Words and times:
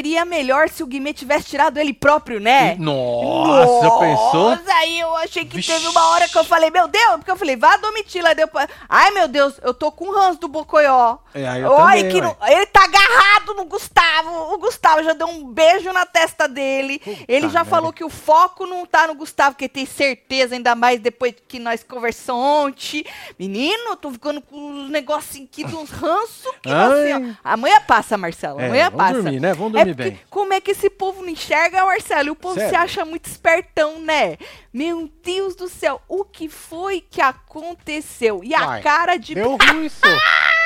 Seria 0.00 0.24
melhor 0.24 0.70
se 0.70 0.82
o 0.82 0.86
Guimê 0.86 1.12
tivesse 1.12 1.44
tirado 1.44 1.76
ele 1.76 1.92
próprio, 1.92 2.40
né? 2.40 2.74
Nossa, 2.78 3.82
já 3.84 3.90
pensou? 3.98 4.50
Nossa, 4.56 4.72
aí 4.76 4.98
eu 4.98 5.14
achei 5.16 5.44
que 5.44 5.62
teve 5.62 5.86
uma 5.88 6.08
hora 6.08 6.26
que 6.26 6.38
eu 6.38 6.42
falei, 6.44 6.70
meu 6.70 6.88
Deus, 6.88 7.16
porque 7.16 7.30
eu 7.30 7.36
falei, 7.36 7.54
vá 7.54 7.76
Domitila, 7.76 8.34
deu 8.34 8.48
pra... 8.48 8.66
Ai, 8.88 9.10
meu 9.10 9.28
Deus, 9.28 9.60
eu 9.62 9.74
tô 9.74 9.92
com 9.92 10.06
o 10.08 10.16
Hans 10.18 10.38
do 10.38 10.48
Bocoió. 10.48 11.18
É, 11.34 11.46
aí 11.46 11.60
eu 11.60 11.70
Olha 11.70 11.96
também, 11.98 12.08
que 12.08 12.20
não- 12.22 12.34
ele 12.46 12.64
tá 12.66 12.82
agarrado 12.84 13.52
no 13.54 13.66
Gustavo. 13.66 14.54
O 14.54 14.58
Gustavo 14.58 15.02
já 15.04 15.12
deu 15.12 15.26
um 15.28 15.44
beijo 15.52 15.92
na 15.92 16.06
testa 16.06 16.48
dele. 16.48 16.98
Puta 17.00 17.24
ele 17.28 17.48
já 17.50 17.58
merda. 17.60 17.64
falou 17.70 17.92
que 17.92 18.02
o 18.02 18.08
foco 18.08 18.64
não 18.64 18.86
tá 18.86 19.06
no 19.06 19.14
Gustavo, 19.14 19.54
que 19.54 19.68
tem 19.68 19.84
certeza, 19.84 20.54
ainda 20.54 20.74
mais 20.74 20.98
depois 20.98 21.34
que 21.46 21.58
nós 21.58 21.84
conversamos 21.84 22.40
ontem. 22.42 23.04
Menino, 23.38 23.96
tô 23.96 24.10
ficando 24.10 24.40
com 24.40 24.84
os 24.84 24.88
negocinhos 24.90 25.48
aqui 25.52 25.62
dos 25.64 25.90
ranços. 25.90 26.50
Que 26.62 26.70
Ai. 26.70 27.12
assim. 27.12 27.36
Amanhã 27.44 27.80
passa, 27.86 28.16
Marcelo. 28.16 28.58
É, 28.60 28.66
Amanhã 28.66 28.84
vamos 28.90 28.98
passa. 28.98 29.22
dormir, 29.22 29.40
né? 29.40 29.52
Vamos 29.52 29.74
É 29.74 29.78
dormir 29.84 29.89
porque 29.94 30.10
bem. 30.10 30.20
como 30.30 30.52
é 30.52 30.60
que 30.60 30.70
esse 30.72 30.90
povo 30.90 31.22
não 31.22 31.28
enxerga, 31.28 31.84
Marcelo? 31.84 32.32
O 32.32 32.36
povo 32.36 32.54
se 32.54 32.60
Sério? 32.60 32.78
acha 32.78 33.04
muito 33.04 33.26
espertão, 33.26 34.00
né? 34.00 34.36
Meu 34.72 35.10
Deus 35.22 35.54
do 35.54 35.68
céu, 35.68 36.00
o 36.08 36.24
que 36.24 36.48
foi 36.48 37.00
que 37.00 37.20
aconteceu? 37.20 38.42
E 38.44 38.54
a 38.54 38.66
Uai, 38.66 38.82
cara 38.82 39.16
de 39.16 39.34
Deu 39.34 39.56
ruim 39.56 39.86
isso. 39.86 40.00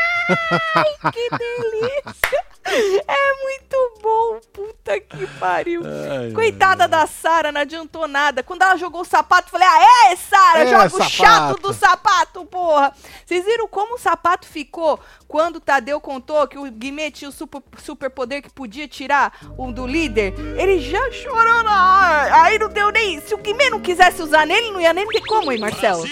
que 1.12 1.28
delícia! 1.30 2.44
É 2.66 3.42
muito 3.42 3.98
bom, 4.02 4.40
puta 4.52 4.98
que 4.98 5.26
pariu. 5.38 5.82
Ai, 5.84 6.32
Coitada 6.32 6.88
da 6.88 7.06
Sara, 7.06 7.52
não 7.52 7.60
adiantou 7.60 8.08
nada. 8.08 8.42
Quando 8.42 8.62
ela 8.62 8.76
jogou 8.76 9.02
o 9.02 9.04
sapato, 9.04 9.48
eu 9.48 9.50
falei: 9.52 9.68
Ah, 9.68 10.10
é, 10.10 10.16
Sara, 10.16 10.58
É, 10.60 10.66
joga 10.66 10.86
o 10.86 10.90
sapato. 10.90 11.10
chato 11.10 11.60
do 11.62 11.72
sapato, 11.74 12.44
porra. 12.46 12.92
Vocês 13.24 13.44
viram 13.44 13.68
como 13.68 13.96
o 13.96 13.98
sapato 13.98 14.46
ficou 14.46 14.98
quando 15.28 15.56
o 15.56 15.60
Tadeu 15.60 16.00
contou 16.00 16.48
que 16.48 16.58
o 16.58 16.64
Guimê 16.70 17.10
tinha 17.10 17.28
o 17.28 17.32
super, 17.32 17.62
superpoder 17.82 18.40
que 18.42 18.50
podia 18.50 18.88
tirar 18.88 19.36
o 19.58 19.70
do 19.70 19.86
líder? 19.86 20.32
Ele 20.58 20.80
já 20.80 21.10
chorando. 21.12 21.68
ah, 21.68 22.44
Aí 22.44 22.58
não 22.58 22.68
deu 22.70 22.90
nem. 22.90 23.20
Se 23.20 23.34
o 23.34 23.38
Guimê 23.38 23.68
não 23.68 23.78
quisesse 23.80 24.22
usar 24.22 24.46
nele, 24.46 24.70
não 24.70 24.80
ia 24.80 24.94
nem 24.94 25.06
ter 25.06 25.20
como, 25.26 25.52
hein, 25.52 25.58
Marcelo? 25.60 26.02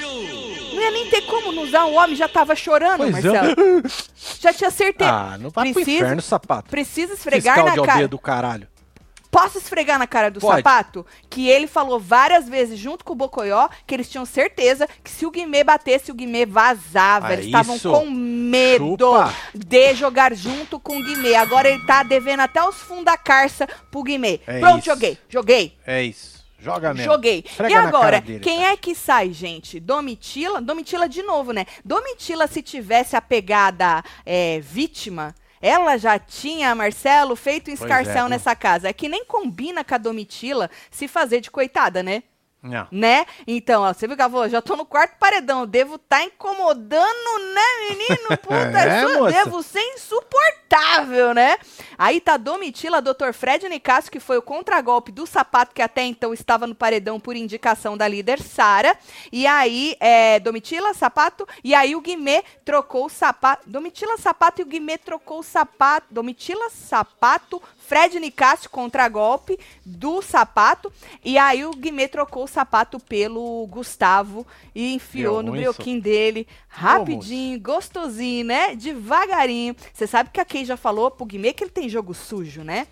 Não 0.73 0.81
ia 0.83 0.91
nem 0.91 1.09
ter 1.09 1.23
como 1.23 1.53
não 1.53 1.63
usar. 1.63 1.85
O 1.85 1.95
homem 1.95 2.17
já 2.17 2.29
tava 2.29 2.55
chorando, 2.57 2.99
Pois 2.99 3.25
é. 3.25 3.31
Marcelo. 3.31 3.83
Já 4.41 4.53
tinha 4.53 4.71
certeza. 4.71 5.11
Ah, 5.11 5.39
não 5.39 5.51
vai 5.51 5.67
pro 5.73 5.75
Precisa- 5.83 5.97
inferno, 6.05 6.23
sapato. 6.23 6.71
Precisa 6.71 7.15
esfregar 7.15 7.55
Fiscal 7.57 7.77
na 7.77 7.83
de 7.83 7.87
cara. 7.89 8.09
do 8.09 8.19
caralho. 8.19 8.69
Posso 9.31 9.57
esfregar 9.57 9.99
na 9.99 10.07
cara 10.07 10.31
do 10.31 10.41
Pode. 10.41 10.59
sapato? 10.59 11.07
Que 11.31 11.49
ele 11.49 11.67
falou 11.67 11.99
várias 11.99 12.47
vezes, 12.47 12.79
junto 12.79 13.03
com 13.03 13.15
o 13.15 13.17
Bocoió, 13.17 13.67
que 13.87 13.95
eles 13.95 14.07
tinham 14.11 14.27
certeza 14.27 14.87
que 15.03 15.11
se 15.11 15.25
o 15.25 15.31
Guimê 15.31 15.65
batesse, 15.65 16.11
o 16.11 16.15
Guimê 16.15 16.45
vazava. 16.45 17.29
Ah, 17.29 17.33
eles 17.33 17.47
estavam 17.47 17.79
com 17.79 18.11
medo 18.11 18.91
Chupa. 18.91 19.35
de 19.55 19.95
jogar 19.95 20.35
junto 20.35 20.79
com 20.79 20.99
o 20.99 21.03
Guimê. 21.03 21.35
Agora 21.35 21.67
ele 21.71 21.83
tá 21.87 22.03
devendo 22.03 22.41
até 22.41 22.63
os 22.63 22.77
fundos 22.77 23.07
da 23.07 23.17
carça 23.17 23.67
pro 23.91 24.03
Guimê. 24.03 24.39
É 24.47 24.61
Pronto, 24.61 24.81
isso. 24.81 24.87
joguei, 24.91 25.19
joguei. 25.31 25.79
É 25.87 26.03
isso. 26.03 26.42
Joga 26.63 26.95
mesmo. 26.95 27.13
Joguei. 27.13 27.45
Esfrega 27.45 27.75
e 27.75 27.77
agora, 27.77 28.21
dele, 28.21 28.39
quem 28.39 28.61
cara. 28.61 28.73
é 28.73 28.77
que 28.77 28.95
sai, 28.95 29.33
gente? 29.33 29.81
Domitila? 29.81 30.61
Domitila 30.61 31.09
de 31.09 31.23
novo, 31.23 31.53
né? 31.53 31.67
Domitila, 31.85 32.47
se 32.47 32.63
tivesse 32.63 33.17
a 33.17 33.21
pegada 33.21 34.03
é, 34.25 34.61
vítima, 34.61 35.35
ela 35.61 35.97
já 35.97 36.19
tinha, 36.19 36.75
Marcelo, 36.75 37.35
feito 37.35 37.69
um 37.69 37.73
é, 37.73 37.75
escarcel 37.75 38.25
viu? 38.25 38.29
nessa 38.29 38.55
casa. 38.55 38.89
É 38.89 38.93
que 38.93 39.09
nem 39.09 39.25
combina 39.25 39.83
com 39.83 39.95
a 39.95 39.99
Domitila 39.99 40.71
se 40.91 41.09
fazer 41.09 41.41
de 41.41 41.51
coitada, 41.51 42.03
né? 42.03 42.23
Não. 42.63 42.87
Né? 42.93 43.27
Então, 43.47 43.83
ó, 43.83 43.93
você 43.93 44.07
viu 44.07 44.17
falou, 44.17 44.49
já 44.49 44.63
tô 44.63 44.77
no 44.77 44.87
quarto 44.87 45.19
paredão, 45.19 45.67
devo 45.67 45.99
tá 45.99 46.23
incomodando, 46.23 47.55
né, 47.55 47.89
menino? 47.91 48.29
Puta, 48.41 48.55
É, 48.55 49.19
moça. 49.19 49.33
devo 49.33 49.63
ser 49.63 49.83
insuportável, 49.95 51.35
né? 51.35 51.57
Aí 51.99 52.21
tá 52.21 52.37
Domitila, 52.37 53.03
Dr. 53.03 53.33
Fred 53.33 53.69
Nicásio, 53.69 54.11
que 54.13 54.21
foi 54.21 54.39
o 54.39 54.43
contragolpe 54.43 55.11
do 55.11 55.27
sapato, 55.27 55.75
que 55.75 55.83
até 55.83 56.03
então 56.03 56.33
estava 56.33 56.67
no 56.67 56.75
paredão 56.75 57.19
por 57.19 57.35
indicação 57.35 57.97
da 57.97 58.07
líder 58.07 58.41
Sara. 58.41 58.97
E 59.33 59.47
aí, 59.47 59.97
é, 59.99 60.39
Domitila, 60.39 60.95
sapato, 60.95 61.47
e 61.65 61.75
aí 61.75 61.97
o 61.97 62.01
Guimê 62.01 62.45
trocou 62.65 63.07
o 63.07 63.11
sapato. 63.11 63.69
Domitila, 63.69 64.17
sapato 64.19 64.61
e 64.61 64.65
o 64.65 64.67
Guimê 64.67 64.99
trocou 64.99 65.41
o 65.41 65.43
sapato. 65.43 66.07
Domitila, 66.11 66.71
sapato, 66.71 67.61
Fred 67.93 68.19
Nicásio, 68.19 68.71
contragolpe 68.71 69.59
do 69.85 70.23
sapato. 70.23 70.91
E 71.23 71.37
aí 71.37 71.67
o 71.67 71.73
Guimê 71.73 72.09
trocou 72.09 72.45
o 72.45 72.49
sapato 72.49 72.99
pelo 72.99 73.67
Gustavo 73.67 74.47
e 74.75 74.95
enfiou 74.95 75.35
Deu 75.35 75.43
no 75.43 75.51
ruim, 75.51 75.61
brioquinho 75.61 76.01
dele, 76.01 76.49
rapidinho, 76.69 77.61
gostosinho, 77.61 78.47
né? 78.47 78.75
Devagarinho. 78.75 79.77
Você 79.93 80.07
sabe 80.07 80.31
que 80.33 80.41
a 80.41 80.45
Kay 80.47 80.65
já 80.65 80.75
falou 80.75 81.11
pro 81.11 81.27
Guimê 81.27 81.53
que 81.53 81.65
ele 81.65 81.71
tem 81.71 81.87
jogo 81.87 82.15
sujo, 82.15 82.65
né? 82.65 82.87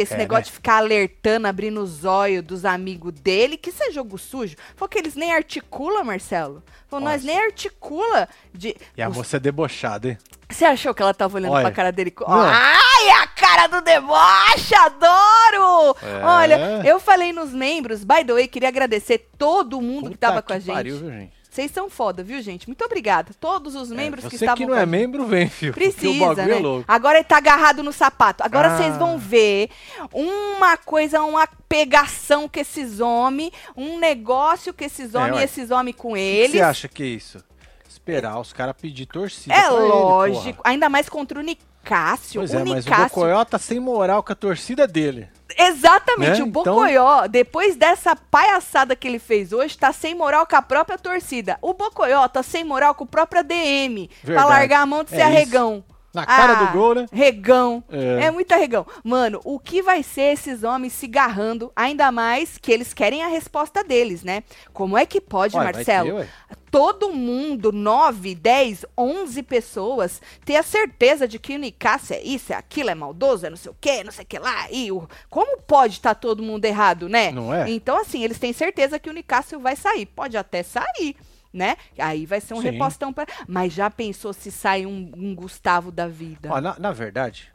Que 0.00 0.04
esse 0.04 0.14
É, 0.14 0.16
negócio 0.16 0.40
né? 0.44 0.46
de 0.46 0.52
ficar 0.52 0.76
alertando, 0.78 1.46
abrindo 1.46 1.78
os 1.82 2.06
olhos 2.06 2.42
dos 2.42 2.64
amigos 2.64 3.12
dele, 3.12 3.58
que 3.58 3.68
isso 3.68 3.82
é 3.82 3.90
jogo 3.90 4.16
sujo. 4.16 4.56
Falou 4.74 4.88
que 4.88 4.98
eles 4.98 5.14
nem 5.14 5.30
articulam, 5.32 6.02
Marcelo. 6.02 6.62
Falou, 6.88 7.04
nós 7.08 7.22
nem 7.22 7.38
articula. 7.38 8.26
De... 8.54 8.74
E 8.96 9.02
a 9.02 9.08
Os- 9.10 9.16
moça 9.16 9.36
é 9.36 9.40
debochada, 9.40 10.08
hein? 10.08 10.18
Você 10.48 10.64
achou 10.64 10.94
que 10.94 11.02
ela 11.02 11.12
tava 11.14 11.36
olhando 11.36 11.52
Olha. 11.52 11.62
pra 11.66 11.70
cara 11.70 11.92
dele? 11.92 12.12
Não. 12.18 12.26
Ai, 12.28 13.08
a 13.22 13.26
cara 13.28 13.66
do 13.68 13.82
deboche, 13.82 14.74
adoro! 14.74 15.96
É. 16.02 16.24
Olha, 16.24 16.82
eu 16.84 16.98
falei 16.98 17.32
nos 17.32 17.52
membros, 17.52 18.02
by 18.02 18.24
the 18.24 18.32
way, 18.32 18.48
queria 18.48 18.68
agradecer 18.68 19.28
todo 19.38 19.80
mundo 19.80 20.04
que 20.10 20.16
Puta 20.16 20.26
tava 20.28 20.42
com 20.42 20.52
a 20.52 20.58
gente. 20.58 20.74
pariu, 20.74 20.96
viu, 20.98 21.10
gente? 21.10 21.32
Vocês 21.60 21.72
são 21.72 21.90
foda, 21.90 22.22
viu, 22.22 22.40
gente? 22.40 22.66
Muito 22.68 22.82
obrigada. 22.84 23.32
Todos 23.38 23.74
os 23.74 23.90
membros 23.90 24.24
É, 24.24 24.28
que 24.30 24.38
você 24.38 24.44
estavam 24.44 24.56
que 24.56 24.66
não 24.70 24.78
é 24.78 24.86
membro, 24.86 25.26
vem, 25.26 25.48
filho. 25.48 25.72
Precisa, 25.74 26.26
bagulho 26.34 26.46
né? 26.48 26.56
é 26.56 26.58
louco. 26.58 26.84
Agora 26.88 27.18
ele 27.18 27.24
tá 27.24 27.36
agarrado 27.36 27.82
no 27.82 27.92
sapato. 27.92 28.42
Agora 28.42 28.68
Ah. 28.72 28.76
vocês 28.76 28.96
vão 28.96 29.18
ver 29.18 29.68
uma 30.12 30.76
coisa, 30.76 31.22
uma 31.22 31.46
pegação 31.68 32.48
com 32.48 32.58
esses 32.60 33.00
homens, 33.00 33.52
um 33.76 33.98
negócio 33.98 34.72
com 34.72 34.84
esses 34.84 35.14
homens 35.14 35.32
e 35.34 35.38
ué. 35.38 35.44
esses 35.44 35.70
homens 35.70 35.96
com 35.96 36.12
O 36.12 36.14
que 36.14 36.20
eles. 36.20 36.52
você 36.52 36.60
acha 36.62 36.88
que 36.88 37.02
é 37.02 37.06
isso? 37.06 37.42
Esperar 37.88 38.38
os 38.40 38.52
caras 38.52 38.74
pedir 38.80 39.06
torcida. 39.06 39.54
É 39.54 39.66
ele, 39.66 39.70
lógico. 39.88 40.54
porra. 40.58 40.70
Ainda 40.70 40.88
mais 40.88 41.08
contra 41.08 41.38
o 41.38 41.42
Nicásio. 41.42 42.40
Pois 42.40 42.52
o 42.52 42.56
é, 42.56 42.64
mas 42.64 42.70
o 42.86 42.88
Nicásio. 42.88 43.04
Bocoió 43.08 43.44
tá 43.44 43.58
sem 43.58 43.78
moral 43.78 44.22
com 44.22 44.32
a 44.32 44.36
torcida 44.36 44.86
dele. 44.86 45.28
Exatamente, 45.58 46.38
Né? 46.38 46.44
o 46.44 46.48
Então- 46.48 46.62
Bocoió, 46.74 47.26
depois 47.26 47.76
dessa 47.76 48.14
palhaçada 48.14 48.94
que 48.96 49.06
ele 49.08 49.18
fez 49.18 49.52
hoje, 49.52 49.76
tá 49.78 49.92
sem 49.92 50.14
moral 50.14 50.46
com 50.46 50.56
a 50.56 50.62
própria 50.62 50.98
torcida. 50.98 51.58
O 51.62 51.72
Bocoió 51.74 52.26
tá 52.28 52.42
sem 52.42 52.64
moral 52.64 52.94
com 52.94 53.04
o 53.04 53.06
próprio. 53.06 53.30
Pra 53.40 54.26
Verdade. 54.26 54.48
largar 54.48 54.80
a 54.82 54.86
mão 54.86 55.04
de 55.04 55.14
É 55.14 55.16
ser 55.16 55.42
isso. 55.42 55.84
Na 56.12 56.26
cara 56.26 56.52
Ah, 56.52 56.64
do 56.64 56.72
gol, 56.72 56.94
né? 56.94 57.06
Regão. 57.12 57.84
É. 57.90 58.24
É. 58.24 58.30
muito 58.30 58.52
arregão. 58.52 58.84
Mano, 59.04 59.40
o 59.44 59.58
que 59.60 59.80
vai 59.80 60.02
ser 60.02 60.32
esses 60.32 60.64
homens 60.64 60.92
se 60.92 61.06
garrando, 61.06 61.72
ainda 61.74 62.10
mais 62.10 62.58
que 62.58 62.72
eles 62.72 62.92
querem 62.92 63.22
a 63.22 63.28
resposta 63.28 63.84
deles, 63.84 64.22
né? 64.24 64.42
Como 64.72 64.98
é 64.98 65.06
que 65.06 65.20
pode, 65.20 65.56
Ué, 65.56 65.64
Marcelo? 65.64 66.18
ter, 66.18 66.28
todo 66.70 67.12
mundo, 67.12 67.72
9, 67.72 68.34
10, 68.34 68.86
11 68.96 69.42
pessoas, 69.42 70.20
ter 70.44 70.56
a 70.56 70.62
certeza 70.62 71.28
de 71.28 71.38
que 71.38 71.54
o 71.54 71.58
Nicásio 71.58 72.14
é 72.14 72.22
isso, 72.22 72.52
é 72.52 72.56
aquilo, 72.56 72.90
é 72.90 72.94
maldoso, 72.94 73.46
é 73.46 73.50
não 73.50 73.56
sei 73.56 73.70
o 73.70 73.76
quê, 73.80 74.02
não 74.04 74.12
sei 74.12 74.24
o 74.24 74.26
que 74.26 74.38
lá. 74.38 74.66
E 74.70 74.90
o... 74.90 75.08
Como 75.28 75.58
pode 75.62 75.94
estar 75.94 76.14
todo 76.14 76.42
mundo 76.42 76.64
errado, 76.64 77.08
né? 77.08 77.30
Não 77.30 77.54
é? 77.54 77.70
Então, 77.70 78.00
assim, 78.00 78.24
eles 78.24 78.38
têm 78.38 78.52
certeza 78.52 78.98
que 78.98 79.10
o 79.10 79.12
Nicásio 79.12 79.60
vai 79.60 79.76
sair. 79.76 80.06
Pode 80.06 80.36
até 80.36 80.62
sair. 80.62 81.16
Né? 81.52 81.76
Aí 81.98 82.26
vai 82.26 82.40
ser 82.40 82.54
um 82.54 82.60
Sim. 82.62 82.70
repostão 82.70 83.12
para. 83.12 83.26
Mas 83.48 83.72
já 83.72 83.90
pensou 83.90 84.32
se 84.32 84.52
sai 84.52 84.86
um, 84.86 85.10
um 85.16 85.34
Gustavo 85.34 85.90
da 85.90 86.06
vida? 86.06 86.48
Ó, 86.52 86.60
na, 86.60 86.78
na 86.78 86.92
verdade, 86.92 87.52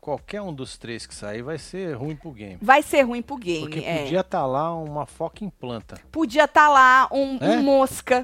qualquer 0.00 0.42
um 0.42 0.52
dos 0.52 0.76
três 0.76 1.06
que 1.06 1.14
sair 1.14 1.42
vai 1.42 1.56
ser 1.56 1.94
ruim 1.94 2.14
pro 2.14 2.30
game. 2.30 2.58
Vai 2.60 2.82
ser 2.82 3.02
ruim 3.02 3.22
pro 3.22 3.36
game. 3.36 3.60
Porque 3.60 3.80
é. 3.80 4.02
podia 4.02 4.20
estar 4.20 4.46
lá 4.46 4.74
uma 4.74 5.06
foca 5.06 5.44
em 5.44 5.48
planta. 5.48 5.98
Podia 6.12 6.44
estar 6.44 6.68
lá 6.68 7.08
um, 7.10 7.38
um 7.42 7.52
É? 7.52 7.56
mosca. 7.56 8.22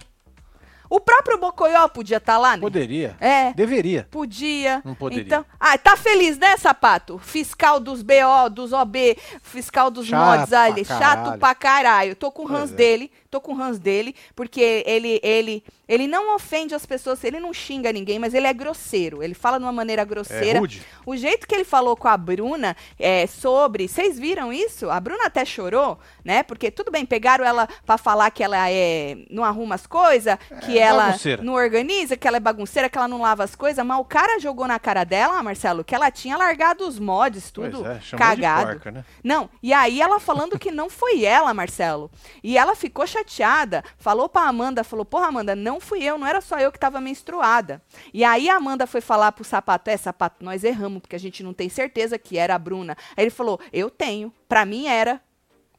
O 0.90 0.98
próprio 0.98 1.38
Bocoió 1.38 1.86
podia 1.86 2.16
estar 2.16 2.36
lá, 2.36 2.56
né? 2.56 2.60
Poderia. 2.60 3.16
É. 3.20 3.54
Deveria. 3.54 4.08
Podia. 4.10 4.82
Não 4.84 4.96
poderia. 4.96 5.24
Então, 5.24 5.46
ah, 5.58 5.78
tá 5.78 5.96
feliz, 5.96 6.36
né, 6.36 6.56
sapato? 6.56 7.16
Fiscal 7.16 7.78
dos 7.78 8.02
BO, 8.02 8.50
dos 8.50 8.72
OB, 8.72 9.16
fiscal 9.40 9.88
dos 9.88 10.08
Chato 10.08 10.38
mods 10.40 10.52
ali, 10.52 10.84
chato 10.84 11.38
pra 11.38 11.54
caralho. 11.54 12.16
Tô 12.16 12.32
com 12.32 12.44
o 12.44 12.52
Hans 12.52 12.72
é. 12.72 12.74
dele, 12.74 13.12
tô 13.30 13.40
com 13.40 13.54
o 13.54 13.60
Hans 13.62 13.78
dele, 13.78 14.14
porque 14.34 14.82
ele 14.86 15.20
ele 15.22 15.62
ele 15.88 16.06
não 16.06 16.34
ofende 16.36 16.74
as 16.74 16.86
pessoas, 16.86 17.22
ele 17.24 17.40
não 17.40 17.52
xinga 17.52 17.92
ninguém, 17.92 18.18
mas 18.18 18.32
ele 18.32 18.46
é 18.46 18.52
grosseiro. 18.52 19.22
Ele 19.22 19.34
fala 19.34 19.58
de 19.58 19.64
uma 19.64 19.72
maneira 19.72 20.02
É 20.02 20.04
grosseira. 20.04 20.58
rude. 20.60 20.82
O 21.04 21.16
jeito 21.16 21.46
que 21.48 21.54
ele 21.54 21.64
falou 21.64 21.96
com 21.96 22.06
a 22.06 22.16
Bruna 22.16 22.76
é, 22.98 23.26
sobre. 23.26 23.88
Vocês 23.88 24.18
viram 24.18 24.52
isso? 24.52 24.88
A 24.88 25.00
Bruna 25.00 25.26
até 25.26 25.44
chorou, 25.44 25.98
né? 26.24 26.42
Porque 26.44 26.70
tudo 26.70 26.90
bem, 26.92 27.04
pegaram 27.04 27.44
ela 27.44 27.68
pra 27.84 27.98
falar 27.98 28.30
que 28.30 28.42
ela 28.42 28.70
é, 28.70 29.16
não 29.30 29.44
arruma 29.44 29.74
as 29.74 29.86
coisas, 29.86 30.36
que 30.64 30.78
ela 30.78 31.06
Bagunceira. 31.06 31.42
não 31.42 31.54
organiza, 31.54 32.16
que 32.16 32.26
ela 32.28 32.36
é 32.36 32.40
bagunceira, 32.40 32.88
que 32.88 32.96
ela 32.96 33.08
não 33.08 33.20
lava 33.20 33.42
as 33.42 33.54
coisas, 33.56 33.84
mas 33.84 33.98
o 33.98 34.04
cara 34.04 34.38
jogou 34.38 34.66
na 34.68 34.78
cara 34.78 35.02
dela, 35.04 35.42
Marcelo, 35.42 35.82
que 35.82 35.94
ela 35.94 36.10
tinha 36.10 36.36
largado 36.36 36.86
os 36.86 36.98
mods, 37.00 37.50
tudo 37.50 37.84
é, 37.86 38.00
cagado. 38.16 38.72
porca, 38.72 38.90
né? 38.92 39.04
Não, 39.24 39.50
e 39.62 39.72
aí 39.72 40.00
ela 40.00 40.20
falando 40.20 40.58
que 40.58 40.70
não 40.70 40.88
foi 40.88 41.24
ela, 41.24 41.52
Marcelo. 41.52 42.10
E 42.44 42.56
ela 42.56 42.76
ficou 42.76 43.04
chateada, 43.08 43.19
falou 43.98 44.28
pra 44.28 44.42
Amanda, 44.42 44.84
falou, 44.84 45.04
porra, 45.04 45.28
Amanda, 45.28 45.54
não 45.54 45.80
fui 45.80 46.02
eu, 46.02 46.18
não 46.18 46.26
era 46.26 46.40
só 46.40 46.58
eu 46.58 46.72
que 46.72 46.78
tava 46.78 47.00
menstruada. 47.00 47.82
E 48.12 48.24
aí 48.24 48.48
a 48.48 48.56
Amanda 48.56 48.86
foi 48.86 49.00
falar 49.00 49.32
pro 49.32 49.44
sapato, 49.44 49.90
é, 49.90 49.96
sapato, 49.96 50.44
nós 50.44 50.64
erramos, 50.64 51.00
porque 51.00 51.16
a 51.16 51.20
gente 51.20 51.42
não 51.42 51.52
tem 51.52 51.68
certeza 51.68 52.18
que 52.18 52.38
era 52.38 52.54
a 52.54 52.58
Bruna. 52.58 52.96
Aí 53.16 53.24
ele 53.24 53.30
falou, 53.30 53.60
eu 53.72 53.90
tenho, 53.90 54.32
pra 54.48 54.64
mim 54.64 54.86
era. 54.86 55.20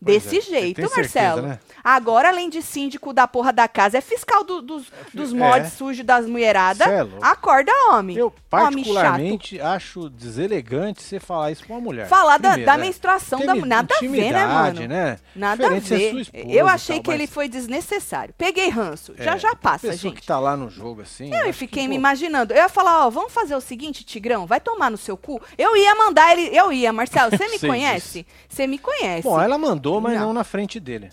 Desse 0.02 0.40
é, 0.40 0.42
jeito, 0.42 0.82
certeza, 0.82 0.96
Marcelo. 1.02 1.42
né? 1.44 1.60
Agora, 1.84 2.30
além 2.30 2.50
de 2.50 2.62
síndico 2.62 3.14
da 3.14 3.28
porra 3.28 3.54
da 3.54 3.68
casa, 3.68 4.00
é 4.00 4.02
fiscal 4.02 4.44
do- 4.44 4.62
dos, 4.62 4.86
dos 5.14 5.32
mods 5.32 5.68
É. 5.68 5.70
sujos 5.70 6.04
das 6.06 6.26
mulheradas. 6.26 6.88
É. 6.88 7.06
Acorda, 7.22 7.72
homem. 7.92 8.18
Eu, 8.18 8.28
Homem 8.28 8.84
particularmente, 8.84 9.62
acho 9.62 10.10
deselegante 10.10 11.02
você 11.02 11.20
falar 11.20 11.52
isso 11.52 11.64
pra 11.66 11.76
uma 11.76 11.82
mulher. 11.82 12.08
Falar 12.08 12.38
da, 12.38 12.50
Primeiro, 12.50 12.72
da 12.72 12.78
né? 12.78 12.84
menstruação 12.84 13.40
da 13.46 13.54
Tem 13.54 13.62
nada 13.66 13.96
a 13.96 14.00
ver, 14.00 14.32
né, 14.34 14.46
mano? 14.46 14.88
né? 14.88 15.18
Nada 15.36 15.64
Diferente 15.64 15.84
a 15.94 15.98
ser 15.98 16.14
ver. 16.14 16.22
esposa 16.22 16.48
eu 16.48 16.68
achei 16.68 16.96
tal, 16.98 17.04
que 17.04 17.12
ele 17.12 17.24
mas- 17.24 17.30
foi 17.34 17.48
desnecessário. 17.48 18.34
Peguei 18.38 18.70
ranço. 18.70 19.14
Já 19.18 19.36
É, 19.36 19.40
já 19.40 19.56
passa, 19.56 19.88
pessoa 19.88 20.12
gente. 20.12 20.22
que 20.22 20.28
tá 20.28 20.40
lá 20.40 20.56
no 20.58 20.70
jogo, 20.70 21.02
assim. 21.02 21.34
Eu 21.34 21.50
acho 21.50 21.54
fiquei 21.54 21.84
que, 21.84 21.90
me 21.90 21.96
pô, 21.96 22.00
imaginando. 22.00 22.54
Eu 22.54 22.58
ia 22.58 22.70
falar, 22.70 23.06
ó, 23.06 23.10
vamos 23.10 23.32
fazer 23.34 23.56
o 23.56 23.62
seguinte, 23.62 24.04
Tigrão, 24.04 24.46
vai 24.46 24.60
tomar 24.60 24.90
no 24.92 24.98
seu 24.98 25.16
cu. 25.18 25.42
Eu 25.58 25.76
ia 25.78 25.96
mandar 25.96 26.32
ele, 26.38 26.56
eu 26.56 26.72
ia, 26.72 26.92
Marcelo, 26.94 27.32
você 27.32 27.48
me 27.50 27.60
conhece? 27.60 28.26
Você 28.50 28.68
me 28.68 28.78
conhece. 28.78 29.24
Bom, 29.24 29.40
ela 29.40 29.58
mandou, 29.58 29.91
mas 30.00 30.14
Não. 30.14 30.28
não, 30.28 30.34
na 30.34 30.44
frente 30.44 30.80
dele. 30.80 31.10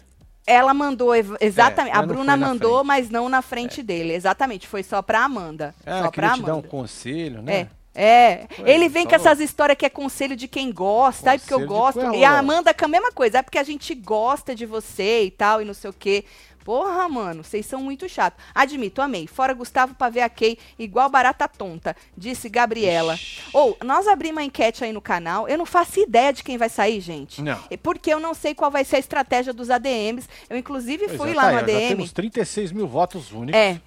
Ela 0.47 0.73
mandou, 0.73 1.15
ev- 1.15 1.37
exatamente. 1.41 1.95
É, 1.95 1.99
a 1.99 2.03
Bruna 2.03 2.37
mandou, 2.37 2.77
frente. 2.77 2.87
mas 2.87 3.11
não 3.11 3.29
na 3.29 3.43
frente 3.43 3.83
dele. 3.83 4.15
Exatamente, 4.15 4.67
foi 4.69 4.83
só 4.83 5.03
pra 5.03 5.25
Amanda. 5.25 5.75
Ela 5.85 6.05
só 6.05 6.11
pra 6.11 6.13
queria 6.13 6.31
te 6.35 6.43
dar 6.43 6.53
um 6.53 6.59
Amanda. 6.59 6.69
conselho, 6.69 7.43
né? 7.43 7.53
É. 7.61 7.79
É, 8.01 8.47
Foi, 8.55 8.71
ele 8.71 8.89
vem 8.89 9.05
com 9.09 9.15
essas 9.17 9.41
histórias 9.41 9.77
que 9.77 9.85
é 9.85 9.91
conselho 9.91 10.37
de 10.37 10.47
quem 10.47 10.71
gosta, 10.71 11.31
ai 11.31 11.39
porque 11.39 11.53
eu 11.53 11.67
gosto. 11.67 11.99
coisa 12.01 12.15
E 12.17 12.25
a. 12.25 12.39
Amanda 12.39 12.73
a 12.79 12.89
mesma 12.89 13.11
coisa, 13.11 13.39
é 13.39 13.43
porque 13.43 13.59
a 13.59 13.63
gente 13.65 13.93
gosta 13.93 14.55
de 14.55 14.65
você 14.65 15.25
e 15.25 15.31
tal, 15.33 15.61
e 15.61 15.65
não 15.65 15.75
sei 15.75 15.91
o 15.91 15.93
quê. 15.93 16.25
Porra, 16.69 17.09
mano, 17.09 17.43
vocês 17.43 17.65
são 17.65 17.81
muito 17.83 18.07
chatos. 18.11 18.45
Admito, 18.55 19.01
amei. 19.01 19.27
Fora 19.27 19.55
Gustavo 19.55 19.95
pra 19.95 20.11
ver 20.11 20.21
a 20.21 20.29
Kay 20.29 20.59
igual 20.79 21.09
barata 21.09 21.49
tonta, 21.49 21.97
disse 22.15 22.47
Gabriela. 22.51 23.19
Ou, 23.55 23.75
nós 23.83 24.07
abrimos 24.07 24.37
uma 24.37 24.45
enquete 24.45 24.85
aí 24.85 24.93
no 24.93 25.01
canal. 25.01 25.49
Eu 25.49 25.57
não 25.57 25.65
faço 25.65 25.99
ideia 25.99 26.31
de 26.31 26.45
quem 26.45 26.59
vai 26.59 26.69
sair, 26.69 27.01
gente. 27.01 27.41
Não. 27.41 27.59
Porque 27.83 28.13
eu 28.13 28.21
não 28.21 28.35
sei 28.35 28.55
qual 28.55 28.71
vai 28.71 28.85
ser 28.85 28.97
a 28.97 28.99
estratégia 28.99 29.51
dos 29.55 29.71
ADMs. 29.71 30.29
Eu, 30.51 30.59
inclusive, 30.59 31.07
Pois 31.07 31.17
fui 31.17 31.31
é, 31.31 31.35
lá 31.35 31.45
tá 31.45 31.53
no 31.53 31.57
ó, 31.57 31.61
Já 31.61 31.65
ADM. 31.65 31.89
temos 31.89 32.13
36 32.13 32.73
mil 32.73 32.87
votos 32.87 33.33
únicos. 33.33 33.59
É. 33.59 33.81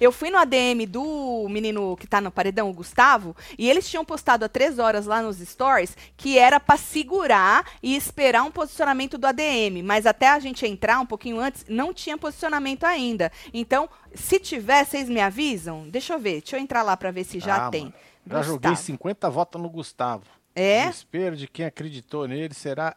Eu 0.00 0.12
fui 0.12 0.30
no 0.30 0.38
ADM 0.38 0.86
do 0.88 1.46
menino 1.48 1.96
que 1.96 2.06
tá 2.06 2.20
no 2.20 2.30
paredão, 2.30 2.68
o 2.70 2.72
Gustavo, 2.72 3.34
e 3.58 3.68
eles 3.68 3.88
tinham 3.88 4.04
postado 4.04 4.44
há 4.44 4.48
três 4.48 4.78
horas 4.78 5.06
lá 5.06 5.22
nos 5.22 5.38
stories 5.38 5.96
que 6.16 6.38
era 6.38 6.58
pra 6.60 6.76
segurar 6.76 7.64
e 7.82 7.96
esperar 7.96 8.42
um 8.42 8.50
posicionamento 8.50 9.16
do 9.18 9.26
ADM. 9.26 9.82
Mas 9.84 10.06
até 10.06 10.28
a 10.28 10.38
gente 10.38 10.66
entrar 10.66 11.00
um 11.00 11.06
pouquinho 11.06 11.38
antes, 11.40 11.64
não 11.68 11.92
tinha 11.94 12.16
posicionamento 12.18 12.84
ainda. 12.84 13.30
Então, 13.52 13.88
se 14.14 14.38
tiver, 14.38 14.84
vocês 14.84 15.08
me 15.08 15.20
avisam? 15.20 15.88
Deixa 15.88 16.12
eu 16.14 16.18
ver, 16.18 16.40
deixa 16.40 16.56
eu 16.56 16.60
entrar 16.60 16.82
lá 16.82 16.96
pra 16.96 17.10
ver 17.10 17.24
se 17.24 17.38
já 17.40 17.66
Ah, 17.66 17.70
tem. 17.70 17.84
mano, 17.84 17.94
Já 18.26 18.42
joguei 18.42 18.70
Gustavo. 18.70 18.86
50 18.86 19.30
votos 19.30 19.60
no 19.62 19.68
Gustavo. 19.70 20.24
É? 20.54 20.84
O 20.84 20.90
desespero 20.90 21.36
de 21.36 21.46
quem 21.46 21.66
acreditou 21.66 22.26
nele 22.26 22.54
será 22.54 22.96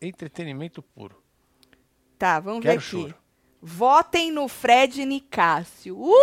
entretenimento 0.00 0.82
puro. 0.82 1.22
Tá, 2.18 2.40
vamos 2.40 2.62
Quero 2.62 2.80
ver 2.80 2.86
aqui. 2.86 2.86
choro. 3.02 3.14
Votem 3.68 4.30
no 4.30 4.46
Fred 4.46 5.04
Nicásio. 5.04 5.98
Ui! 5.98 6.14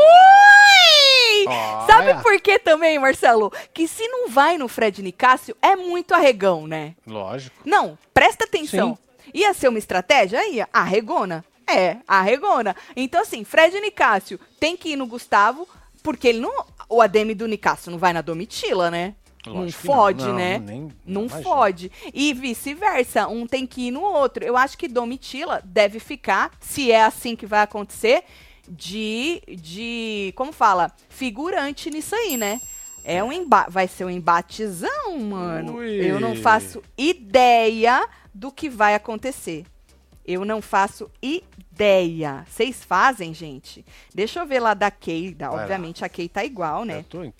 Olha. 1.46 1.86
Sabe 1.86 2.24
por 2.24 2.40
que 2.40 2.58
também, 2.58 2.98
Marcelo? 2.98 3.52
Que 3.74 3.86
se 3.86 4.08
não 4.08 4.30
vai 4.30 4.58
no 4.58 4.70
Fred 4.70 5.04
Nicásio, 5.04 5.54
é 5.62 5.76
muito 5.76 6.14
arregão, 6.14 6.66
né? 6.66 6.96
Lógico. 7.06 7.54
Não, 7.66 7.98
presta 8.14 8.46
atenção. 8.46 8.98
Ia 9.34 9.54
ser 9.54 9.68
uma 9.68 9.78
estratégia? 9.78 10.48
Ia. 10.48 10.70
Arregona. 10.72 11.44
É, 11.68 11.98
arregona. 12.08 12.78
Então, 12.96 13.22
assim, 13.22 13.44
Fred 13.44 13.78
Nicásio 13.82 14.40
tem 14.58 14.78
que 14.78 14.92
ir 14.92 14.96
no 14.96 15.06
Gustavo, 15.06 15.68
porque 16.02 16.30
ele 16.30 16.40
não. 16.40 16.66
O 16.88 17.02
ADM 17.02 17.34
do 17.36 17.46
Nicásio 17.46 17.92
não 17.92 17.98
vai 17.98 18.14
na 18.14 18.22
Domitila, 18.22 18.90
né? 18.90 19.16
Não 19.46 19.54
Lógico 19.62 19.88
não. 19.88 19.94
fode, 19.96 20.26
Não, 20.26 20.36
né? 20.36 20.58
nem- 20.60 20.90
não 21.06 21.28
fode. 21.30 21.92
E 22.14 22.34
vice-versa, 22.34 23.28
um 23.28 23.46
tem 23.46 23.66
que 23.68 23.88
ir 23.88 23.92
no 23.92 24.02
outro. 24.02 24.44
Eu 24.44 24.56
acho 24.56 24.78
que 24.78 24.88
Domitila 24.88 25.62
deve 25.66 26.00
ficar, 26.00 26.52
se 26.60 26.92
é 26.92 27.04
assim 27.04 27.36
que 27.36 27.46
vai 27.46 27.62
acontecer, 27.62 28.24
de. 28.70 29.42
de 29.62 30.34
como 30.36 30.52
fala? 30.54 30.92
Figurante 31.10 31.90
nisso 31.90 32.16
aí, 32.16 32.38
né? 32.38 32.62
É 33.06 33.22
um 33.22 33.34
emba 33.34 33.66
vai 33.70 33.86
ser 33.88 34.06
um 34.06 34.10
embatezão, 34.10 35.20
mano. 35.20 35.76
Ui. 35.78 35.90
Eu 36.10 36.20
não 36.22 36.36
faço 36.38 36.82
ideia 36.98 38.08
do 38.34 38.50
que 38.52 38.70
vai 38.70 38.96
acontecer. 38.96 39.66
Eu 40.26 40.46
não 40.46 40.62
faço 40.62 41.12
ideia. 41.22 42.46
Vocês 42.50 42.82
fazem, 42.84 43.34
gente? 43.34 43.86
Deixa 44.16 44.40
eu 44.40 44.46
ver 44.46 44.60
lá 44.62 44.74
da 44.74 44.90
Kay. 44.90 45.34
da- 45.34 45.48
Vai 45.50 45.58
lá. 45.58 45.62
Obviamente 45.64 46.06
a 46.06 46.10
Kay 46.10 46.30
tá 46.30 46.46
igual, 46.46 46.86
né? 46.86 47.00
Eu 47.00 47.04
tô 47.04 47.34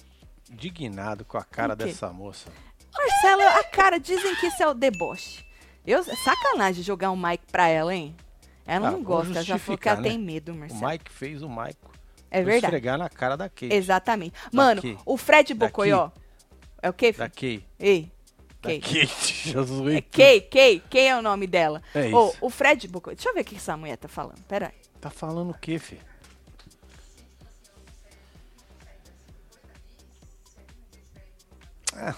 indignado 0.54 1.26
com 1.26 1.38
a 1.38 1.44
cara 1.44 1.74
O 1.74 1.76
dessa 1.76 2.10
moça. 2.12 2.50
Marcelo, 2.96 3.42
a 3.60 3.64
cara, 3.66 3.98
dizem 4.00 4.36
que 4.36 4.48
isso 4.48 4.62
é 4.62 4.68
o 4.68 4.74
deboche. 4.74 5.44
Eu, 5.86 6.04
sacanagem 6.04 6.84
jogar 6.84 7.12
um 7.12 7.18
mic 7.18 7.44
pra 7.52 7.68
ela, 7.68 7.94
hein? 7.94 8.16
Ela 8.66 8.88
Ah, 8.88 8.92
não 8.92 9.04
gosta, 9.04 9.34
ela 9.34 9.44
já 9.44 9.58
falou 9.58 9.78
que 9.78 9.90
ela 9.90 9.98
justificar, 9.98 10.12
tem 10.18 10.18
né? 10.18 10.34
medo, 10.34 10.54
O 10.54 10.56
Marcelo. 10.56 10.88
Mike 10.90 11.12
fez 11.12 11.42
o 11.42 11.50
Maico. 11.50 11.92
é 12.32 12.42
verdade. 12.42 12.66
Esfregar 12.66 12.98
na 12.98 13.10
cara 13.10 13.36
da 13.36 13.50
Kate. 13.50 13.74
Exatamente. 13.74 14.34
Mano, 14.52 14.82
Daqui. 14.82 14.98
o 15.06 15.18
Fred. 15.18 15.54
Bocoió. 15.54 16.10
É 16.82 16.90
o 16.90 16.94
quê? 16.94 17.12
Da 17.12 17.30
filho? 17.30 17.60
Kate. 17.62 17.68
Ei. 17.80 18.12
Da 18.62 18.70
Kay. 18.70 18.80
Kate. 18.80 19.50
Já 19.52 19.62
zoei 19.64 19.98
É. 19.98 20.02
Kay, 20.02 20.42
Kay, 20.42 20.80
Kay 20.90 21.08
é 21.08 21.18
o 21.18 21.22
nome 21.22 21.46
dela. 21.48 21.82
É 21.94 22.08
isso. 22.08 22.38
o 22.40 22.50
Fred 22.50 22.88
Bocoió. 22.88 23.14
Deixa 23.16 23.30
eu 23.30 23.34
ver 23.34 23.42
o 23.42 23.46
que 23.46 23.56
essa 23.58 23.76
mulher 23.76 23.98
tá 23.98 24.08
falando. 24.08 24.42
Pera 24.48 24.68
aí. 24.68 24.74
Tá 25.02 25.10
falando 25.10 25.50
o 25.52 25.54
quê, 25.58 25.78
filho? 25.80 26.02
Ah, 31.96 32.16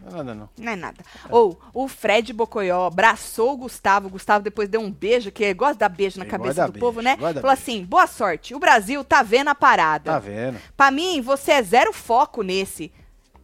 não 0.00 0.08
é 0.08 0.12
nada 0.16 0.34
não. 0.34 0.48
Não 0.58 0.72
é 0.72 0.76
nada. 0.76 1.04
Ou, 1.30 1.58
o 1.74 1.88
Fred 1.88 2.32
Bocoió 2.32 2.86
abraçou 2.86 3.54
o 3.54 3.56
Gustavo. 3.56 4.06
O 4.06 4.10
Gustavo 4.10 4.44
depois 4.44 4.68
deu 4.68 4.80
um 4.80 4.90
beijo, 4.90 5.32
que 5.32 5.52
gosta 5.54 5.74
de 5.74 5.80
dar 5.80 5.88
beijo 5.88 6.18
na 6.18 6.24
Ele 6.24 6.30
cabeça 6.30 6.66
do 6.66 6.72
dar 6.72 6.78
povo, 6.78 7.00
beijo, 7.02 7.08
né? 7.08 7.16
Falou 7.16 7.32
beijo. 7.34 7.48
assim: 7.48 7.84
boa 7.84 8.06
sorte. 8.06 8.54
O 8.54 8.58
Brasil 8.58 9.02
tá 9.02 9.22
vendo 9.22 9.48
a 9.48 9.54
parada. 9.54 10.12
Tá 10.12 10.18
vendo? 10.18 10.58
Pra 10.76 10.90
mim, 10.90 11.20
você 11.20 11.52
é 11.52 11.62
zero 11.62 11.92
foco 11.92 12.42
nesse. 12.42 12.92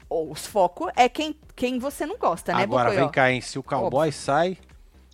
Ou 0.09 0.31
os 0.31 0.47
foco 0.47 0.91
é 0.95 1.09
quem, 1.09 1.35
quem 1.57 1.79
você 1.79 2.05
não 2.05 2.19
gosta, 2.19 2.53
né, 2.55 2.63
Agora 2.65 2.91
Bocoió? 2.91 3.05
vem 3.05 3.11
cá, 3.13 3.33
hein? 3.33 3.41
Se 3.41 3.59
o 3.59 3.63
cowboy 3.63 4.13
sai, 4.13 4.59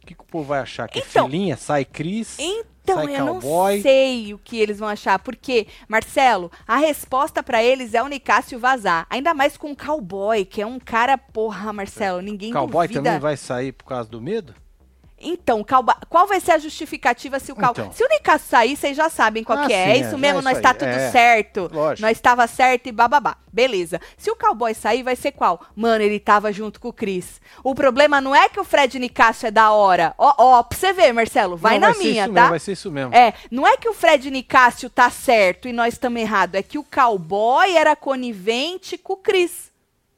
o 0.02 0.06
que, 0.06 0.14
que 0.16 0.20
o 0.22 0.26
povo 0.26 0.44
vai 0.48 0.58
achar? 0.58 0.88
Que 0.88 0.98
Então- 0.98 1.26
filhinha 1.26 1.56
sai 1.56 1.84
Cris? 1.84 2.36
Então, 2.38 2.64
sai 2.94 3.16
eu 3.16 3.26
cowboy. 3.26 3.76
não 3.76 3.82
sei 3.82 4.34
o 4.34 4.38
que 4.38 4.58
eles 4.58 4.78
vão 4.78 4.88
achar, 4.88 5.18
porque, 5.18 5.66
Marcelo, 5.88 6.50
a 6.66 6.76
resposta 6.76 7.42
pra 7.42 7.62
eles 7.62 7.94
é 7.94 8.02
o 8.02 8.08
Nicásio 8.08 8.58
vazar. 8.58 9.06
Ainda 9.10 9.34
mais 9.34 9.56
com 9.56 9.72
o 9.72 9.76
cowboy, 9.76 10.44
que 10.44 10.60
é 10.62 10.66
um 10.66 10.78
cara, 10.78 11.16
porra, 11.18 11.72
Marcelo, 11.72 12.20
ninguém 12.20 12.52
cowboy 12.52 12.86
duvida. 12.86 13.02
também 13.04 13.20
vai 13.20 13.36
sair 13.36 13.72
por 13.72 13.84
causa 13.84 14.08
do 14.08 14.20
medo? 14.20 14.54
Então, 15.20 15.64
qual 16.08 16.26
vai 16.26 16.40
ser 16.40 16.52
a 16.52 16.58
justificativa 16.58 17.38
se 17.40 17.50
o 17.50 17.54
cowboy... 17.56 17.84
Então. 17.84 17.92
Se 17.92 18.04
o 18.04 18.08
Nicásio 18.08 18.46
sair, 18.48 18.76
vocês 18.76 18.96
já 18.96 19.08
sabem 19.08 19.42
qual 19.42 19.58
Ah, 19.58 19.66
que 19.66 19.72
é. 19.72 19.84
sim, 19.84 19.90
é 19.90 19.96
isso 19.98 20.14
é, 20.14 20.18
mesmo, 20.18 20.38
é 20.40 20.42
nós 20.42 20.60
tá 20.60 20.70
aí, 20.70 20.74
tudo 20.76 20.88
é. 20.88 21.10
certo. 21.10 21.70
Lógico. 21.72 22.02
Nós 22.06 22.16
estava 22.16 22.46
certo 22.46 22.86
e 22.88 22.92
bababá. 22.92 23.36
Beleza. 23.52 24.00
Se 24.16 24.30
o 24.30 24.36
cowboy 24.36 24.72
sair, 24.74 25.02
vai 25.02 25.16
ser 25.16 25.32
qual? 25.32 25.60
Mano, 25.74 26.04
ele 26.04 26.20
tava 26.20 26.52
junto 26.52 26.78
com 26.80 26.88
o 26.88 26.92
Cris. 26.92 27.40
O 27.64 27.74
problema 27.74 28.20
não 28.20 28.34
é 28.34 28.48
que 28.48 28.60
o 28.60 28.64
Fred 28.64 28.98
Nicásio 28.98 29.48
é 29.48 29.50
da 29.50 29.72
hora. 29.72 30.14
Ó, 30.16 30.34
ó, 30.38 30.62
pra 30.62 30.78
você 30.78 30.92
ver, 30.92 31.12
Marcelo, 31.12 31.56
vai 31.56 31.78
Não, 31.78 31.88
na 31.88 31.94
ser 31.94 32.04
minha, 32.04 32.26
tá? 32.26 32.32
Mesmo, 32.32 32.48
vai 32.50 32.58
ser 32.60 32.72
isso 32.72 32.90
mesmo. 32.90 33.14
É, 33.14 33.34
não 33.50 33.66
é 33.66 33.76
que 33.76 33.88
o 33.88 33.94
Fred 33.94 34.30
Nicásio 34.30 34.88
tá 34.88 35.10
certo 35.10 35.66
e 35.66 35.72
nós 35.72 35.94
estamos 35.94 36.20
errado, 36.20 36.54
é 36.54 36.62
que 36.62 36.78
o 36.78 36.84
cowboy 36.84 37.76
era 37.76 37.96
conivente 37.96 38.96
com 38.96 39.14
o 39.14 39.16
Cris, 39.16 39.72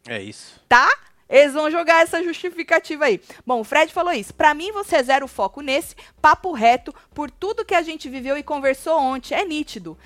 É 0.07 0.21
isso. 0.21 0.61
tá? 0.69 0.88
Eles 1.31 1.55
vão 1.55 1.71
jogar 1.71 2.03
essa 2.03 2.23
justificativa 2.23 3.05
aí. 3.05 3.21
Bom, 3.47 3.61
o 3.61 3.65
Fred 3.65 3.93
falou 3.93 4.13
isso. 4.13 4.35
Pra 4.35 4.53
mim, 4.53 4.73
você 4.73 5.01
zera 5.01 5.25
o 5.25 5.29
foco 5.29 5.61
nesse, 5.61 5.95
papo 6.21 6.53
reto, 6.53 6.93
por 7.15 7.31
tudo 7.31 7.65
que 7.65 7.75
a 7.75 7.83
gente 7.83 8.09
viveu 8.09 8.37
e 8.37 8.43
conversou 8.43 8.99
ontem. 9.01 9.35
É 9.35 9.45
nítido. 9.45 9.97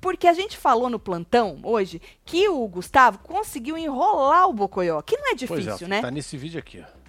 Porque 0.00 0.26
a 0.26 0.32
gente 0.32 0.56
falou 0.56 0.90
no 0.90 0.98
plantão 0.98 1.60
hoje 1.62 2.02
que 2.24 2.48
o 2.48 2.66
Gustavo 2.66 3.20
conseguiu 3.20 3.78
enrolar 3.78 4.48
o 4.48 4.52
Bocoió, 4.52 5.00
que 5.00 5.16
não 5.16 5.26
é 5.26 5.36
Pois 5.46 5.62
difícil, 5.62 5.86
é, 5.86 5.88
né? 5.90 6.00
tá 6.00 6.10
nesse 6.10 6.36
vídeo 6.36 6.58
aqui, 6.58 6.84
ó. 6.84 7.02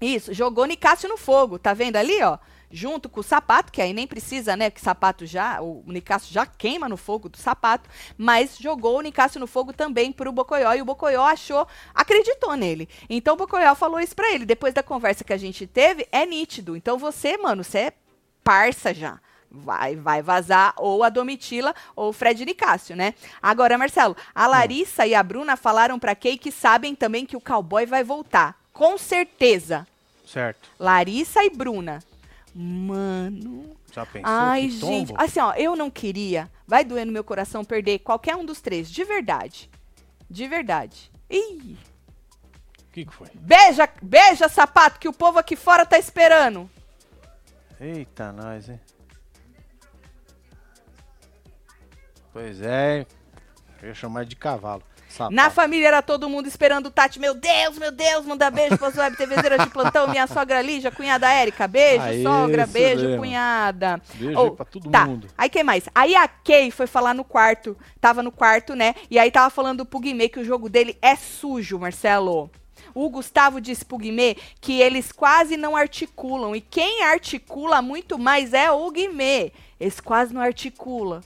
Isso, 0.00 0.32
jogou 0.32 0.64
Nicásio 0.64 1.08
no 1.08 1.16
fogo, 1.16 1.58
tá 1.58 1.74
vendo 1.74 1.96
ali, 1.96 2.22
ó? 2.22 2.38
Junto 2.70 3.08
com 3.08 3.20
o 3.20 3.22
sapato, 3.22 3.72
que 3.72 3.80
aí 3.80 3.92
nem 3.92 4.06
precisa, 4.06 4.56
né? 4.56 4.70
Que 4.70 4.80
sapato 4.80 5.24
já, 5.24 5.60
o 5.62 5.82
Nicásio 5.86 6.32
já 6.32 6.44
queima 6.44 6.88
no 6.88 6.96
fogo 6.96 7.28
do 7.28 7.38
sapato, 7.38 7.88
mas 8.16 8.58
jogou 8.58 8.98
o 8.98 9.00
Nicásio 9.00 9.40
no 9.40 9.46
fogo 9.46 9.72
também 9.72 10.12
pro 10.12 10.30
Bocoió 10.30 10.74
e 10.74 10.82
o 10.82 10.84
Bocoió 10.84 11.24
achou, 11.24 11.66
acreditou 11.94 12.54
nele. 12.56 12.88
Então 13.08 13.34
o 13.34 13.36
Bocoió 13.38 13.74
falou 13.74 13.98
isso 13.98 14.14
pra 14.14 14.30
ele. 14.32 14.44
Depois 14.44 14.74
da 14.74 14.82
conversa 14.82 15.24
que 15.24 15.32
a 15.32 15.38
gente 15.38 15.66
teve, 15.66 16.06
é 16.12 16.26
nítido. 16.26 16.76
Então 16.76 16.98
você, 16.98 17.38
mano, 17.38 17.64
você 17.64 17.78
é 17.78 17.92
parça 18.44 18.92
já. 18.92 19.18
vai, 19.50 19.96
vai 19.96 20.22
vazar 20.22 20.74
ou 20.76 21.02
a 21.02 21.08
Domitila 21.08 21.74
ou 21.96 22.10
o 22.10 22.12
Fred 22.12 22.44
Nicásio, 22.44 22.94
né? 22.94 23.14
Agora, 23.42 23.78
Marcelo, 23.78 24.16
a 24.34 24.46
Larissa 24.46 25.06
e 25.06 25.14
a 25.14 25.22
Bruna 25.22 25.56
falaram 25.56 25.98
pra 25.98 26.14
Kay 26.14 26.38
que 26.38 26.52
sabem 26.52 26.94
também 26.94 27.24
que 27.24 27.36
o 27.36 27.40
cowboy 27.40 27.86
vai 27.86 28.04
voltar. 28.04 28.58
Com 28.72 28.96
certeza. 28.98 29.86
Certo. 30.26 30.68
Larissa 30.78 31.42
e 31.42 31.50
Bruna. 31.50 32.02
Mano. 32.60 33.76
Já 33.92 34.04
pensou 34.04 34.28
Ai, 34.28 34.68
gente. 34.68 35.14
Assim, 35.16 35.38
ó, 35.38 35.54
eu 35.54 35.76
não 35.76 35.88
queria. 35.88 36.50
Vai 36.66 36.84
doer 36.84 37.06
no 37.06 37.12
meu 37.12 37.22
coração 37.22 37.64
perder 37.64 38.00
qualquer 38.00 38.34
um 38.34 38.44
dos 38.44 38.60
três. 38.60 38.90
De 38.90 39.04
verdade. 39.04 39.70
De 40.28 40.48
verdade. 40.48 41.08
Ih. 41.30 41.78
O 42.80 42.92
que, 42.92 43.04
que 43.04 43.14
foi? 43.14 43.28
Beija, 43.32 43.88
beija, 44.02 44.48
sapato, 44.48 44.98
que 44.98 45.06
o 45.06 45.12
povo 45.12 45.38
aqui 45.38 45.54
fora 45.54 45.86
tá 45.86 46.00
esperando. 46.00 46.68
Eita, 47.78 48.32
nós, 48.32 48.68
hein? 48.68 48.80
Pois 52.32 52.60
é, 52.60 53.06
eu 53.82 53.88
ia 53.88 53.94
chamar 53.94 54.24
de 54.24 54.36
cavalo. 54.36 54.82
Sapato. 55.08 55.34
Na 55.34 55.48
família 55.48 55.88
era 55.88 56.02
todo 56.02 56.28
mundo 56.28 56.46
esperando 56.46 56.86
o 56.88 56.90
Tati. 56.90 57.18
Meu 57.18 57.32
Deus, 57.34 57.78
meu 57.78 57.90
Deus, 57.90 58.26
manda 58.26 58.50
beijo 58.50 58.76
pras 58.76 58.94
web 58.94 59.16
TVzeiras 59.16 59.64
de 59.64 59.70
plantão. 59.70 60.06
Minha 60.08 60.26
sogra 60.26 60.60
Lígia, 60.60 60.90
cunhada 60.90 61.32
Érica. 61.32 61.66
Beijo, 61.66 62.02
Aê, 62.04 62.22
sogra. 62.22 62.66
Beijo, 62.66 63.04
mesmo. 63.04 63.18
cunhada. 63.18 64.02
Beijo 64.14 64.38
Oh, 64.38 64.50
pra 64.50 64.66
todo 64.66 64.90
tá. 64.90 65.06
mundo. 65.06 65.26
Aí 65.38 65.48
quem 65.48 65.64
mais? 65.64 65.84
Aí 65.94 66.14
a 66.14 66.28
Kay 66.28 66.70
foi 66.70 66.86
falar 66.86 67.14
no 67.14 67.24
quarto. 67.24 67.74
Tava 68.00 68.22
no 68.22 68.30
quarto, 68.30 68.74
né? 68.74 68.94
E 69.10 69.18
aí 69.18 69.30
tava 69.30 69.48
falando 69.48 69.86
pro 69.86 69.98
Guimê 69.98 70.28
que 70.28 70.40
o 70.40 70.44
jogo 70.44 70.68
dele 70.68 70.98
é 71.00 71.16
sujo, 71.16 71.78
Marcelo. 71.78 72.50
O 72.94 73.08
Gustavo 73.08 73.62
disse 73.62 73.84
pro 73.86 73.96
Guimê 73.96 74.36
que 74.60 74.78
eles 74.78 75.10
quase 75.10 75.56
não 75.56 75.74
articulam. 75.74 76.54
E 76.54 76.60
quem 76.60 77.02
articula 77.04 77.80
muito 77.80 78.18
mais 78.18 78.52
é 78.52 78.70
o 78.70 78.90
Guimê. 78.90 79.52
Eles 79.80 80.00
quase 80.00 80.34
não 80.34 80.40
articulam. 80.42 81.22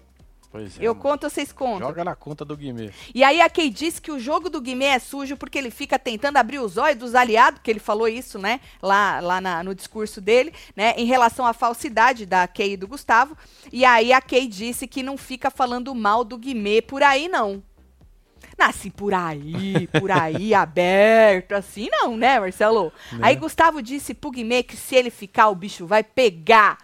Pois 0.53 0.79
é. 0.79 0.83
Eu 0.85 0.93
mano. 0.95 1.03
conto, 1.03 1.31
vocês 1.31 1.51
contam. 1.51 1.89
Joga 1.89 2.05
na 2.05 2.15
conta 2.15 2.45
do 2.45 2.55
Guimê. 2.55 2.91
E 3.15 3.25
aí 3.25 3.41
a 3.41 3.49
Kay 3.49 3.71
disse 3.71 4.03
que 4.03 4.13
o 4.13 4.19
jogo 4.21 4.51
do 4.51 4.61
Guimê 4.61 4.85
é 4.85 4.99
sujo 4.99 5.35
porque 5.35 5.57
ele 5.57 5.71
fica 5.71 5.99
tentando 5.99 6.37
abrir 6.37 6.59
os 6.59 6.77
olhos 6.77 6.99
dos 6.99 7.15
aliados, 7.15 7.61
que 7.65 7.71
ele 7.71 7.81
falou 7.81 8.07
isso, 8.07 8.39
né? 8.39 8.61
Lá, 8.83 9.19
lá 9.21 9.41
na- 9.41 9.65
no 9.65 9.75
discurso 9.75 10.21
dele, 10.21 10.53
né? 10.77 10.93
Em 10.99 11.07
relação 11.07 11.47
à 11.47 11.55
falsidade 11.55 12.27
da 12.27 12.47
Kay 12.47 12.75
e 12.75 12.77
do 12.77 12.87
Gustavo. 12.87 13.35
E 13.73 13.83
aí 13.85 14.13
a 14.13 14.21
Kay 14.21 14.47
disse 14.47 14.87
que 14.87 15.03
não 15.03 15.17
fica 15.17 15.51
falando 15.51 15.95
mal 15.95 16.23
do 16.23 16.37
Guimê 16.37 16.83
por 16.83 17.03
aí, 17.03 17.29
não. 17.29 17.63
Nasci 18.59 18.91
por 18.91 19.15
aí, 19.15 19.89
por 19.99 20.11
aí, 20.13 20.53
aberto, 20.53 21.53
assim 21.53 21.89
não, 21.91 22.15
né, 22.17 22.39
Marcelo? 22.39 22.93
Né? 23.13 23.21
Aí 23.23 23.37
Gustavo 23.37 23.81
disse 23.81 24.13
pro 24.13 24.31
Guimê 24.31 24.63
que 24.63 24.77
se 24.77 24.95
ele 24.95 25.11
ficar, 25.11 25.49
o 25.49 25.55
bicho 25.55 25.87
vai 25.87 26.05
pegar. 26.05 26.77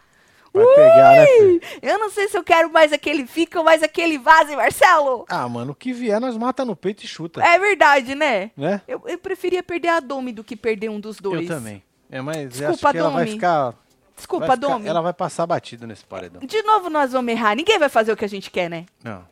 Vai 0.65 0.75
pegar, 0.75 1.13
né, 1.15 1.27
filho? 1.27 1.61
Eu 1.83 1.99
não 1.99 2.11
sei 2.11 2.29
se 2.29 2.37
eu 2.37 2.45
quero 2.45 2.73
mais 2.73 2.93
aquele 2.93 3.27
fica 3.27 3.59
ou 3.59 3.65
mais 3.65 3.83
aquele 3.83 4.19
vaze, 4.19 4.55
Marcelo. 4.57 5.25
Ah, 5.29 5.49
mano, 5.49 5.73
o 5.73 5.75
que 5.75 5.93
vier, 5.93 6.21
nós 6.21 6.37
mata 6.37 6.65
no 6.65 6.75
peito 6.77 7.05
e 7.05 7.07
chuta. 7.09 7.43
É 7.45 7.59
verdade, 7.59 8.15
né? 8.15 8.51
Né? 8.57 8.81
Eu, 8.87 9.03
eu 9.07 9.19
preferia 9.19 9.63
perder 9.63 9.89
a 9.89 10.01
Domi 10.01 10.33
do 10.33 10.45
que 10.45 10.57
perder 10.57 10.89
um 10.91 11.01
dos 11.01 11.19
dois. 11.19 11.43
Eu 11.49 11.57
também. 11.57 11.83
É, 12.11 12.21
mas 12.21 12.49
Desculpa, 12.51 12.89
acho 12.89 12.93
que 12.93 12.99
ela 12.99 13.11
vai 13.11 13.25
Domi. 13.25 13.35
ficar. 13.37 13.75
Desculpa, 14.17 14.47
vai 14.47 14.57
ficar- 14.57 14.69
Domi. 14.69 14.89
Ela 14.89 15.01
vai 15.01 15.13
passar 15.13 15.47
batida 15.47 15.87
nesse 15.87 16.05
paredão. 16.05 16.41
De 16.45 16.63
novo 16.63 16.89
nós 16.91 17.13
vamos 17.13 17.31
errar. 17.33 17.55
Ninguém 17.55 17.79
vai 17.79 17.89
fazer 17.89 18.13
o 18.13 18.17
que 18.17 18.25
a 18.25 18.29
gente 18.29 18.51
quer, 18.51 18.69
né? 18.69 18.87
Não. 19.05 19.25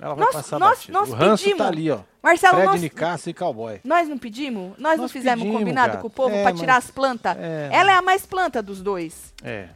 Ela 0.00 0.14
vai 0.14 0.24
Nós- 0.26 0.34
passar 0.34 0.58
nós- 0.60 0.78
batida. 0.78 0.92
nós 0.98 1.08
o 1.10 1.12
ranço 1.14 1.42
pedimos. 1.42 1.58
tá 1.58 1.66
ali, 1.68 1.90
ó. 1.90 1.98
Marcelo, 2.22 2.54
Fred, 2.54 2.68
nós, 2.70 2.82
Nicasso 2.82 3.30
e 3.30 3.34
Cowboy. 3.34 3.80
nós 3.82 4.08
não 4.08 4.16
pedimos? 4.18 4.72
Nós, 4.78 4.96
não 4.96 5.02
Nós 5.04 5.12
fizemos 5.12 5.40
um 5.40 5.44
pedimos, 5.44 5.58
combinado 5.60 5.92
gato. 5.92 6.00
com 6.02 6.06
o 6.06 6.10
povo 6.10 6.34
É, 6.34 6.42
pra 6.42 6.52
tirar 6.52 6.74
mas- 6.74 6.84
as 6.84 6.90
plantas? 6.90 7.36
É. 7.36 7.68
Ela 7.72 7.92
é 7.92 7.94
a 7.96 8.02
mais 8.02 8.24
planta 8.26 8.62
dos 8.62 8.80
dois. 8.80 9.34
É. 9.42 9.68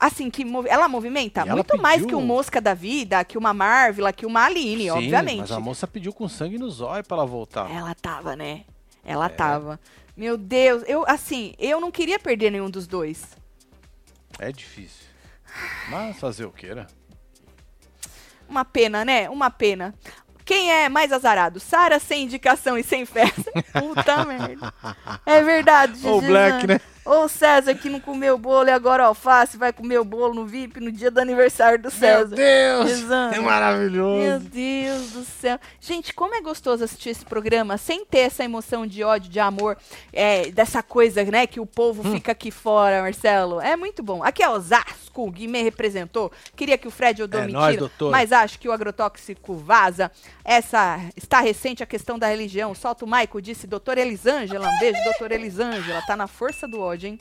Assim, 0.00 0.30
que 0.30 0.44
mov- 0.44 0.66
ela 0.68 0.88
movimenta 0.88 1.40
ela 1.40 1.54
muito 1.54 1.76
mais 1.78 1.96
pediu- 2.02 2.08
que 2.08 2.14
um 2.14 2.24
Mosca 2.26 2.60
da 2.60 2.72
Vida, 2.74 3.24
que 3.24 3.36
uma 3.36 3.52
Marvila, 3.52 4.12
que 4.12 4.24
uma 4.24 4.44
Aline, 4.44 4.84
Sim, 4.84 4.90
obviamente. 4.90 5.40
Mas 5.40 5.52
a 5.52 5.60
moça 5.60 5.86
pediu 5.86 6.12
com 6.12 6.28
sangue 6.28 6.56
no 6.58 6.70
zóio 6.70 7.02
pra 7.04 7.16
ela 7.16 7.26
voltar. 7.26 7.70
Ela 7.70 7.94
tava, 7.94 8.36
né? 8.36 8.64
Ela 9.04 9.26
É. 9.26 9.28
tava. 9.30 9.80
Meu 10.16 10.36
Deus, 10.36 10.82
eu, 10.86 11.04
assim, 11.08 11.54
eu 11.58 11.80
não 11.80 11.90
queria 11.90 12.18
perder 12.18 12.50
nenhum 12.50 12.70
dos 12.70 12.86
dois. 12.86 13.24
É 14.38 14.52
difícil. 14.52 15.06
Mas 15.90 16.18
fazer 16.18 16.44
o 16.44 16.50
que, 16.52 16.74
né? 16.74 16.86
Uma 18.48 18.64
pena, 18.64 19.04
né? 19.04 19.28
Uma 19.28 19.50
pena. 19.50 19.94
Quem 20.44 20.72
é 20.72 20.88
mais 20.88 21.12
azarado? 21.12 21.60
Sara 21.60 21.98
sem 21.98 22.22
indicação 22.24 22.78
e 22.78 22.82
sem 22.82 23.04
festa? 23.04 23.50
Puta 23.78 24.24
merda. 24.24 24.72
É 25.26 25.42
verdade, 25.42 26.06
Ou 26.06 26.18
o 26.18 26.22
Black, 26.22 26.66
né? 26.66 26.80
O 27.10 27.26
César 27.26 27.74
que 27.74 27.88
não 27.88 28.00
comeu 28.00 28.36
bolo 28.36 28.68
e 28.68 28.70
agora 28.70 29.04
alface 29.04 29.56
vai 29.56 29.72
comer 29.72 29.98
o 29.98 30.04
bolo 30.04 30.34
no 30.34 30.46
VIP 30.46 30.78
no 30.78 30.92
dia 30.92 31.10
do 31.10 31.18
aniversário 31.18 31.78
do 31.78 31.84
Meu 31.84 31.90
César. 31.90 32.36
Deus! 32.36 32.90
Exame. 32.90 33.34
É 33.34 33.38
Meu 33.38 33.42
maravilhoso. 33.44 34.44
Deus 34.50 35.10
do 35.12 35.24
céu. 35.24 35.58
Gente, 35.80 36.12
como 36.12 36.34
é 36.34 36.40
gostoso 36.42 36.84
assistir 36.84 37.10
esse 37.10 37.24
programa 37.24 37.78
sem 37.78 38.04
ter 38.04 38.18
essa 38.18 38.44
emoção 38.44 38.86
de 38.86 39.02
ódio, 39.02 39.30
de 39.30 39.40
amor, 39.40 39.78
é, 40.12 40.50
dessa 40.50 40.82
coisa, 40.82 41.24
né, 41.24 41.46
que 41.46 41.58
o 41.60 41.64
povo 41.66 42.06
Hum. 42.06 42.12
fica 42.12 42.32
aqui 42.32 42.50
fora, 42.50 43.00
Marcelo. 43.00 43.58
É 43.60 43.74
muito 43.74 44.02
bom. 44.02 44.22
Aqui 44.22 44.42
é 44.42 44.48
Osasco, 44.50 45.22
o 45.26 45.30
Guimê 45.30 45.62
representou. 45.62 46.30
Queria 46.54 46.76
que 46.76 46.86
o 46.86 46.90
Fred 46.90 47.22
ou 47.22 47.28
É 47.32 47.46
me 47.46 47.52
nóis, 47.52 47.68
tira, 47.76 47.80
doutor. 47.80 48.10
mas 48.10 48.32
acho 48.32 48.58
que 48.58 48.68
o 48.68 48.72
agrotóxico 48.72 49.54
vaza. 49.54 50.10
Essa 50.44 51.00
está 51.16 51.40
recente 51.40 51.82
a 51.82 51.86
questão 51.86 52.18
da 52.18 52.26
religião. 52.28 52.74
Solta 52.74 53.04
o 53.04 53.08
Maico, 53.08 53.40
disse 53.40 53.66
doutor 53.66 53.96
Elisângela. 53.96 54.68
Um 54.68 54.78
beijo, 54.78 55.02
doutor 55.04 55.32
Elisângela. 55.32 56.02
Tá 56.06 56.14
na 56.16 56.26
força 56.26 56.66
do 56.68 56.80
ódio, 56.80 56.97
hein? 57.06 57.18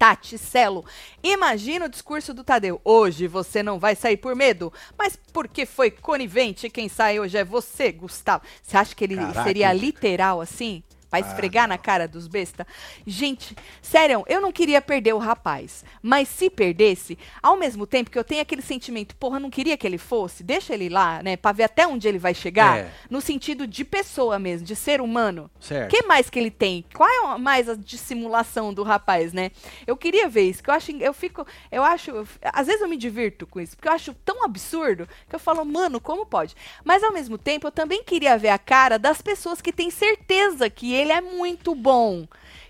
Tati 0.00 0.38
Celo, 0.38 0.82
imagina 1.22 1.84
o 1.84 1.88
discurso 1.88 2.32
do 2.32 2.42
Tadeu. 2.42 2.80
Hoje 2.82 3.26
você 3.26 3.62
não 3.62 3.78
vai 3.78 3.94
sair 3.94 4.16
por 4.16 4.34
medo, 4.34 4.72
mas 4.96 5.14
porque 5.30 5.66
foi 5.66 5.90
conivente. 5.90 6.70
Quem 6.70 6.88
sai 6.88 7.20
hoje 7.20 7.36
é 7.36 7.44
você, 7.44 7.92
Gustavo. 7.92 8.42
Você 8.62 8.78
acha 8.78 8.94
que 8.94 9.04
ele 9.04 9.16
Caraca, 9.16 9.42
seria 9.42 9.70
literal 9.74 10.40
assim? 10.40 10.82
Ah, 11.12 11.18
esfregar 11.20 11.66
na 11.68 11.76
cara 11.76 12.06
dos 12.06 12.26
besta? 12.28 12.66
Gente, 13.06 13.56
sério, 13.82 14.24
eu 14.28 14.40
não 14.40 14.52
queria 14.52 14.80
perder 14.80 15.12
o 15.14 15.18
rapaz. 15.18 15.84
Mas 16.02 16.28
se 16.28 16.48
perdesse, 16.48 17.18
ao 17.42 17.56
mesmo 17.56 17.86
tempo 17.86 18.10
que 18.10 18.18
eu 18.18 18.24
tenho 18.24 18.40
aquele 18.42 18.62
sentimento, 18.62 19.14
porra, 19.16 19.36
eu 19.36 19.40
não 19.40 19.50
queria 19.50 19.76
que 19.76 19.86
ele 19.86 19.98
fosse, 19.98 20.42
deixa 20.42 20.72
ele 20.74 20.88
lá, 20.88 21.22
né? 21.22 21.36
Pra 21.36 21.52
ver 21.52 21.64
até 21.64 21.86
onde 21.86 22.06
ele 22.06 22.18
vai 22.18 22.34
chegar. 22.34 22.78
É. 22.78 22.90
No 23.08 23.20
sentido 23.20 23.66
de 23.66 23.84
pessoa 23.84 24.38
mesmo, 24.38 24.66
de 24.66 24.76
ser 24.76 25.00
humano. 25.00 25.50
O 25.60 25.64
Certo. 25.64 25.90
que 25.90 26.02
mais 26.06 26.30
que 26.30 26.38
ele 26.38 26.50
tem? 26.50 26.84
Qual 26.94 27.08
é 27.08 27.38
mais 27.38 27.68
a 27.68 27.74
dissimulação 27.74 28.72
do 28.72 28.82
rapaz, 28.82 29.32
né? 29.32 29.50
Eu 29.86 29.96
queria 29.96 30.28
ver 30.28 30.42
isso, 30.42 30.62
que 30.62 30.70
eu 30.70 30.74
acho, 30.74 30.90
eu 30.92 31.12
fico, 31.14 31.46
eu 31.70 31.82
acho, 31.82 32.10
eu- 32.10 32.28
às 32.42 32.66
vezes 32.66 32.82
eu 32.82 32.88
me 32.88 32.96
divirto 32.96 33.46
com 33.46 33.60
isso, 33.60 33.76
porque 33.76 33.88
eu 33.88 33.92
acho 33.92 34.14
tão 34.24 34.44
absurdo 34.44 35.08
que 35.28 35.34
eu 35.34 35.38
falo, 35.40 35.64
mano, 35.64 36.00
como 36.00 36.24
pode? 36.26 36.54
Mas 36.84 37.02
ao 37.02 37.12
mesmo 37.12 37.36
tempo, 37.38 37.66
eu 37.66 37.72
também 37.72 38.02
queria 38.04 38.36
ver 38.38 38.48
a 38.50 38.58
cara 38.58 38.98
das 38.98 39.20
pessoas 39.22 39.60
que 39.60 39.72
têm 39.72 39.90
certeza 39.90 40.68
que 40.70 40.94
ele 41.00 41.12
é 41.12 41.20
muito 41.20 41.74
bom. 41.74 42.26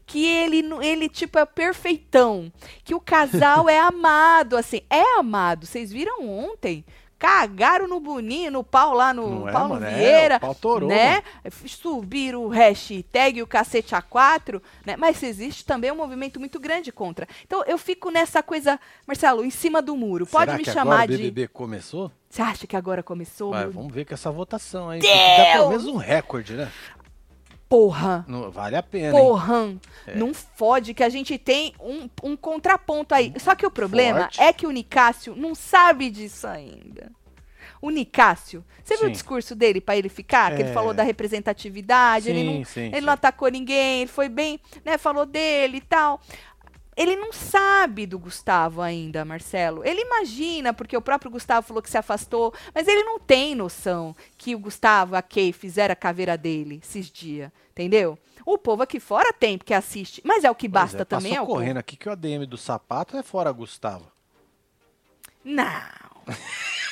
Que 0.07 0.25
ele, 0.27 0.65
ele, 0.83 1.09
tipo, 1.09 1.39
é 1.39 1.45
perfeitão. 1.45 2.53
Que 2.83 2.95
o 2.95 3.01
casal 3.01 3.69
é 3.69 3.79
amado, 3.81 4.57
assim. 4.57 4.81
É 4.91 5.19
amado. 5.19 5.67
Vocês 5.67 5.93
viram 5.93 6.29
ontem? 6.29 6.85
Cagaram 7.21 7.87
no 7.87 8.01
Boninho, 8.01 8.51
no 8.51 8.65
pau 8.65 8.95
lá 8.95 9.13
no 9.13 9.41
Não 9.41 9.49
é, 9.49 9.53
Paulo 9.53 9.85
é, 9.85 9.95
Vieira. 9.95 10.37
o 10.37 10.41
pau 10.41 10.55
torou, 10.55 10.89
né? 10.89 11.23
Subiram 11.67 12.45
o 12.45 12.49
hashtag 12.49 13.43
o 13.43 13.47
cacete 13.47 13.95
A4, 13.95 14.61
né? 14.87 14.97
Mas 14.97 15.23
existe 15.23 15.63
também 15.63 15.93
um 15.93 15.97
movimento 15.97 16.41
muito 16.41 16.59
grande 16.59 16.91
contra. 16.91 17.29
Então 17.47 17.63
eu 17.67 17.77
fico 17.77 18.11
nessa 18.11 18.43
coisa, 18.43 18.81
Marcelo, 19.07 19.45
em 19.45 19.51
cima 19.51 19.83
do 19.83 19.95
muro. 19.95 20.27
Pode 20.27 20.47
Será 20.47 20.57
me 20.57 20.65
que 20.65 20.73
chamar 20.73 21.03
agora 21.03 21.09
de. 21.09 21.15
o 21.15 21.19
BBB 21.19 21.49
começou? 21.49 22.11
Você 22.31 22.41
acha 22.41 22.67
que 22.67 22.75
agora 22.75 23.03
começou? 23.03 23.51
Vai, 23.51 23.67
vamos 23.67 23.93
ver 23.93 24.07
com 24.07 24.15
essa 24.15 24.31
votação 24.31 24.89
aí. 24.89 25.01
Que 25.01 25.07
dar 25.07 25.53
pelo 25.53 25.69
menos 25.69 25.85
um 25.85 25.99
recorde, 25.99 26.55
né? 26.55 26.73
Porra! 27.71 28.25
Não, 28.27 28.51
vale 28.51 28.75
a 28.75 28.83
pena? 28.83 29.13
Porra! 29.17 29.77
É. 30.05 30.17
Não 30.17 30.35
fode 30.35 30.93
que 30.93 31.05
a 31.05 31.09
gente 31.09 31.39
tem 31.39 31.73
um, 31.81 32.09
um 32.25 32.37
contraponto 32.37 33.15
aí. 33.15 33.33
Só 33.39 33.55
que 33.55 33.65
o 33.65 33.71
problema 33.71 34.23
Forte. 34.23 34.41
é 34.43 34.53
que 34.53 34.67
o 34.67 34.73
Nicásio 34.73 35.37
não 35.37 35.55
sabe 35.55 36.11
disso 36.11 36.49
ainda. 36.49 37.13
O 37.81 37.89
Nicásio, 37.89 38.63
você 38.85 38.95
viu 38.97 39.05
o 39.05 39.07
Sim. 39.07 39.13
discurso 39.13 39.55
dele 39.55 39.81
pra 39.81 39.97
ele 39.97 40.09
ficar? 40.11 40.55
Que 40.55 40.63
ele 40.63 40.71
É. 40.71 40.73
falou 40.75 40.93
da 40.93 41.03
representatividade, 41.05 42.29
ele 42.29 42.43
não 42.45 42.53
Sim, 42.57 42.65
sim, 42.65 42.81
ele 42.89 42.97
sim. 42.99 43.07
não 43.07 43.13
atacou 43.15 43.49
ninguém, 43.49 44.03
ele 44.03 44.11
foi 44.11 44.29
bem, 44.29 44.61
né, 44.85 44.99
falou 44.99 45.25
dele 45.25 45.79
e 45.79 45.81
tal. 45.81 46.21
Ele 46.97 47.17
não 47.17 47.33
sabe 47.33 48.05
do 48.05 48.19
Gustavo 48.19 48.83
ainda, 48.83 49.25
Marcelo. 49.25 49.83
Ele 49.85 50.03
imagina, 50.03 50.73
porque 50.75 50.97
o 50.97 51.01
próprio 51.01 51.31
Gustavo 51.31 51.67
falou 51.67 51.83
que 51.83 51.89
se 51.89 51.97
afastou, 51.97 52.53
mas 52.75 52.87
ele 52.89 53.05
não 53.05 53.19
tem 53.19 53.55
noção 53.55 54.15
que 54.37 54.55
o 54.55 54.59
Gustavo, 54.59 55.15
a 55.17 55.23
Kay, 55.23 55.53
fizeram 55.53 55.93
a 55.93 55.97
caveira 55.97 56.37
dele 56.37 56.81
esses 56.83 57.07
dias, 57.11 57.51
entendeu? 57.71 58.19
O 58.45 58.59
povo 58.59 58.83
aqui 58.83 58.99
fora 58.99 59.33
tem, 59.33 59.57
porque 59.57 59.73
assiste, 59.73 60.21
mas 60.25 60.45
é 60.45 60.51
o 60.51 60.55
que 60.55 60.69
Pois 60.69 60.83
basta 60.83 61.03
é, 61.03 61.05
também, 61.05 61.33
é 61.33 61.35
Passou 61.37 61.47
povo. 61.47 61.59
correndo 61.61 61.77
aqui 61.79 61.97
que 61.97 62.09
o 62.09 62.13
ADM 62.13 62.45
do 62.47 62.57
sapato 62.57 63.17
é 63.17 63.23
fora 63.23 63.53
Gustavo. 63.53 64.11
Não. 65.45 65.65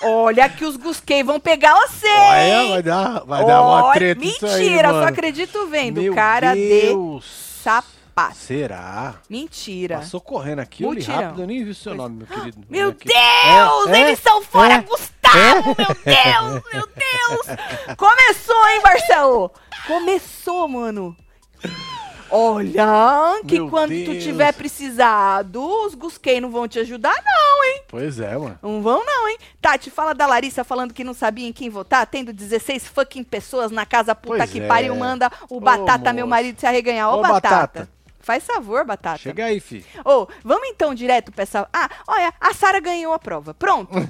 Olha 0.00 0.48
que 0.48 0.64
os 0.64 0.76
Gusquei 0.76 1.24
vão 1.24 1.40
pegar 1.40 1.74
você, 1.74 2.06
Olha, 2.06 2.68
vai 2.68 2.82
dar, 2.82 3.24
vai 3.24 3.44
dar 3.44 3.62
uma 3.62 3.84
Olha, 3.86 3.94
treta 3.98 4.20
aí, 4.20 4.60
Mentira, 4.60 4.92
mano. 4.92 5.02
só 5.02 5.08
acredito 5.08 5.66
vendo. 5.66 6.00
Meu 6.00 6.14
cara 6.14 6.54
de 6.54 6.68
Deus. 6.68 7.24
sapato. 7.62 7.97
Será? 8.34 9.14
Mentira. 9.28 9.98
Passou 9.98 10.20
correndo 10.20 10.60
aqui, 10.60 10.82
eu 10.82 10.90
li 10.92 11.00
Mutirão. 11.00 11.20
rápido, 11.22 11.42
eu 11.42 11.46
nem 11.46 11.64
vi 11.64 11.70
o 11.70 11.74
seu 11.74 11.94
nome, 11.94 12.16
meu 12.18 12.26
querido. 12.26 12.58
Meu 12.68 12.88
Aqui. 12.90 13.06
Deus, 13.08 13.88
É, 13.88 13.98
é, 14.00 14.00
eles 14.08 14.18
são 14.20 14.42
fora, 14.42 14.74
é, 14.74 14.80
Gustavo! 14.82 15.74
Meu 15.76 15.86
Deus, 16.04 16.62
meu 16.72 16.88
Deus! 16.88 17.96
Começou, 17.96 18.68
hein, 18.68 18.80
Marcelo? 18.82 19.50
Começou, 19.86 20.68
mano. 20.68 21.16
Olha, 22.30 23.40
que 23.46 23.54
Meu 23.54 23.70
quando 23.70 23.88
tu 24.04 24.12
Deus. 24.12 24.22
tiver 24.22 24.52
precisado, 24.52 25.64
os 25.86 25.94
Gusquei 25.94 26.42
não 26.42 26.50
vão 26.50 26.68
te 26.68 26.78
ajudar, 26.78 27.14
não, 27.24 27.64
hein? 27.64 27.82
Pois 27.88 28.20
é, 28.20 28.36
mano. 28.36 28.58
Não 28.62 28.82
vão, 28.82 29.02
não, 29.02 29.28
hein? 29.28 29.38
Tati, 29.62 29.90
fala 29.90 30.14
da 30.14 30.26
Larissa 30.26 30.62
falando 30.62 30.92
que 30.92 31.02
não 31.02 31.14
sabia 31.14 31.48
em 31.48 31.54
quem 31.54 31.70
votar, 31.70 32.06
tendo 32.06 32.30
16 32.30 32.86
fucking 32.88 33.24
pessoas 33.24 33.70
na 33.70 33.86
casa 33.86 34.14
puta 34.14 34.36
Pois 34.38 34.50
que 34.50 34.60
é. 34.60 34.66
pariu, 34.66 34.94
manda 34.94 35.32
o 35.48 35.56
Ô, 35.56 35.60
Batata, 35.60 36.12
meu 36.12 36.26
moço. 36.26 36.30
marido, 36.36 36.60
se 36.60 36.66
arreganhar. 36.66 37.08
Ô, 37.14 37.20
Ô, 37.20 37.22
Batata. 37.22 37.88
Faz 38.28 38.44
favor, 38.44 38.84
Batata. 38.84 39.16
Chega 39.16 39.46
aí, 39.46 39.58
fi. 39.58 39.82
Ô, 40.04 40.28
vamos 40.44 40.68
então 40.68 40.94
direto 40.94 41.32
pra 41.32 41.44
essa. 41.44 41.66
Ah, 41.72 41.88
olha, 42.06 42.30
a 42.38 42.52
Sara 42.52 42.78
ganhou 42.78 43.14
a 43.14 43.18
prova. 43.18 43.54
Pronto. 43.54 43.90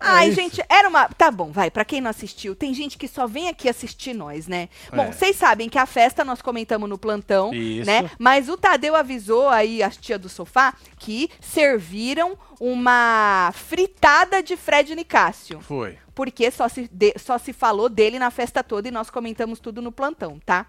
Ai, 0.00 0.28
É 0.28 0.32
gente, 0.32 0.62
era 0.70 0.88
uma. 0.88 1.06
Tá 1.08 1.30
bom, 1.30 1.52
vai. 1.52 1.70
Pra 1.70 1.84
quem 1.84 2.00
não 2.00 2.08
assistiu, 2.10 2.56
tem 2.56 2.72
gente 2.72 2.96
que 2.96 3.06
só 3.06 3.26
vem 3.26 3.48
aqui 3.48 3.68
assistir 3.68 4.14
nós, 4.14 4.46
né? 4.48 4.70
Bom, 4.90 5.02
É. 5.04 5.12
vocês 5.12 5.36
sabem 5.36 5.68
que 5.68 5.78
a 5.78 5.84
festa 5.84 6.24
nós 6.24 6.40
comentamos 6.40 6.88
no 6.88 6.96
plantão, 6.96 7.52
Isso. 7.52 7.86
né? 7.86 8.10
Mas 8.18 8.48
o 8.48 8.56
Tadeu 8.56 8.96
avisou 8.96 9.50
aí, 9.50 9.82
as 9.82 9.96
tia 9.98 10.18
do 10.18 10.30
sofá, 10.30 10.72
que 10.98 11.30
serviram 11.42 12.38
uma 12.58 13.52
fritada 13.54 14.42
de 14.42 14.56
Fred 14.56 14.94
Nicásio. 14.94 15.60
Foi. 15.60 15.98
Porque 16.14 16.50
só 16.50 16.68
se, 16.68 16.88
de- 16.90 17.14
só 17.18 17.36
se 17.36 17.52
falou 17.52 17.88
dele 17.90 18.18
na 18.18 18.30
festa 18.30 18.64
toda 18.64 18.88
e 18.88 18.90
nós 18.90 19.10
comentamos 19.10 19.60
tudo 19.60 19.82
no 19.82 19.92
plantão, 19.92 20.40
tá? 20.44 20.66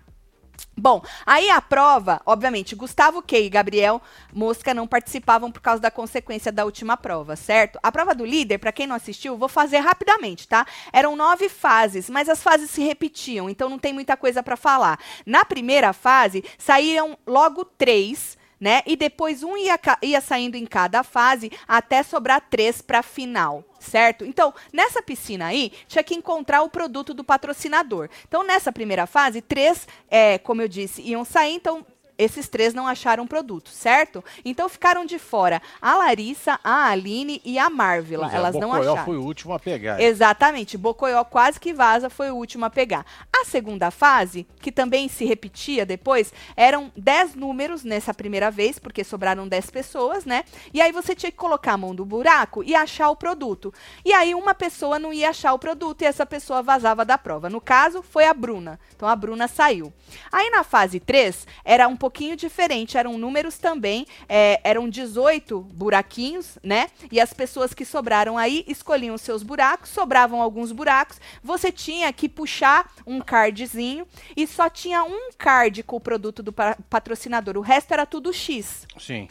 Bom, 0.76 1.04
aí 1.26 1.50
a 1.50 1.62
prova, 1.62 2.20
obviamente, 2.26 2.76
Gustavo 2.76 3.22
Key 3.22 3.46
e 3.46 3.50
Gabriel 3.50 4.02
Mosca 4.34 4.74
não 4.74 4.88
participavam 4.88 5.52
por 5.52 5.62
causa 5.62 5.82
da 5.82 5.92
consequência 5.92 6.52
da 6.52 6.66
última 6.66 6.98
prova, 6.98 7.36
certo? 7.36 7.80
A 7.82 7.92
prova 7.92 8.16
do 8.16 8.26
líder, 8.26 8.58
pra 8.58 8.72
quem 8.72 8.88
não 8.88 8.96
assistiu, 8.96 9.38
vou 9.38 9.48
fazer 9.48 9.78
rapidamente, 9.78 10.48
tá? 10.48 10.66
Eram 10.92 11.16
nove 11.16 11.48
fases, 11.48 12.10
mas 12.10 12.28
as 12.28 12.42
fases 12.42 12.72
se 12.72 12.82
repetiam, 12.82 13.50
então 13.50 13.70
não 13.70 13.78
tem 13.78 13.94
muita 13.94 14.18
coisa 14.18 14.42
pra 14.42 14.58
falar. 14.58 15.00
Na 15.26 15.46
primeira 15.46 15.94
fase, 15.94 16.44
saíram 16.58 17.18
logo 17.26 17.64
três, 17.66 18.36
né? 18.64 18.82
E 18.86 18.96
depois 18.96 19.44
um 19.44 19.58
ia, 19.58 19.78
ia 20.02 20.22
saindo 20.22 20.56
em 20.56 20.66
cada 20.66 21.04
fase 21.04 21.52
até 21.68 22.02
sobrar 22.02 22.40
três 22.50 22.82
pra 22.82 23.04
final, 23.04 23.62
certo? 23.78 24.24
Então, 24.24 24.54
nessa 24.72 25.02
piscina 25.02 25.48
aí, 25.48 25.70
tinha 25.86 26.02
que 26.02 26.16
encontrar 26.16 26.62
o 26.62 26.70
produto 26.70 27.14
do 27.14 27.26
patrocinador. 27.26 28.08
Então, 28.26 28.42
nessa 28.42 28.72
primeira 28.72 29.06
fase, 29.06 29.42
três, 29.42 29.86
é, 30.10 30.38
como 30.38 30.62
eu 30.62 30.70
disse, 30.70 31.02
iam 31.02 31.26
sair, 31.26 31.56
então. 31.56 31.86
Esses 32.24 32.48
três 32.48 32.74
não 32.74 32.88
acharam 32.88 33.28
produto, 33.28 33.70
certo? 33.70 34.24
Então 34.46 34.70
ficaram 34.70 35.06
de 35.06 35.20
fora 35.20 35.62
a 35.82 35.96
Larissa, 35.96 36.60
a 36.64 36.88
Aline 36.88 37.42
e 37.44 37.60
a 37.60 37.70
Marvila. 37.70 38.32
É, 38.32 38.36
Elas 38.36 38.56
o 38.56 38.60
não 38.60 38.70
Bocoió 38.70 38.92
acharam. 38.94 39.06
foi 39.06 39.18
o 39.18 39.24
último 39.24 39.54
a 39.54 39.60
pegar. 39.60 40.00
Exatamente. 40.00 40.78
Bocoió 40.78 41.24
quase 41.26 41.60
que 41.60 41.74
vaza 41.74 42.10
foi 42.10 42.32
o 42.32 42.36
último 42.36 42.66
a 42.66 42.70
pegar. 42.70 43.06
A 43.32 43.46
segunda 43.46 43.92
fase, 43.92 44.48
que 44.62 44.72
também 44.72 45.10
se 45.10 45.26
repetia 45.26 45.86
depois, 45.86 46.32
eram 46.56 46.92
10 46.96 47.36
números 47.36 47.84
nessa 47.84 48.14
primeira 48.14 48.50
vez, 48.50 48.80
porque 48.80 49.04
sobraram 49.04 49.48
10 49.48 49.70
pessoas, 49.70 50.24
né? 50.24 50.46
E 50.74 50.82
aí 50.82 50.92
você 50.92 51.14
tinha 51.14 51.32
que 51.32 51.38
colocar 51.38 51.74
a 51.74 51.78
mão 51.78 51.94
do 51.94 52.06
buraco 52.06 52.64
e 52.64 52.74
achar 52.74 53.10
o 53.10 53.16
produto. 53.16 53.74
E 54.06 54.14
aí 54.14 54.34
uma 54.34 54.54
pessoa 54.56 54.98
não 54.98 55.12
ia 55.12 55.30
achar 55.30 55.54
o 55.54 55.60
produto 55.60 56.02
e 56.02 56.06
essa 56.06 56.26
pessoa 56.26 56.64
vazava 56.64 57.04
da 57.04 57.18
prova. 57.18 57.50
No 57.50 57.60
caso, 57.60 58.02
foi 58.02 58.26
a 58.26 58.34
Bruna. 58.34 58.80
Então 58.96 59.10
a 59.10 59.16
Bruna 59.16 59.48
saiu. 59.48 59.92
Aí 60.32 60.50
na 60.50 60.64
fase 60.64 61.00
3, 61.00 61.46
era 61.66 61.88
um 61.88 61.98
pouquinho 61.98 62.13
diferente, 62.36 62.98
eram 62.98 63.18
números 63.18 63.58
também, 63.58 64.06
é, 64.30 64.62
eram 64.64 64.88
18 64.90 65.60
buraquinhos, 65.60 66.58
né? 66.64 66.88
E 67.12 67.20
as 67.20 67.34
pessoas 67.34 67.74
que 67.74 67.84
sobraram 67.84 68.38
aí 68.38 68.64
escolhiam 68.68 69.18
seus 69.18 69.44
buracos, 69.44 69.90
sobravam 69.90 70.42
alguns 70.42 70.72
buracos, 70.72 71.20
você 71.44 71.72
tinha 71.72 72.12
que 72.14 72.30
puxar 72.30 72.92
um 73.06 73.20
cardzinho 73.20 74.08
e 74.38 74.48
só 74.48 74.70
tinha 74.70 75.04
um 75.04 75.32
card 75.38 75.84
com 75.84 75.96
o 75.98 76.02
produto 76.02 76.42
do 76.42 76.54
pa- 76.54 76.78
patrocinador, 76.90 77.58
o 77.58 77.62
resto 77.62 77.92
era 77.92 78.06
tudo 78.06 78.32
X. 78.32 78.86
Sim. 79.00 79.28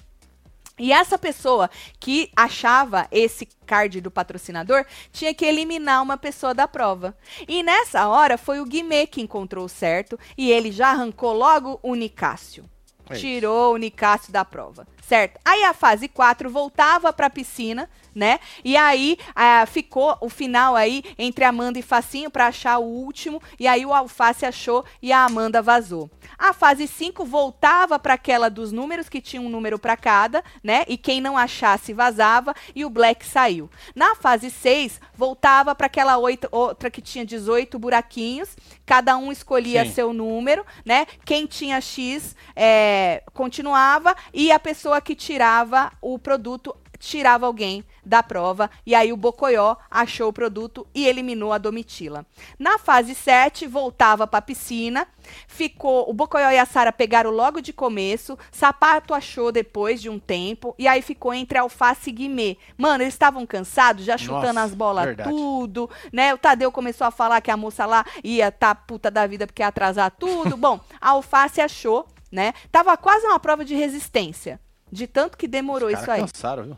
E 0.78 0.90
essa 0.90 1.18
pessoa 1.18 1.70
que 2.00 2.30
achava 2.34 3.06
esse 3.12 3.46
card 3.66 4.00
do 4.00 4.10
patrocinador 4.10 4.84
tinha 5.12 5.34
que 5.34 5.44
eliminar 5.44 6.02
uma 6.02 6.16
pessoa 6.16 6.54
da 6.54 6.66
prova. 6.66 7.16
E 7.46 7.62
nessa 7.62 8.08
hora 8.08 8.38
foi 8.38 8.58
o 8.58 8.64
Guimê 8.64 9.06
que 9.06 9.20
encontrou 9.20 9.66
o 9.66 9.68
certo 9.68 10.18
e 10.36 10.50
ele 10.50 10.72
já 10.72 10.88
arrancou 10.88 11.34
logo 11.34 11.78
o 11.82 11.94
Nicásio. 11.94 12.64
É. 13.10 13.14
Tirou 13.14 13.74
o 13.74 13.76
Nicásio 13.76 14.32
da 14.32 14.44
prova, 14.44 14.86
certo? 15.02 15.38
Aí 15.44 15.62
a 15.64 15.74
fase 15.74 16.08
4 16.08 16.48
voltava 16.48 17.12
pra 17.12 17.28
piscina, 17.28 17.90
né? 18.14 18.38
E 18.64 18.76
aí 18.76 19.18
ah, 19.34 19.66
ficou 19.66 20.16
o 20.20 20.28
final 20.28 20.76
aí 20.76 21.02
entre 21.18 21.44
Amanda 21.44 21.78
e 21.78 21.82
Facinho 21.82 22.30
pra 22.30 22.46
achar 22.46 22.78
o 22.78 22.84
último. 22.84 23.42
E 23.58 23.66
aí 23.66 23.84
o 23.84 23.92
Alface 23.92 24.46
achou 24.46 24.84
e 25.02 25.12
a 25.12 25.24
Amanda 25.24 25.60
vazou. 25.62 26.10
A 26.38 26.52
fase 26.52 26.86
5 26.86 27.24
voltava 27.24 27.98
para 27.98 28.14
aquela 28.14 28.48
dos 28.48 28.72
números, 28.72 29.08
que 29.08 29.20
tinha 29.20 29.40
um 29.40 29.48
número 29.48 29.78
para 29.78 29.96
cada, 29.96 30.42
né? 30.62 30.84
E 30.88 30.96
quem 30.96 31.20
não 31.20 31.36
achasse 31.36 31.92
vazava 31.92 32.54
e 32.74 32.84
o 32.84 32.90
Black 32.90 33.24
saiu. 33.24 33.70
Na 33.94 34.14
fase 34.14 34.50
6, 34.50 35.00
voltava 35.14 35.74
para 35.74 35.86
aquela 35.86 36.16
oito- 36.18 36.48
outra 36.50 36.90
que 36.90 37.00
tinha 37.00 37.24
18 37.24 37.78
buraquinhos, 37.78 38.56
cada 38.84 39.16
um 39.16 39.32
escolhia 39.32 39.84
Sim. 39.84 39.92
seu 39.92 40.12
número, 40.12 40.64
né? 40.84 41.06
Quem 41.24 41.46
tinha 41.46 41.80
X 41.80 42.34
é, 42.54 43.22
continuava 43.32 44.14
e 44.34 44.50
a 44.52 44.58
pessoa 44.58 44.91
que 45.00 45.14
tirava 45.14 45.92
o 46.00 46.18
produto 46.18 46.76
tirava 47.02 47.46
alguém 47.46 47.84
da 48.04 48.22
prova 48.22 48.70
e 48.86 48.94
aí 48.94 49.12
o 49.12 49.16
Bocoió 49.16 49.74
achou 49.90 50.28
o 50.28 50.32
produto 50.32 50.86
e 50.94 51.04
eliminou 51.06 51.52
a 51.52 51.58
Domitila. 51.58 52.24
Na 52.56 52.78
fase 52.78 53.12
7, 53.12 53.66
voltava 53.66 54.24
para 54.24 54.38
a 54.38 54.42
piscina, 54.42 55.06
ficou, 55.48 56.08
o 56.08 56.14
Bocoió 56.14 56.50
e 56.50 56.58
a 56.58 56.64
Sara 56.64 56.92
pegaram 56.92 57.30
logo 57.30 57.60
de 57.60 57.72
começo, 57.72 58.38
Sapato 58.52 59.12
achou 59.12 59.50
depois 59.50 60.00
de 60.00 60.08
um 60.08 60.18
tempo 60.18 60.76
e 60.78 60.86
aí 60.86 61.02
ficou 61.02 61.34
entre 61.34 61.58
Alface 61.58 62.08
e 62.08 62.12
Guimê. 62.12 62.56
Mano, 62.78 63.02
eles 63.02 63.14
estavam 63.14 63.44
cansados, 63.44 64.04
já 64.04 64.16
chutando 64.16 64.54
Nossa, 64.54 64.62
as 64.62 64.74
bolas 64.74 65.04
verdade. 65.04 65.28
tudo, 65.28 65.90
né? 66.12 66.32
O 66.32 66.38
Tadeu 66.38 66.70
começou 66.70 67.06
a 67.06 67.10
falar 67.10 67.40
que 67.40 67.50
a 67.50 67.56
moça 67.56 67.84
lá 67.84 68.04
ia 68.22 68.52
tá 68.52 68.76
puta 68.76 69.10
da 69.10 69.26
vida 69.26 69.44
porque 69.44 69.62
ia 69.62 69.66
atrasar 69.66 70.12
tudo. 70.12 70.54
Bom, 70.56 70.78
a 71.00 71.10
Alface 71.10 71.60
achou, 71.60 72.06
né? 72.30 72.54
Tava 72.70 72.96
quase 72.96 73.26
uma 73.26 73.40
prova 73.40 73.64
de 73.64 73.74
resistência. 73.74 74.60
De 74.92 75.06
tanto 75.06 75.38
que 75.38 75.48
demorou 75.48 75.90
isso 75.90 76.08
aí. 76.10 76.20
cansaram, 76.20 76.64
viu? 76.64 76.76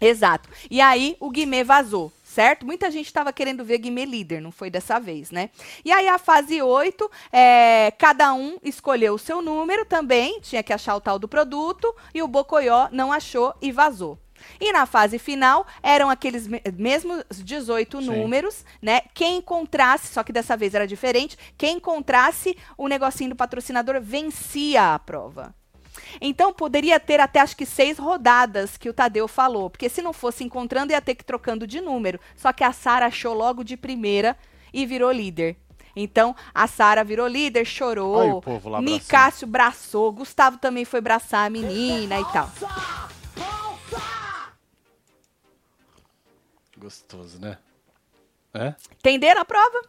Exato. 0.00 0.48
E 0.70 0.80
aí 0.80 1.14
o 1.20 1.28
Guimê 1.28 1.62
vazou, 1.62 2.10
certo? 2.24 2.64
Muita 2.64 2.90
gente 2.90 3.04
estava 3.06 3.34
querendo 3.34 3.62
ver 3.62 3.76
Guimê 3.76 4.06
líder, 4.06 4.40
não 4.40 4.50
foi 4.50 4.70
dessa 4.70 4.98
vez, 4.98 5.30
né? 5.30 5.50
E 5.84 5.92
aí 5.92 6.08
a 6.08 6.16
fase 6.18 6.62
8, 6.62 7.10
é, 7.30 7.90
cada 7.98 8.32
um 8.32 8.56
escolheu 8.62 9.12
o 9.12 9.18
seu 9.18 9.42
número 9.42 9.84
também, 9.84 10.40
tinha 10.40 10.62
que 10.62 10.72
achar 10.72 10.96
o 10.96 11.00
tal 11.02 11.18
do 11.18 11.28
produto, 11.28 11.94
e 12.14 12.22
o 12.22 12.26
Bocoió 12.28 12.88
não 12.90 13.12
achou 13.12 13.52
e 13.60 13.70
vazou. 13.70 14.18
E 14.58 14.72
na 14.72 14.86
fase 14.86 15.18
final, 15.18 15.66
eram 15.82 16.08
aqueles 16.08 16.46
me- 16.46 16.62
mesmos 16.78 17.22
18 17.44 18.00
Sim. 18.00 18.06
números, 18.06 18.64
né? 18.80 19.02
Quem 19.12 19.36
encontrasse, 19.36 20.06
só 20.14 20.22
que 20.22 20.32
dessa 20.32 20.56
vez 20.56 20.74
era 20.74 20.86
diferente, 20.86 21.36
quem 21.58 21.76
encontrasse 21.76 22.56
o 22.78 22.88
negocinho 22.88 23.28
do 23.28 23.36
patrocinador 23.36 24.00
vencia 24.00 24.94
a 24.94 24.98
prova. 24.98 25.54
Então 26.20 26.52
poderia 26.52 26.98
ter 26.98 27.20
até 27.20 27.40
acho 27.40 27.56
que 27.56 27.66
seis 27.66 27.98
rodadas 27.98 28.76
que 28.76 28.88
o 28.88 28.94
Tadeu 28.94 29.28
falou, 29.28 29.68
porque 29.68 29.88
se 29.88 30.00
não 30.00 30.12
fosse 30.12 30.44
encontrando 30.44 30.92
ia 30.92 31.00
ter 31.00 31.14
que 31.14 31.22
ir 31.22 31.26
trocando 31.26 31.66
de 31.66 31.80
número. 31.80 32.18
Só 32.36 32.52
que 32.52 32.64
a 32.64 32.72
Sara 32.72 33.06
achou 33.06 33.34
logo 33.34 33.62
de 33.62 33.76
primeira 33.76 34.36
e 34.72 34.86
virou 34.86 35.10
líder. 35.10 35.56
Então 35.94 36.34
a 36.54 36.66
Sara 36.66 37.02
virou 37.02 37.26
líder, 37.26 37.60
Olha 37.60 37.66
chorou. 37.66 38.38
o 38.38 38.42
povo 38.42 38.68
lá 38.68 38.78
abraçando. 38.78 39.00
Nicásio 39.00 39.46
braçou, 39.46 40.12
Gustavo 40.12 40.58
também 40.58 40.84
foi 40.84 41.00
braçar 41.00 41.46
a 41.46 41.50
menina 41.50 42.20
e 42.20 42.24
tal. 42.32 42.50
Gostoso, 46.76 47.38
né? 47.38 47.58
É? 48.54 48.74
Entenderam 48.98 49.42
a 49.42 49.44
prova? 49.44 49.82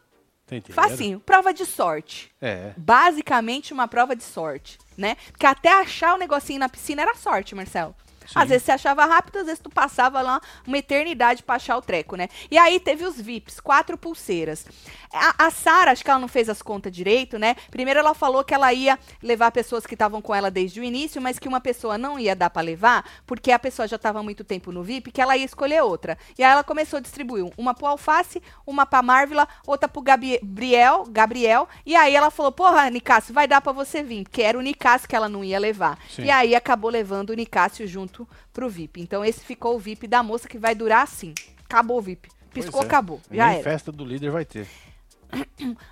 Tá 0.51 0.57
entendendo? 0.57 0.75
Facinho, 0.75 1.19
prova 1.21 1.53
de 1.53 1.65
sorte. 1.65 2.29
É. 2.41 2.73
Basicamente 2.75 3.71
uma 3.71 3.87
prova 3.87 4.17
de 4.17 4.23
sorte, 4.23 4.77
né? 4.97 5.15
Porque 5.31 5.45
até 5.45 5.69
achar 5.71 6.13
o 6.15 6.17
negocinho 6.17 6.59
na 6.59 6.67
piscina 6.67 7.03
era 7.03 7.15
sorte, 7.15 7.55
Marcelo. 7.55 7.95
Às 8.36 8.49
vezes 8.49 8.63
você 8.63 8.71
achava 8.71 9.05
rápido, 9.05 9.39
às 9.39 9.45
vezes 9.45 9.60
tu 9.60 9.69
passava 9.69 10.21
lá 10.21 10.41
uma 10.65 10.77
eternidade 10.77 11.43
pra 11.43 11.55
achar 11.55 11.77
o 11.77 11.81
treco, 11.81 12.15
né? 12.15 12.29
E 12.49 12.57
aí 12.57 12.79
teve 12.79 13.03
os 13.03 13.19
VIPs, 13.19 13.60
quatro 13.60 13.97
pulseiras. 13.97 14.65
A, 15.13 15.47
a 15.47 15.51
Sara, 15.51 15.91
acho 15.91 16.03
que 16.03 16.10
ela 16.10 16.19
não 16.19 16.27
fez 16.27 16.49
as 16.49 16.62
contas 16.62 16.91
direito, 16.91 17.38
né? 17.38 17.55
Primeiro 17.69 17.99
ela 17.99 18.13
falou 18.13 18.43
que 18.43 18.53
ela 18.53 18.71
ia 18.73 18.97
levar 19.21 19.51
pessoas 19.51 19.86
que 19.86 19.95
estavam 19.95 20.21
com 20.21 20.34
ela 20.34 20.49
desde 20.49 20.79
o 20.79 20.84
início, 20.84 21.21
mas 21.21 21.38
que 21.38 21.47
uma 21.47 21.60
pessoa 21.60 21.97
não 21.97 22.17
ia 22.17 22.36
dar 22.36 22.49
para 22.49 22.62
levar, 22.62 23.05
porque 23.25 23.51
a 23.51 23.60
pessoa 23.60 23.88
já 23.88 23.95
estava 23.95 24.23
muito 24.23 24.43
tempo 24.43 24.71
no 24.71 24.84
VIP, 24.84 25.12
que 25.12 25.21
ela 25.21 25.36
ia 25.36 25.45
escolher 25.45 25.81
outra. 25.84 26.17
E 26.38 26.43
aí 26.43 26.51
ela 26.51 26.63
começou 26.63 26.97
a 26.97 27.01
distribuir 27.01 27.51
uma 27.57 27.73
pro 27.73 27.88
Alface, 27.88 28.41
uma 28.65 28.86
pra 28.86 29.01
Marvila, 29.01 29.47
outra 29.65 29.89
pro 29.89 30.01
Gabriel, 30.01 31.05
Gabriel, 31.10 31.67
e 31.86 31.95
aí 31.95 32.15
ela 32.15 32.31
falou, 32.31 32.51
porra, 32.51 32.89
Nicásio, 32.89 33.34
vai 33.34 33.47
dar 33.47 33.62
para 33.62 33.71
você 33.71 34.01
vir, 34.01 34.23
porque 34.23 34.41
era 34.41 34.57
o 34.57 34.62
Nicásio 34.62 35.07
que 35.07 35.15
ela 35.15 35.27
não 35.27 35.43
ia 35.43 35.60
levar. 35.60 35.97
Sim. 36.10 36.23
E 36.23 36.31
aí 36.31 36.55
acabou 36.55 36.89
levando 36.89 37.31
o 37.31 37.34
Nicásio 37.34 37.88
junto 37.88 38.11
pro 38.54 38.69
VIP. 38.69 39.02
Então 39.02 39.24
esse 39.24 39.41
ficou 39.41 39.76
o 39.76 39.80
VIP 39.80 40.08
da 40.08 40.21
moça 40.24 40.47
que 40.47 40.58
vai 40.58 40.76
durar 40.76 41.04
assim. 41.04 41.34
Acabou 41.65 41.97
o 41.97 42.02
VIP. 42.02 42.30
Piscou, 42.54 42.82
é. 42.82 42.86
acabou. 42.86 43.21
Já 43.32 43.47
Nem 43.47 43.56
era. 43.56 43.63
festa 43.63 43.91
do 43.91 44.04
líder 44.04 44.30
vai 44.30 44.45
ter. 44.45 44.67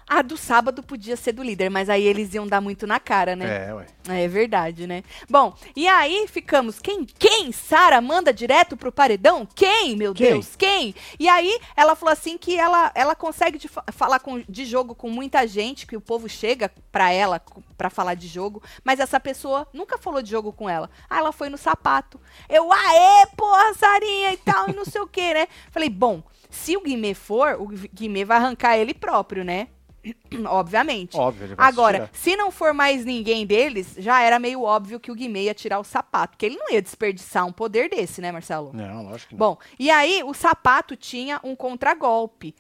A 0.08 0.22
do 0.22 0.36
sábado 0.36 0.82
podia 0.82 1.16
ser 1.16 1.32
do 1.32 1.44
líder, 1.44 1.70
mas 1.70 1.90
aí 1.90 2.04
eles 2.04 2.34
iam 2.34 2.48
dar 2.48 2.60
muito 2.60 2.88
na 2.88 3.00
cara, 3.00 3.36
né? 3.36 3.68
É, 3.68 3.74
ué. 3.74 3.86
É 4.10 4.28
verdade, 4.28 4.88
né? 4.88 5.04
Bom, 5.30 5.56
e 5.76 5.88
aí 5.88 6.28
ficamos. 6.28 6.80
Quem? 6.80 7.06
Quem? 7.06 7.52
Sara 7.52 8.02
manda 8.02 8.34
direto 8.34 8.76
pro 8.76 8.92
paredão? 8.92 9.48
Quem? 9.54 9.96
Meu 9.96 10.14
quem? 10.14 10.32
Deus, 10.32 10.56
quem? 10.56 10.96
E 11.20 11.30
aí 11.30 11.60
ela 11.76 11.96
falou 11.96 12.12
assim 12.12 12.38
que 12.38 12.58
ela, 12.60 12.92
ela 12.96 13.16
consegue 13.16 13.58
de 13.58 13.70
falar 13.94 14.20
com, 14.20 14.44
de 14.50 14.66
jogo 14.66 14.96
com 14.96 15.10
muita 15.10 15.46
gente, 15.48 15.86
que 15.86 15.96
o 15.96 16.02
povo 16.02 16.28
chega 16.28 16.72
pra 16.92 17.12
ela 17.12 17.42
para 17.78 17.90
falar 17.90 18.16
de 18.16 18.28
jogo, 18.28 18.62
mas 18.84 19.00
essa 19.00 19.20
pessoa 19.20 19.68
nunca 19.72 19.98
falou 19.98 20.22
de 20.22 20.30
jogo 20.30 20.52
com 20.52 20.70
ela. 20.70 20.90
Ah, 21.10 21.20
ela 21.20 21.32
foi 21.32 21.50
no 21.50 21.58
sapato. 21.58 22.20
Eu, 22.50 22.72
aê, 22.74 23.28
porra, 23.38 23.74
Sarinha 23.76 24.34
e 24.34 24.38
tal, 24.38 24.70
e 24.70 24.74
não 24.74 24.86
sei 24.86 25.02
o 25.02 25.08
que, 25.08 25.34
né? 25.34 25.48
Falei, 25.72 25.90
bom, 25.90 26.24
se 26.50 26.76
o 26.76 26.82
Guimê 26.82 27.14
for, 27.14 27.58
o 27.60 27.68
Guimê 27.68 28.26
vai 28.26 28.38
arrancar 28.38 28.78
ele 28.78 28.94
próprio, 28.94 29.44
né? 29.44 29.68
Obviamente. 30.48 31.16
Óbvio, 31.18 31.54
Agora, 31.58 32.10
se 32.14 32.36
não 32.36 32.52
for 32.52 32.74
mais 32.74 33.06
ninguém 33.06 33.46
deles, 33.46 33.96
já 33.98 34.22
era 34.22 34.40
meio 34.40 34.64
óbvio 34.64 35.00
que 35.00 35.12
o 35.12 35.16
Guimê 35.16 35.44
ia 35.44 35.54
tirar 35.54 35.80
o 35.80 35.84
sapato. 35.84 36.32
Porque 36.34 36.46
ele 36.46 36.58
não 36.58 36.72
ia 36.72 36.82
desperdiçar 36.82 37.46
um 37.46 37.52
poder 37.52 37.90
desse, 37.90 38.22
né, 38.22 38.32
Marcelo? 38.32 38.72
Não, 38.74 39.04
lógico 39.04 39.30
que 39.30 39.36
não. 39.36 39.40
Bom, 39.40 39.58
e 39.78 39.90
aí 39.90 40.24
o 40.24 40.34
sapato 40.34 40.96
tinha 40.96 41.40
um 41.44 41.56
contragolpe. 41.56 42.56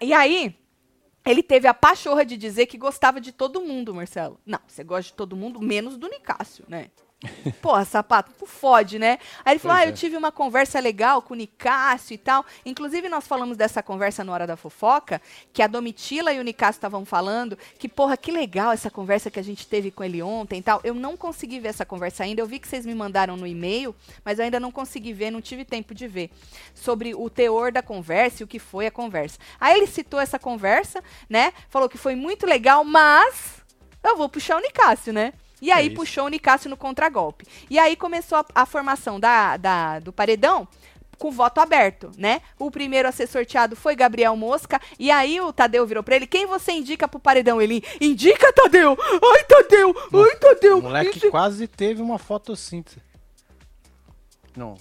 E 0.00 0.12
aí, 0.12 0.54
ele 1.24 1.42
teve 1.42 1.66
a 1.66 1.74
pachorra 1.74 2.24
de 2.24 2.36
dizer 2.36 2.66
que 2.66 2.76
gostava 2.78 3.20
de 3.20 3.32
todo 3.32 3.60
mundo, 3.60 3.94
Marcelo. 3.94 4.38
Não, 4.44 4.60
você 4.66 4.84
gosta 4.84 5.10
de 5.10 5.14
todo 5.14 5.36
mundo, 5.36 5.60
menos 5.60 5.96
do 5.96 6.08
Nicásio, 6.08 6.64
né? 6.68 6.90
Porra, 7.60 7.84
sapato, 7.84 8.32
tu 8.38 8.46
fode, 8.46 8.96
né? 8.96 9.18
Aí 9.44 9.54
ele 9.54 9.58
falou: 9.58 9.76
pois 9.76 9.86
Ah, 9.86 9.88
é. 9.88 9.90
eu 9.90 9.94
tive 9.94 10.16
uma 10.16 10.30
conversa 10.30 10.78
legal 10.78 11.20
com 11.20 11.34
o 11.34 11.36
Nicásio 11.36 12.14
e 12.14 12.18
tal. 12.18 12.46
Inclusive, 12.64 13.08
nós 13.08 13.26
falamos 13.26 13.56
dessa 13.56 13.82
conversa 13.82 14.22
na 14.22 14.32
hora 14.32 14.46
da 14.46 14.56
fofoca, 14.56 15.20
que 15.52 15.60
a 15.60 15.66
Domitila 15.66 16.32
e 16.32 16.38
o 16.38 16.44
Nicásio 16.44 16.78
estavam 16.78 17.04
falando 17.04 17.58
que, 17.76 17.88
porra, 17.88 18.16
que 18.16 18.30
legal 18.30 18.70
essa 18.70 18.88
conversa 18.88 19.30
que 19.32 19.40
a 19.40 19.42
gente 19.42 19.66
teve 19.66 19.90
com 19.90 20.04
ele 20.04 20.22
ontem 20.22 20.60
e 20.60 20.62
tal. 20.62 20.80
Eu 20.84 20.94
não 20.94 21.16
consegui 21.16 21.58
ver 21.58 21.68
essa 21.68 21.84
conversa 21.84 22.22
ainda. 22.22 22.40
Eu 22.40 22.46
vi 22.46 22.60
que 22.60 22.68
vocês 22.68 22.86
me 22.86 22.94
mandaram 22.94 23.36
no 23.36 23.46
e-mail, 23.46 23.94
mas 24.24 24.38
eu 24.38 24.44
ainda 24.44 24.60
não 24.60 24.70
consegui 24.70 25.12
ver, 25.12 25.32
não 25.32 25.40
tive 25.40 25.64
tempo 25.64 25.94
de 25.94 26.06
ver. 26.06 26.30
Sobre 26.72 27.16
o 27.16 27.28
teor 27.28 27.72
da 27.72 27.82
conversa 27.82 28.42
e 28.42 28.44
o 28.44 28.48
que 28.48 28.60
foi 28.60 28.86
a 28.86 28.92
conversa. 28.92 29.38
Aí 29.58 29.76
ele 29.76 29.88
citou 29.88 30.20
essa 30.20 30.38
conversa, 30.38 31.02
né? 31.28 31.52
Falou 31.68 31.88
que 31.88 31.98
foi 31.98 32.14
muito 32.14 32.46
legal, 32.46 32.84
mas 32.84 33.60
eu 34.04 34.16
vou 34.16 34.28
puxar 34.28 34.56
o 34.56 34.60
Nicásio, 34.60 35.12
né? 35.12 35.32
E 35.60 35.70
aí 35.70 35.88
é 35.88 35.90
puxou 35.90 36.26
o 36.26 36.28
Nicásio 36.28 36.70
no 36.70 36.76
contragolpe. 36.76 37.46
E 37.68 37.78
aí 37.78 37.96
começou 37.96 38.38
a, 38.38 38.46
a 38.54 38.66
formação 38.66 39.18
da, 39.18 39.56
da, 39.56 39.98
do 39.98 40.12
paredão 40.12 40.68
com 41.18 41.30
voto 41.32 41.60
aberto, 41.60 42.12
né? 42.16 42.40
O 42.58 42.70
primeiro 42.70 43.08
a 43.08 43.12
ser 43.12 43.26
sorteado 43.26 43.74
foi 43.74 43.96
Gabriel 43.96 44.36
Mosca, 44.36 44.80
e 44.98 45.10
aí 45.10 45.40
o 45.40 45.52
Tadeu 45.52 45.84
virou 45.84 46.02
pra 46.02 46.14
ele, 46.14 46.26
quem 46.26 46.46
você 46.46 46.72
indica 46.72 47.08
pro 47.08 47.18
paredão? 47.18 47.60
Ele, 47.60 47.82
indica, 48.00 48.52
Tadeu! 48.52 48.96
Ai, 49.00 49.44
Tadeu! 49.44 49.94
Ai, 50.14 50.36
Tadeu! 50.36 50.78
O 50.78 50.82
moleque 50.82 51.28
quase 51.28 51.66
teve 51.66 52.00
uma 52.00 52.18
fotossíntese. 52.18 53.02
Não, 54.56 54.76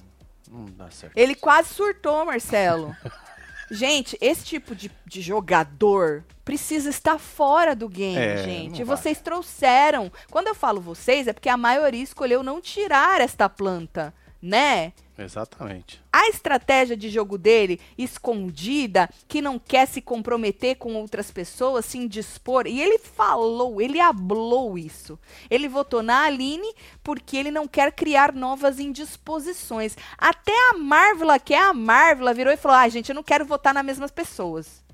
não 0.49 0.65
dá 0.65 0.89
certo. 0.91 1.17
Ele 1.17 1.35
quase 1.35 1.73
surtou, 1.73 2.23
Marcelo. 2.25 2.95
Gente, 3.69 4.17
esse 4.21 4.45
tipo 4.45 4.73
de, 4.73 4.89
de 5.05 5.21
jogador 5.21 6.23
precisa 6.45 6.89
estar 6.89 7.17
fora 7.17 7.75
do 7.75 7.89
game, 7.89 8.17
é, 8.17 8.37
gente. 8.37 8.83
Vocês 8.83 9.19
trouxeram. 9.19 10.11
Quando 10.31 10.47
eu 10.47 10.55
falo 10.55 10.79
vocês, 10.79 11.27
é 11.27 11.33
porque 11.33 11.49
a 11.49 11.57
maioria 11.57 12.03
escolheu 12.03 12.41
não 12.41 12.61
tirar 12.61 13.19
esta 13.19 13.49
planta, 13.49 14.13
né? 14.41 14.93
Exatamente. 15.17 15.99
A 16.13 16.27
estratégia 16.29 16.95
de 16.95 17.09
jogo 17.09 17.37
dele, 17.37 17.79
escondida, 17.97 19.09
que 19.27 19.41
não 19.41 19.57
quer 19.57 19.87
se 19.87 20.01
comprometer 20.01 20.75
com 20.75 20.93
outras 20.95 21.31
pessoas, 21.31 21.85
se 21.85 21.97
indispor, 21.97 22.67
e 22.67 22.79
ele 22.79 22.99
falou, 22.99 23.81
ele 23.81 23.99
hablou 23.99 24.77
isso. 24.77 25.17
Ele 25.49 25.67
votou 25.67 26.03
na 26.03 26.23
Aline 26.23 26.73
porque 27.03 27.35
ele 27.35 27.49
não 27.49 27.67
quer 27.67 27.91
criar 27.91 28.31
novas 28.31 28.79
indisposições. 28.79 29.97
Até 30.17 30.53
a 30.69 30.77
Marvel, 30.77 31.27
que 31.39 31.53
é 31.53 31.61
a 31.61 31.73
Marvel, 31.73 32.33
virou 32.35 32.53
e 32.53 32.57
falou: 32.57 32.77
ah, 32.77 32.87
gente, 32.87 33.09
eu 33.09 33.15
não 33.15 33.23
quero 33.23 33.45
votar 33.45 33.73
nas 33.73 33.85
mesmas 33.85 34.11
pessoas. 34.11 34.86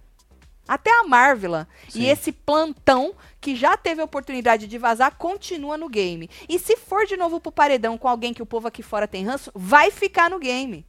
Até 0.67 0.91
a 0.91 1.04
Marvel. 1.04 1.65
E 1.93 2.08
esse 2.08 2.32
plantão 2.32 3.13
que 3.41 3.56
já 3.56 3.76
teve 3.76 4.02
a 4.02 4.06
oportunidade 4.06 4.67
de 4.67 4.78
vazar 4.78 5.15
continua 5.17 5.78
no 5.78 5.89
game. 5.89 6.30
E 6.47 6.58
se 6.58 6.78
for 6.78 7.06
de 7.06 7.17
novo 7.17 7.39
pro 7.39 7.52
paredão 7.52 7.97
com 7.97 8.08
alguém 8.08 8.34
que 8.34 8.41
o 8.41 8.45
povo 8.45 8.67
aqui 8.67 8.82
fora 8.82 9.08
tem 9.08 9.26
ranço, 9.26 9.52
vai 9.54 9.91
ficar 9.91 10.30
no 10.30 10.39
game. 10.39 10.86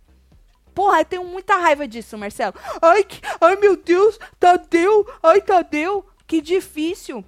Porra, 0.74 1.00
eu 1.00 1.04
tenho 1.04 1.24
muita 1.24 1.56
raiva 1.56 1.86
disso, 1.86 2.18
Marcelo. 2.18 2.54
Ai, 2.82 3.04
que, 3.04 3.20
ai 3.40 3.56
meu 3.56 3.76
Deus, 3.76 4.18
Tadeu, 4.38 5.06
ai 5.22 5.40
Tadeu, 5.40 6.04
que 6.26 6.40
difícil. 6.40 7.24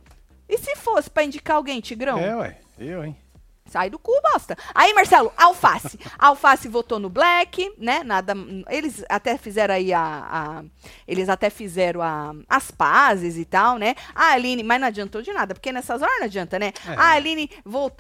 E 0.49 0.59
se 0.59 0.77
fosse 0.77 1.11
para 1.11 1.25
indicar 1.25 1.57
alguém, 1.57 1.81
Tigrão? 1.81 2.19
É, 2.19 2.37
ué, 2.37 2.59
eu, 2.79 3.05
hein. 3.05 3.17
Sai 3.67 3.91
do 3.91 3.99
cu, 3.99 4.13
bosta. 4.23 4.57
Aí, 4.75 4.95
Marcelo, 4.95 5.33
alface. 5.37 5.99
alface 6.19 6.69
votou 6.69 6.99
no 6.99 7.11
Black, 7.11 7.73
né? 7.79 8.03
Nada. 8.05 8.35
Eles 8.69 9.05
até 9.09 9.37
fizeram 9.37 9.75
aí 9.75 9.93
a. 9.93 10.01
a 10.01 10.65
eles 11.07 11.29
até 11.29 11.51
fizeram 11.51 12.03
a, 12.03 12.35
as 12.49 12.71
pazes 12.71 13.37
e 13.37 13.45
tal, 13.45 13.79
né? 13.79 13.95
A 14.15 14.33
Aline, 14.33 14.63
mas 14.63 14.81
não 14.81 14.89
adiantou 14.89 15.23
de 15.23 15.33
nada, 15.33 15.55
porque 15.55 15.73
nessas 15.73 16.03
horas 16.03 16.19
não 16.19 16.27
adianta, 16.27 16.59
né? 16.59 16.73
É. 16.87 16.95
A 16.97 17.11
Aline 17.13 17.51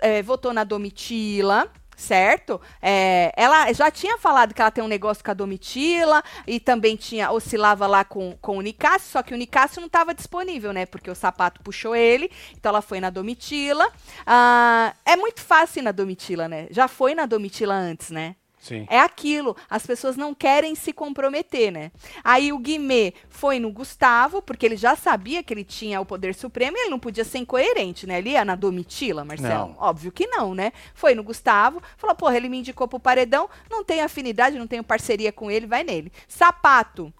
é, 0.00 0.22
votou 0.22 0.52
na 0.52 0.64
Domitila 0.64 1.70
certo? 1.97 2.61
É, 2.81 3.33
ela 3.35 3.73
já 3.73 3.91
tinha 3.91 4.19
falado 4.19 4.53
que 4.53 4.61
ela 4.61 4.71
tem 4.71 4.85
um 4.85 4.89
negócio 4.89 5.25
com 5.25 5.31
a 5.31 5.35
Domitila 5.35 6.23
e 6.47 6.61
também 6.61 6.95
tinha 6.95 7.33
oscilava 7.33 7.87
lá 7.87 8.05
com, 8.05 8.37
com 8.41 8.59
o 8.59 8.61
Nicásio, 8.61 9.11
só 9.11 9.23
que 9.23 9.35
o 9.35 9.37
Nicásio 9.37 9.81
não 9.81 9.87
estava 9.87 10.15
disponível, 10.15 10.73
né? 10.73 10.85
Porque 10.85 11.11
o 11.11 11.15
sapato 11.15 11.63
puxou 11.63 11.97
ele, 11.97 12.31
então 12.53 12.71
ela 12.71 12.83
foi 12.83 13.01
na 13.01 13.09
Domitila. 13.09 13.91
Ah, 14.27 14.95
é 15.05 15.17
muito 15.17 15.41
fácil 15.41 15.81
ir 15.81 15.83
na 15.83 15.93
Domitila, 15.93 16.47
né? 16.47 16.67
Já 16.71 16.87
foi 16.87 17.15
na 17.15 17.25
Domitila 17.25 17.75
antes, 17.75 18.11
né? 18.11 18.37
Sim. 18.59 18.87
É 18.90 18.99
aquilo. 18.99 19.57
As 19.71 19.87
pessoas 19.87 20.16
não 20.16 20.35
querem 20.35 20.75
se 20.75 20.92
comprometer, 20.92 21.71
né? 21.71 21.92
Aí 22.25 22.53
o 22.53 22.59
Guimê 22.59 23.14
foi 23.29 23.61
no 23.61 23.71
Gustavo, 23.71 24.42
porque 24.42 24.66
ele 24.66 24.77
já 24.77 24.97
sabia 24.97 25.42
que 25.42 25.55
ele 25.55 25.64
tinha 25.64 26.01
o 26.01 26.07
poder 26.07 26.35
supremo 26.35 26.77
e 26.77 26.81
ele 26.81 26.90
não 26.90 26.99
podia 26.99 27.25
ser 27.25 27.38
incoerente, 27.38 28.07
né? 28.07 28.19
Ele 28.19 28.31
ia 28.31 28.45
na 28.45 28.55
Domitila, 28.55 29.25
Marcelo? 29.25 29.69
Não. 29.69 29.77
Óbvio 29.79 30.11
que 30.11 30.27
não, 30.27 30.55
né? 30.55 30.73
Foi 30.95 31.14
no 31.14 31.23
Gustavo, 31.23 31.83
falou, 31.97 32.16
porra, 32.16 32.37
ele 32.37 32.49
me 32.49 32.59
indicou 32.59 32.88
pro 32.88 32.99
paredão, 32.99 33.49
não 33.71 33.85
tenho 33.85 34.05
afinidade, 34.05 34.59
não 34.59 34.66
tenho 34.66 34.83
parceria 34.83 35.31
com 35.31 35.51
ele, 35.51 35.66
vai 35.66 35.85
nele. 35.85 36.12
Sapato. 36.27 37.12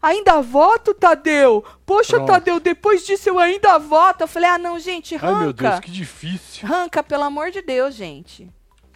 Ainda 0.00 0.40
voto, 0.40 0.92
Tadeu? 0.92 1.64
Poxa, 1.86 2.16
Pronto. 2.16 2.26
Tadeu, 2.26 2.58
depois 2.58 3.06
disso 3.06 3.28
eu 3.28 3.38
ainda 3.38 3.78
voto. 3.78 4.22
Eu 4.22 4.28
falei, 4.28 4.48
ah, 4.48 4.58
não, 4.58 4.76
gente, 4.80 5.14
ranca. 5.14 5.36
Ai, 5.36 5.42
meu 5.44 5.52
Deus, 5.52 5.78
que 5.78 5.90
difícil. 5.92 6.66
Ranca, 6.66 7.04
pelo 7.04 7.22
amor 7.22 7.52
de 7.52 7.62
Deus, 7.62 7.94
gente. 7.94 8.50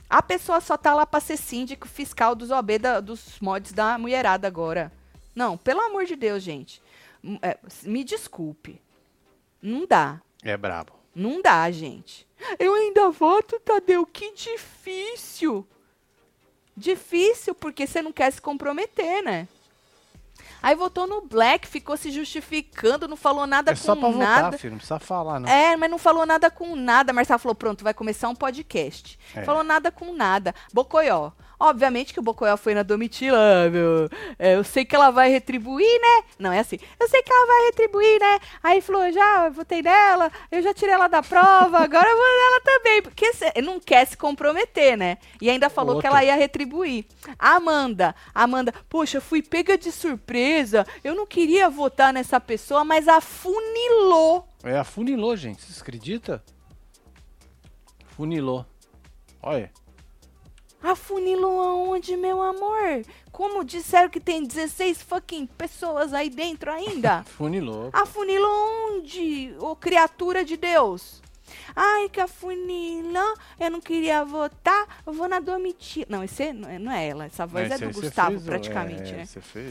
A 0.09 0.23
pessoa 0.23 0.61
só 0.61 0.77
tá 0.77 0.95
lá 0.95 1.05
pra 1.05 1.21
ser 1.21 1.37
síndico 1.37 1.89
fiscal 1.89 2.35
dos 2.35 2.51
OB 2.51 2.79
da, 2.79 3.01
dos 3.01 3.41
mods 3.41 3.73
da 3.73 3.99
mulherada 3.99 4.47
agora. 4.47 4.93
Não, 5.35 5.57
pelo 5.59 5.81
amor 5.81 6.05
de 6.05 6.17
Deus, 6.17 6.43
gente. 6.43 6.81
É, 7.43 7.59
me 7.83 8.05
desculpe. 8.05 8.81
Não 9.61 9.87
dá. 9.87 10.21
É 10.43 10.57
brabo. 10.57 10.93
Não 11.15 11.43
dá, 11.43 11.71
gente. 11.71 12.27
Eu 12.59 12.75
ainda 12.75 13.11
voto, 13.11 13.59
Tadeu. 13.61 14.07
Que 14.07 14.33
difícil. 14.33 15.67
Difícil 16.77 17.55
porque 17.55 17.87
você 17.87 18.03
não 18.03 18.13
quer 18.13 18.31
se 18.31 18.41
comprometer, 18.41 19.23
né? 19.23 19.49
Aí 20.63 20.75
votou 20.75 21.07
no 21.07 21.23
Black, 21.23 21.67
ficou 21.67 21.97
se 21.97 22.11
justificando, 22.11 23.09
não 23.09 23.17
falou 23.17 23.47
nada 23.47 23.73
é 23.73 23.75
com 23.75 23.81
só 23.81 23.95
pra 23.97 24.11
nada. 24.11 24.43
Votar, 24.45 24.59
filho, 24.59 24.73
não 24.73 24.79
precisa 24.79 24.99
falar, 24.99 25.41
não. 25.41 25.49
É, 25.49 25.77
mas 25.77 25.91
não 25.91 25.99
falou 25.99 26.27
nada 26.27 26.51
com 26.51 26.75
nada. 26.75 27.13
Marcelo 27.13 27.39
falou: 27.39 27.55
pronto, 27.55 27.85
vai 27.85 27.95
começar 27.95 28.29
um 28.29 28.35
podcast. 28.35 29.19
É. 29.35 29.45
Falou 29.45 29.63
nada 29.63 29.91
com 29.91 30.13
nada. 30.13 30.55
Bocoió. 30.73 31.31
Obviamente 31.59 32.13
que 32.13 32.21
o 32.21 32.23
Bocoió 32.23 32.57
foi 32.57 32.75
na 32.75 32.83
Domitila, 32.83 33.39
ah, 33.39 33.71
meu. 33.71 34.09
É, 34.39 34.57
eu 34.57 34.65
sei 34.65 34.85
que 34.85 34.95
ela 34.95 35.11
vai 35.11 35.31
retribuir, 35.31 36.01
né? 36.01 36.25
Não 36.39 36.53
é 36.53 36.59
assim. 36.59 36.79
Eu 37.01 37.09
sei 37.09 37.23
que 37.23 37.33
ela 37.33 37.47
vai 37.47 37.67
retribuir, 37.67 38.21
né? 38.21 38.39
Aí 38.63 38.81
falou: 38.81 39.11
já 39.11 39.49
votei 39.49 39.83
nela, 39.83 40.31
eu 40.51 40.63
já 40.63 40.75
tirei 40.75 40.95
ela 40.95 41.09
da 41.09 41.23
prova, 41.23 41.79
agora 41.79 42.09
eu 42.09 42.17
vou 42.17 42.27
nela 42.27 42.61
também. 42.63 43.03
Porque 43.03 43.31
eh, 43.41 43.63
não 43.63 43.81
quer 43.81 44.07
se 44.07 44.17
comprometer, 44.17 44.97
né? 44.97 45.19
E 45.41 45.49
ainda 45.49 45.71
falou 45.71 45.95
que 46.01 46.07
Outra. 46.07 46.11
ela 46.11 46.25
ia 46.25 46.37
retribuir. 46.37 47.07
Amanda, 47.39 48.15
Amanda, 48.35 48.75
poxa, 48.89 49.21
fui 49.21 49.43
pega 49.43 49.79
de 49.79 49.91
surpresa. 49.91 50.87
Eu 51.03 51.15
não 51.15 51.27
queria 51.27 51.71
votar 51.71 52.13
nessa 52.13 52.39
pessoa, 52.39 52.85
mas 52.85 53.09
afunilou. 53.09 54.47
É, 54.63 54.79
afunilou, 54.79 55.37
gente. 55.37 55.63
Vocês 55.63 55.81
acreditam? 55.81 56.41
Funilou. 58.17 58.67
Olha. 59.43 59.71
Afunilou 60.83 61.61
aonde, 61.61 62.17
meu 62.17 62.41
amor? 62.43 63.03
Como 63.33 63.65
disseram 63.65 64.09
que 64.09 64.21
tem 64.21 64.45
16 64.45 65.03
fucking 65.03 65.47
pessoas 65.47 66.13
aí 66.13 66.29
dentro 66.31 66.71
ainda? 66.71 67.23
Funilou. 67.37 67.91
Afunilou 67.93 68.97
onde, 68.97 69.55
ô 69.59 69.75
criatura 69.75 70.45
de 70.45 70.57
Deus? 70.57 71.23
Ai, 71.75 72.09
que 72.09 72.21
afunila, 72.21 73.35
eu 73.59 73.71
não 73.71 73.81
queria 73.81 74.25
votar, 74.25 74.87
eu 75.07 75.13
vou 75.13 75.29
na 75.29 75.41
Domitila. 75.41 76.07
Não, 76.09 76.23
esse 76.25 76.43
é- 76.45 76.53
não 76.53 76.69
é, 76.69 76.79
não 76.79 76.93
é 76.93 77.09
ela, 77.09 77.25
essa 77.27 77.47
voz 77.47 77.65
é, 77.71 77.75
esse 77.75 77.79
do 77.85 77.87
aí 77.89 77.93
você 77.95 78.01
Gustavo, 78.03 78.31
fez, 78.33 78.45
praticamente, 78.45 79.13
é, 79.13 79.17
né? 79.17 79.27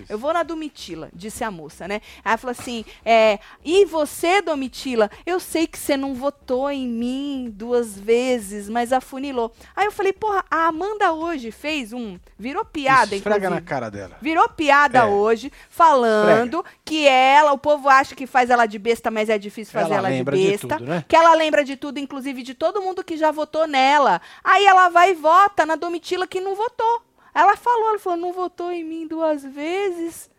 Eu 0.10 0.18
vou 0.18 0.34
na 0.34 0.44
Domitila, 0.44 1.10
disse 1.14 1.44
a 1.44 1.52
moça, 1.52 1.88
né? 1.88 2.02
Aí 2.24 2.32
ela 2.32 2.38
falou 2.38 2.52
assim: 2.52 2.84
é, 3.06 3.40
e 3.64 3.86
você, 3.86 4.42
Domitila? 4.42 5.10
Eu 5.26 5.40
sei 5.40 5.68
que 5.68 5.78
você 5.78 5.96
não 5.96 6.14
votou 6.14 6.70
em 6.72 6.88
mim 6.88 7.52
duas 7.56 7.98
vezes, 7.98 8.68
mas 8.70 8.92
afunilou. 8.92 9.52
Aí 9.76 9.86
eu 9.86 9.92
falei: 9.92 10.14
porra, 10.14 10.44
a 10.50 10.68
Amanda 10.68 11.12
hoje 11.14 11.52
fez 11.52 11.94
um. 11.94 12.18
Virou 12.38 12.66
piada, 12.66 13.16
Esfrega 13.16 13.50
na 13.50 13.58
inclusive. 13.58 13.68
cara 13.68 13.90
dela. 13.90 14.18
Virou 14.22 14.50
piada 14.50 15.00
É. 15.00 15.06
hoje, 15.06 15.52
falando 15.70 16.64
que 16.84 17.08
ela, 17.08 17.52
o 17.54 17.58
povo 17.58 17.88
acha 17.88 18.16
que 18.16 18.26
faz 18.28 18.50
ela 18.50 18.66
de 18.66 18.78
besta, 18.80 19.10
mas 19.12 19.30
é 19.30 19.38
difícil 19.38 19.72
fazer 19.74 19.86
Ela 19.94 19.96
ela, 19.98 20.10
de 20.10 20.16
lembra 20.18 20.38
de 20.38 20.48
besta. 20.52 20.68
tudo, 20.78 20.86
né? 20.90 21.06
Que 21.08 21.16
ela 21.16 21.34
lembra 21.36 21.64
de 21.64 21.76
tudo, 21.76 21.85
inclusive 21.98 22.44
de 22.44 22.54
todo 22.54 22.82
mundo 22.82 23.04
que 23.04 23.18
já 23.18 23.32
votou 23.32 23.68
nela. 23.68 24.22
Aí 24.44 24.66
ela 24.66 24.90
vai 24.90 25.12
e 25.12 25.16
vota 25.16 25.66
na 25.66 25.76
Domitila 25.76 26.28
que 26.28 26.40
não 26.40 26.56
votou. 26.56 27.04
Ela 27.34 27.58
falou, 27.58 27.90
ela 27.90 28.00
falou, 28.00 28.20
não 28.20 28.34
votou 28.34 28.72
em 28.72 28.84
mim 28.84 29.08
duas 29.08 29.44
vezes. 29.44 30.30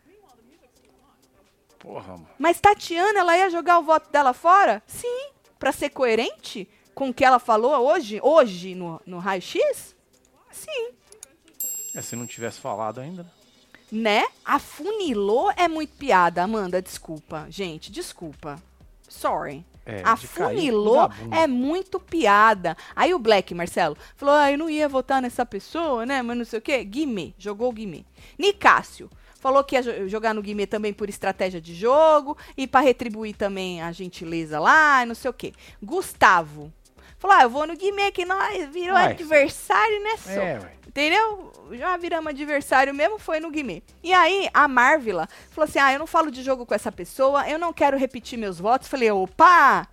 Porra, 1.79 2.13
mano. 2.13 2.29
Mas 2.39 2.59
Tatiana, 2.59 3.19
ela 3.19 3.37
ia 3.37 3.49
jogar 3.49 3.79
o 3.79 3.83
voto 3.83 4.09
dela 4.11 4.33
fora? 4.33 4.81
Sim, 4.87 5.29
Pra 5.59 5.71
ser 5.71 5.89
coerente 5.89 6.69
com 6.93 7.09
o 7.09 7.13
que 7.13 7.25
ela 7.25 7.39
falou 7.39 7.71
hoje, 7.87 8.19
hoje 8.21 8.75
no, 8.75 9.01
no 9.05 9.17
raio-x? 9.17 9.95
Sim. 10.51 10.89
É, 11.95 12.01
se 12.01 12.15
não 12.15 12.27
tivesse 12.27 12.59
falado 12.59 12.99
ainda, 12.99 13.23
né? 13.23 13.29
Né? 13.89 14.25
Afunilou 14.43 15.51
é 15.55 15.67
muito 15.67 15.93
piada, 15.95 16.43
Amanda, 16.43 16.81
desculpa. 16.81 17.47
Gente, 17.49 17.91
desculpa. 17.91 18.61
Sorry. 19.07 19.65
É, 19.87 20.01
Afunilou 20.03 21.09
é 21.31 21.47
muito 21.47 21.99
piada. 21.99 22.75
Aí 22.95 23.13
o 23.13 23.19
Black, 23.19 23.53
Marcelo, 23.55 23.97
falou: 24.15 24.35
ah, 24.35 24.51
eu 24.51 24.57
não 24.57 24.69
ia 24.69 24.89
votar 24.89 25.21
nessa 25.21 25.45
pessoa, 25.45 26.05
né? 26.05 26.21
Mas 26.21 26.37
não 26.37 26.45
sei 26.45 26.59
o 26.59 26.61
quê. 26.61 26.83
Guimê, 26.83 27.33
jogou 27.37 27.69
o 27.69 27.73
Guimê. 27.73 28.03
Nicásio. 28.37 29.09
Falou 29.39 29.63
que 29.63 29.75
ia 29.75 29.83
jo- 29.83 30.07
jogar 30.09 30.33
no 30.33 30.41
Guimê 30.41 30.65
também 30.65 30.91
por 30.91 31.07
estratégia 31.09 31.61
de 31.61 31.73
jogo 31.73 32.35
e 32.57 32.67
pra 32.67 32.81
retribuir 32.81 33.35
também 33.35 33.81
a 33.81 33.91
gentileza 33.91 34.59
lá 34.59 35.03
e 35.03 35.05
não 35.05 35.15
sei 35.15 35.29
o 35.29 35.33
quê. 35.33 35.53
Gustavo. 35.81 36.73
Falou: 37.17 37.35
ah, 37.37 37.43
eu 37.43 37.49
vou 37.49 37.65
no 37.67 37.75
Guimê 37.75 38.11
que 38.11 38.25
nós 38.25 38.69
virou 38.69 38.93
Vai. 38.93 39.11
adversário, 39.11 40.03
né, 40.03 40.17
só? 40.17 40.29
É, 40.31 40.59
ué. 40.59 40.71
Entendeu? 40.87 41.51
Já 41.73 41.95
viramos 41.97 42.29
adversário 42.31 42.93
mesmo, 42.93 43.19
foi 43.19 43.39
no 43.39 43.51
Guimê. 43.51 43.83
E 44.01 44.13
aí, 44.13 44.49
a 44.53 44.67
Marvila 44.67 45.27
falou 45.51 45.67
assim: 45.67 45.79
ah, 45.79 45.93
eu 45.93 45.99
não 45.99 46.07
falo 46.07 46.31
de 46.31 46.41
jogo 46.43 46.65
com 46.65 46.73
essa 46.73 46.91
pessoa, 46.91 47.47
eu 47.49 47.59
não 47.59 47.71
quero 47.73 47.97
repetir 47.97 48.37
meus 48.37 48.59
votos. 48.59 48.87
Falei, 48.87 49.11
opa! 49.11 49.87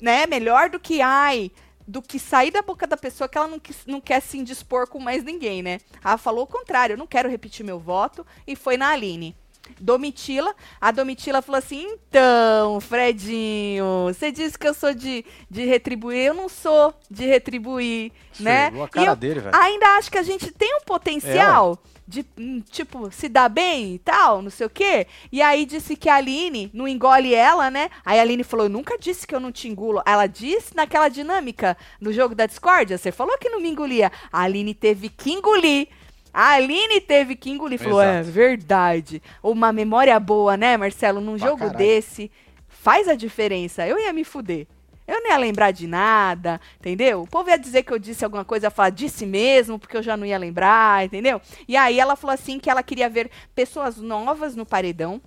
Né? 0.00 0.26
Melhor 0.26 0.68
do 0.68 0.78
que, 0.80 1.00
ai, 1.00 1.50
do 1.86 2.02
que 2.02 2.18
sair 2.18 2.50
da 2.50 2.62
boca 2.62 2.86
da 2.86 2.96
pessoa 2.96 3.28
que 3.28 3.38
ela 3.38 3.46
não, 3.48 3.58
quis- 3.58 3.86
não 3.86 4.00
quer 4.00 4.20
se 4.20 4.36
indispor 4.38 4.88
com 4.88 4.98
mais 4.98 5.22
ninguém, 5.24 5.62
né? 5.62 5.80
Ela 6.04 6.18
falou 6.18 6.44
o 6.44 6.46
contrário, 6.46 6.94
eu 6.94 6.98
não 6.98 7.06
quero 7.06 7.28
repetir 7.28 7.64
meu 7.64 7.78
voto, 7.78 8.26
e 8.46 8.54
foi 8.56 8.76
na 8.76 8.90
Aline. 8.90 9.36
Domitila, 9.80 10.54
a 10.80 10.90
Domitila 10.90 11.42
falou 11.42 11.58
assim: 11.58 11.82
então, 11.82 12.80
Fredinho, 12.80 14.06
você 14.06 14.30
disse 14.30 14.58
que 14.58 14.66
eu 14.66 14.74
sou 14.74 14.94
de, 14.94 15.24
de 15.50 15.64
retribuir, 15.64 16.26
eu 16.26 16.34
não 16.34 16.48
sou 16.48 16.94
de 17.10 17.26
retribuir, 17.26 18.12
né? 18.38 18.64
Esfregou 18.64 18.84
a 18.84 18.88
cara 18.88 19.10
eu 19.10 19.16
dele, 19.16 19.40
velho. 19.40 19.56
ainda 19.56 19.86
acho 19.96 20.10
que 20.10 20.18
a 20.18 20.22
gente 20.22 20.50
tem 20.52 20.76
um 20.76 20.80
potencial 20.84 21.78
de, 22.06 22.26
hum, 22.36 22.60
tipo, 22.70 23.10
se 23.10 23.28
dar 23.28 23.48
bem 23.48 23.94
e 23.94 23.98
tal, 23.98 24.42
não 24.42 24.50
sei 24.50 24.66
o 24.66 24.70
quê. 24.70 25.06
E 25.30 25.40
aí 25.40 25.64
disse 25.64 25.96
que 25.96 26.08
a 26.08 26.16
Aline 26.16 26.70
não 26.74 26.86
engole 26.86 27.34
ela, 27.34 27.70
né? 27.70 27.88
Aí 28.04 28.18
a 28.18 28.22
Aline 28.22 28.44
falou: 28.44 28.66
eu 28.66 28.70
nunca 28.70 28.98
disse 28.98 29.26
que 29.26 29.34
eu 29.34 29.40
não 29.40 29.52
te 29.52 29.68
engulo. 29.68 30.02
Ela 30.04 30.26
disse 30.26 30.76
naquela 30.76 31.08
dinâmica 31.08 31.76
no 32.00 32.12
jogo 32.12 32.34
da 32.34 32.46
discórdia, 32.46 32.98
você 32.98 33.10
falou 33.10 33.38
que 33.38 33.48
não 33.48 33.60
me 33.60 33.70
engolia. 33.70 34.12
A 34.32 34.42
Aline 34.42 34.74
teve 34.74 35.08
que 35.08 35.32
engolir. 35.32 35.88
A 36.32 36.52
Aline 36.52 37.00
teve 37.00 37.36
que 37.36 37.50
engolir. 37.50 37.78
Falou, 37.78 38.00
é 38.00 38.22
verdade. 38.22 39.22
Uma 39.42 39.72
memória 39.72 40.18
boa, 40.18 40.56
né, 40.56 40.76
Marcelo? 40.76 41.20
Num 41.20 41.36
Pra 41.36 41.46
jogo 41.46 41.58
caralho. 41.58 41.78
desse, 41.78 42.30
faz 42.68 43.06
a 43.08 43.14
diferença. 43.14 43.86
Eu 43.86 43.98
ia 43.98 44.12
me 44.12 44.24
fuder. 44.24 44.66
Eu 45.06 45.20
não 45.20 45.30
ia 45.30 45.36
lembrar 45.36 45.72
de 45.72 45.86
nada, 45.86 46.60
entendeu? 46.78 47.22
O 47.22 47.26
povo 47.26 47.50
ia 47.50 47.58
dizer 47.58 47.82
que 47.82 47.92
eu 47.92 47.98
disse 47.98 48.24
alguma 48.24 48.44
coisa, 48.44 48.66
ia 48.66 48.70
falar, 48.70 48.90
disse 48.90 49.26
mesmo, 49.26 49.78
porque 49.78 49.96
eu 49.96 50.02
já 50.02 50.16
não 50.16 50.24
ia 50.24 50.38
lembrar, 50.38 51.04
entendeu? 51.04 51.40
E 51.66 51.76
aí 51.76 51.98
ela 51.98 52.16
falou 52.16 52.32
assim 52.32 52.58
que 52.58 52.70
ela 52.70 52.82
queria 52.82 53.10
ver 53.10 53.28
pessoas 53.54 53.98
novas 53.98 54.54
no 54.54 54.64
paredão, 54.64 55.20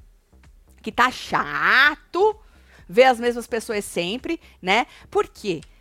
que 0.81 0.91
tá 0.91 1.11
chato 1.11 2.35
ver 2.87 3.03
as 3.03 3.19
mesmas 3.19 3.47
pessoas 3.47 3.83
sempre, 3.83 4.39
né? 4.61 4.87
Por 5.11 5.27
quê? 5.27 5.61
Porque 5.61 5.74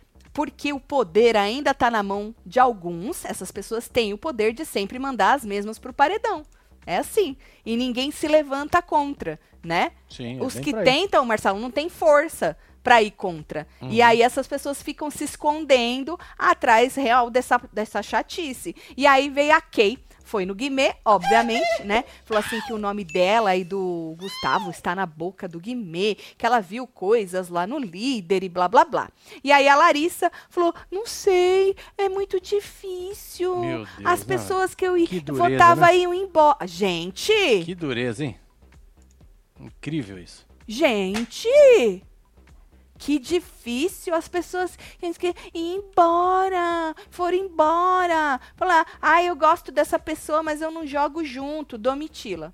o 0.73 0.79
poder 0.79 1.37
ainda 1.37 1.73
tá 1.73 1.89
na 1.89 2.03
mão 2.03 2.35
de 2.45 2.59
alguns, 2.59 3.23
essas 3.25 3.51
pessoas 3.51 3.87
têm 3.87 4.13
o 4.13 4.17
poder 4.17 4.53
de 4.53 4.65
sempre 4.65 4.99
mandar 4.99 5.33
as 5.33 5.45
mesmas 5.45 5.79
pro 5.79 5.93
paredão. 5.93 6.43
É 6.85 6.97
assim. 6.97 7.35
E 7.65 7.75
ninguém 7.75 8.11
se 8.11 8.27
levanta 8.27 8.81
contra, 8.81 9.39
né? 9.63 9.91
Sim, 10.09 10.39
é 10.39 10.43
Os 10.43 10.53
que 10.59 10.71
tentam, 10.83 11.25
Marcelo, 11.25 11.59
não 11.59 11.71
tem 11.71 11.89
força 11.89 12.55
pra 12.83 13.01
ir 13.01 13.11
contra. 13.11 13.67
E 13.81 13.99
Uhum. 14.01 14.05
aí 14.05 14.21
essas 14.21 14.45
pessoas 14.45 14.83
ficam 14.83 15.09
se 15.09 15.23
escondendo 15.23 16.19
atrás 16.37 16.93
real 16.95 17.31
dessa, 17.31 17.59
dessa 17.73 18.03
chatice. 18.03 18.75
E 18.95 19.07
aí 19.07 19.27
veio 19.29 19.55
a 19.55 19.61
Kay, 19.61 19.97
foi 20.25 20.45
no 20.45 20.53
Guimê, 20.53 20.95
obviamente, 21.05 21.83
né? 21.85 22.03
Falou 22.25 22.43
assim 22.43 22.59
que 22.61 22.73
o 22.73 22.77
nome 22.77 23.05
dela 23.05 23.55
e 23.55 23.63
do 23.63 24.15
Gustavo 24.17 24.71
está 24.71 24.93
na 24.95 25.05
boca 25.05 25.47
do 25.47 25.59
Guimê, 25.59 26.15
que 26.37 26.45
ela 26.45 26.59
viu 26.59 26.85
coisas 26.87 27.47
lá 27.47 27.65
no 27.65 27.77
líder 27.77 28.43
e 28.43 28.49
blá 28.49 28.67
blá 28.67 28.83
blá. 28.83 29.09
E 29.43 29.51
aí 29.51 29.69
a 29.69 29.75
Larissa 29.75 30.31
falou: 30.49 30.73
não 30.91 31.05
sei, 31.05 31.75
é 31.97 32.09
muito 32.09 32.41
difícil. 32.41 33.61
Deus, 33.61 33.89
As 34.03 34.19
não, 34.21 34.27
pessoas 34.27 34.75
que 34.75 34.85
eu, 34.85 34.95
que 35.05 35.19
dureza, 35.19 35.49
votava 35.49 35.85
né? 35.87 35.97
iam 35.99 36.13
embora. 36.13 36.65
Gente! 36.65 37.31
Que 37.63 37.75
dureza, 37.75 38.25
hein? 38.25 38.39
Incrível 39.59 40.19
isso. 40.19 40.45
Gente! 40.67 41.47
Que 42.97 43.19
difícil 43.19 44.13
as 44.13 44.27
pessoas 44.27 44.77
que 45.17 45.35
ir 45.53 45.75
embora, 45.75 46.95
foram 47.09 47.37
embora. 47.37 48.39
Falar, 48.55 48.85
ah, 49.01 49.23
eu 49.23 49.35
gosto 49.35 49.71
dessa 49.71 49.99
pessoa, 49.99 50.41
mas 50.41 50.61
eu 50.61 50.71
não 50.71 50.85
jogo 50.85 51.23
junto. 51.23 51.77
Domitila. 51.77 52.53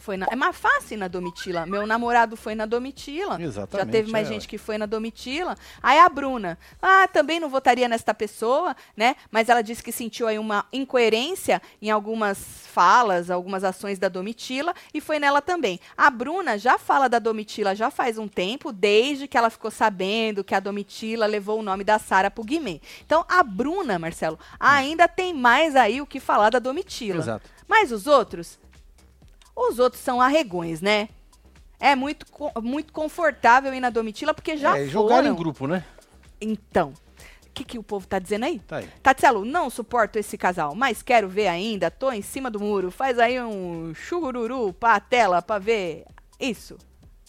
Foi 0.00 0.16
na, 0.16 0.26
é 0.30 0.36
mais 0.36 0.56
fácil 0.56 0.98
na 0.98 1.08
Domitila. 1.08 1.66
Meu 1.66 1.86
namorado 1.86 2.36
foi 2.36 2.54
na 2.54 2.66
Domitila. 2.66 3.40
Exatamente. 3.40 3.86
Já 3.86 3.92
teve 3.92 4.10
mais 4.10 4.26
é, 4.28 4.32
gente 4.32 4.48
que 4.48 4.58
foi 4.58 4.78
na 4.78 4.86
Domitila. 4.86 5.56
Aí 5.82 5.98
a 5.98 6.08
Bruna, 6.08 6.58
ah, 6.80 7.06
também 7.08 7.38
não 7.38 7.48
votaria 7.48 7.88
nesta 7.88 8.14
pessoa, 8.14 8.74
né? 8.96 9.14
Mas 9.30 9.48
ela 9.48 9.62
disse 9.62 9.82
que 9.82 9.92
sentiu 9.92 10.26
aí 10.26 10.38
uma 10.38 10.64
incoerência 10.72 11.60
em 11.80 11.90
algumas 11.90 12.38
falas, 12.70 13.30
algumas 13.30 13.64
ações 13.64 13.98
da 13.98 14.08
Domitila 14.08 14.74
e 14.94 15.00
foi 15.00 15.18
nela 15.18 15.42
também. 15.42 15.78
A 15.96 16.08
Bruna 16.08 16.56
já 16.56 16.78
fala 16.78 17.08
da 17.08 17.18
Domitila 17.18 17.74
já 17.74 17.90
faz 17.90 18.16
um 18.16 18.28
tempo, 18.28 18.72
desde 18.72 19.28
que 19.28 19.36
ela 19.36 19.50
ficou 19.50 19.70
sabendo 19.70 20.44
que 20.44 20.54
a 20.54 20.60
Domitila 20.60 21.26
levou 21.26 21.58
o 21.58 21.62
nome 21.62 21.84
da 21.84 21.98
Sara 21.98 22.30
pro 22.30 22.44
Guimê. 22.44 22.80
Então 23.04 23.24
a 23.28 23.42
Bruna, 23.42 23.98
Marcelo, 23.98 24.38
ainda 24.58 25.06
tem 25.08 25.34
mais 25.34 25.76
aí 25.76 26.00
o 26.00 26.06
que 26.06 26.20
falar 26.20 26.50
da 26.50 26.58
Domitila. 26.58 27.18
Exato. 27.18 27.50
Mas 27.66 27.92
os 27.92 28.06
outros, 28.06 28.58
os 29.54 29.78
outros 29.78 30.02
são 30.02 30.20
arregões, 30.20 30.80
né? 30.80 31.08
É 31.78 31.96
muito, 31.96 32.26
muito 32.62 32.92
confortável 32.92 33.72
ir 33.72 33.80
na 33.80 33.90
Domitila, 33.90 34.34
porque 34.34 34.56
já 34.56 34.78
é, 34.78 34.86
jogaram 34.86 35.28
em 35.28 35.34
grupo, 35.34 35.66
né? 35.66 35.84
Então, 36.40 36.92
o 37.46 37.52
que, 37.52 37.64
que 37.64 37.78
o 37.78 37.82
povo 37.82 38.06
tá 38.06 38.18
dizendo 38.18 38.44
aí? 38.44 38.60
Tá 38.60 38.76
aí. 38.76 38.88
Tatselo, 39.02 39.44
não 39.44 39.70
suporto 39.70 40.18
esse 40.18 40.36
casal, 40.38 40.74
mas 40.74 41.02
quero 41.02 41.28
ver 41.28 41.48
ainda. 41.48 41.90
Tô 41.90 42.12
em 42.12 42.22
cima 42.22 42.50
do 42.50 42.60
muro. 42.60 42.90
Faz 42.90 43.18
aí 43.18 43.40
um 43.40 43.94
chururu 43.94 44.72
pra 44.74 45.00
tela 45.00 45.42
pra 45.42 45.58
ver 45.58 46.04
isso. 46.38 46.78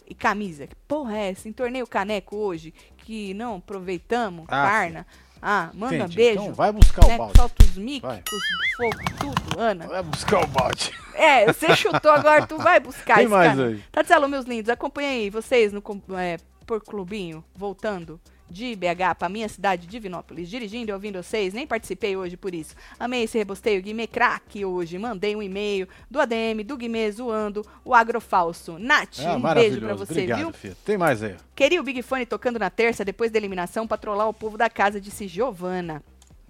E 0.05 0.13
camisa. 0.13 0.67
Que 0.67 0.75
porra 0.87 1.17
é 1.17 1.31
essa? 1.31 1.47
Entornei 1.47 1.81
o 1.81 1.87
caneco 1.87 2.35
hoje 2.35 2.73
que 2.97 3.33
não 3.33 3.55
aproveitamos. 3.55 4.45
Ah, 4.47 4.67
carna. 4.67 5.07
Ah, 5.41 5.69
manda 5.73 5.95
Entendi. 5.95 6.15
beijo. 6.15 6.41
Então 6.41 6.53
vai 6.53 6.71
buscar 6.71 7.05
o 7.05 7.07
né? 7.07 7.17
balde. 7.17 7.33
Solta 7.37 7.63
os 7.63 7.77
mic, 7.77 8.01
Vai. 8.01 8.23
os 8.31 8.75
fogo, 8.77 9.03
tudo, 9.19 9.59
Ana. 9.59 9.87
Vai 9.87 10.03
buscar 10.03 10.43
o 10.43 10.47
balde. 10.47 10.91
É, 11.13 11.45
você 11.51 11.75
chutou 11.75 12.11
agora, 12.11 12.45
tu 12.45 12.57
vai 12.57 12.79
buscar 12.79 13.15
Tem 13.15 13.23
esse 13.23 13.31
mais 13.33 13.55
cara. 13.55 13.67
aí. 13.69 13.83
Tatselo, 13.91 14.29
meus 14.29 14.45
lindos, 14.45 14.69
acompanhei 14.69 15.29
vocês 15.29 15.73
no 15.73 15.83
é, 16.17 16.37
por 16.65 16.81
clubinho, 16.81 17.43
voltando. 17.55 18.19
De 18.51 18.75
BH 18.75 19.15
pra 19.17 19.29
minha 19.29 19.47
cidade, 19.47 19.87
Divinópolis, 19.87 20.49
dirigindo 20.49 20.91
e 20.91 20.93
ouvindo 20.93 21.23
vocês. 21.23 21.53
Nem 21.53 21.65
participei 21.65 22.15
hoje 22.17 22.35
por 22.35 22.53
isso. 22.53 22.75
Amei 22.99 23.23
esse 23.23 23.37
rebosteio, 23.37 23.81
Guimê 23.81 24.05
craque 24.07 24.65
hoje. 24.65 24.97
Mandei 24.99 25.35
um 25.35 25.41
e-mail 25.41 25.87
do 26.09 26.19
ADM, 26.19 26.63
do 26.65 26.75
Guimê 26.77 27.09
zoando 27.11 27.65
o 27.85 27.95
agrofalso. 27.95 28.77
Nath, 28.77 29.19
Ah, 29.25 29.35
um 29.35 29.53
beijo 29.53 29.79
pra 29.79 29.95
você, 29.95 30.11
Obrigado, 30.11 30.39
viu? 30.39 30.53
filho. 30.53 30.75
Tem 30.85 30.97
mais 30.97 31.23
aí. 31.23 31.35
Queria 31.55 31.79
o 31.79 31.83
Big 31.83 32.01
Fone 32.01 32.25
tocando 32.25 32.59
na 32.59 32.69
terça, 32.69 33.05
depois 33.05 33.31
da 33.31 33.37
eliminação, 33.39 33.87
pra 33.87 33.97
trollar 33.97 34.27
o 34.27 34.33
povo 34.33 34.57
da 34.57 34.69
casa, 34.69 34.99
disse 34.99 35.27
Giovana. 35.27 36.03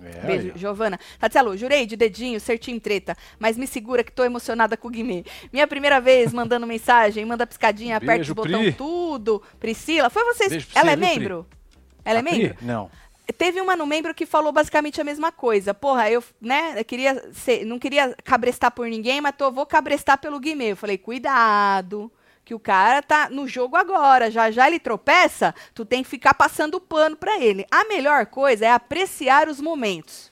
É, 0.03 0.25
Beijo, 0.25 0.51
aí. 0.55 0.57
Giovana. 0.59 0.99
Tatielo, 1.19 1.55
jurei 1.55 1.85
de 1.85 1.95
dedinho 1.95 2.39
ser 2.39 2.57
time 2.57 2.79
treta, 2.79 3.15
mas 3.37 3.55
me 3.55 3.67
segura 3.67 4.03
que 4.03 4.11
tô 4.11 4.23
emocionada 4.23 4.75
com 4.75 4.87
o 4.87 4.91
Guimê. 4.91 5.23
Minha 5.53 5.67
primeira 5.67 6.01
vez 6.01 6.33
mandando 6.33 6.65
mensagem, 6.67 7.23
manda 7.23 7.45
piscadinha, 7.45 7.97
aperta 7.97 8.31
o 8.31 8.33
botão 8.35 8.71
tudo. 8.71 9.43
Priscila, 9.59 10.09
foi 10.09 10.23
vocês. 10.33 10.49
Beijo 10.49 10.67
pra 10.73 10.81
Ela 10.81 10.91
é 10.93 10.95
viu, 10.95 11.05
Pri? 11.05 11.60
Ela 12.05 12.19
é 12.19 12.21
membro? 12.21 12.57
Não. 12.61 12.89
Teve 13.37 13.61
uma 13.61 13.75
no 13.77 13.85
membro 13.85 14.13
que 14.13 14.25
falou 14.25 14.51
basicamente 14.51 14.99
a 14.99 15.03
mesma 15.03 15.31
coisa. 15.31 15.73
Porra, 15.73 16.09
eu, 16.09 16.21
né, 16.41 16.73
eu 16.77 16.83
queria 16.83 17.31
ser- 17.33 17.65
não 17.65 17.79
queria 17.79 18.13
cabrestar 18.23 18.71
por 18.71 18.87
ninguém, 18.87 19.21
mas 19.21 19.35
tô, 19.37 19.49
vou 19.51 19.65
cabrestar 19.65 20.17
pelo 20.17 20.39
Guimê. 20.39 20.71
Eu 20.71 20.77
falei, 20.77 20.97
cuidado, 20.97 22.11
que 22.43 22.53
o 22.53 22.59
cara 22.59 23.01
tá 23.01 23.29
no 23.29 23.47
jogo 23.47 23.75
agora. 23.77 24.29
Já 24.29 24.51
já 24.51 24.67
ele 24.67 24.79
tropeça, 24.79 25.53
tu 25.73 25.85
tem 25.85 26.03
que 26.03 26.09
ficar 26.09 26.33
passando 26.33 26.79
pano 26.81 27.15
pra 27.15 27.39
ele. 27.39 27.65
A 27.71 27.85
melhor 27.85 28.25
coisa 28.25 28.65
é 28.65 28.71
apreciar 28.71 29.47
os 29.47 29.61
momentos. 29.61 30.30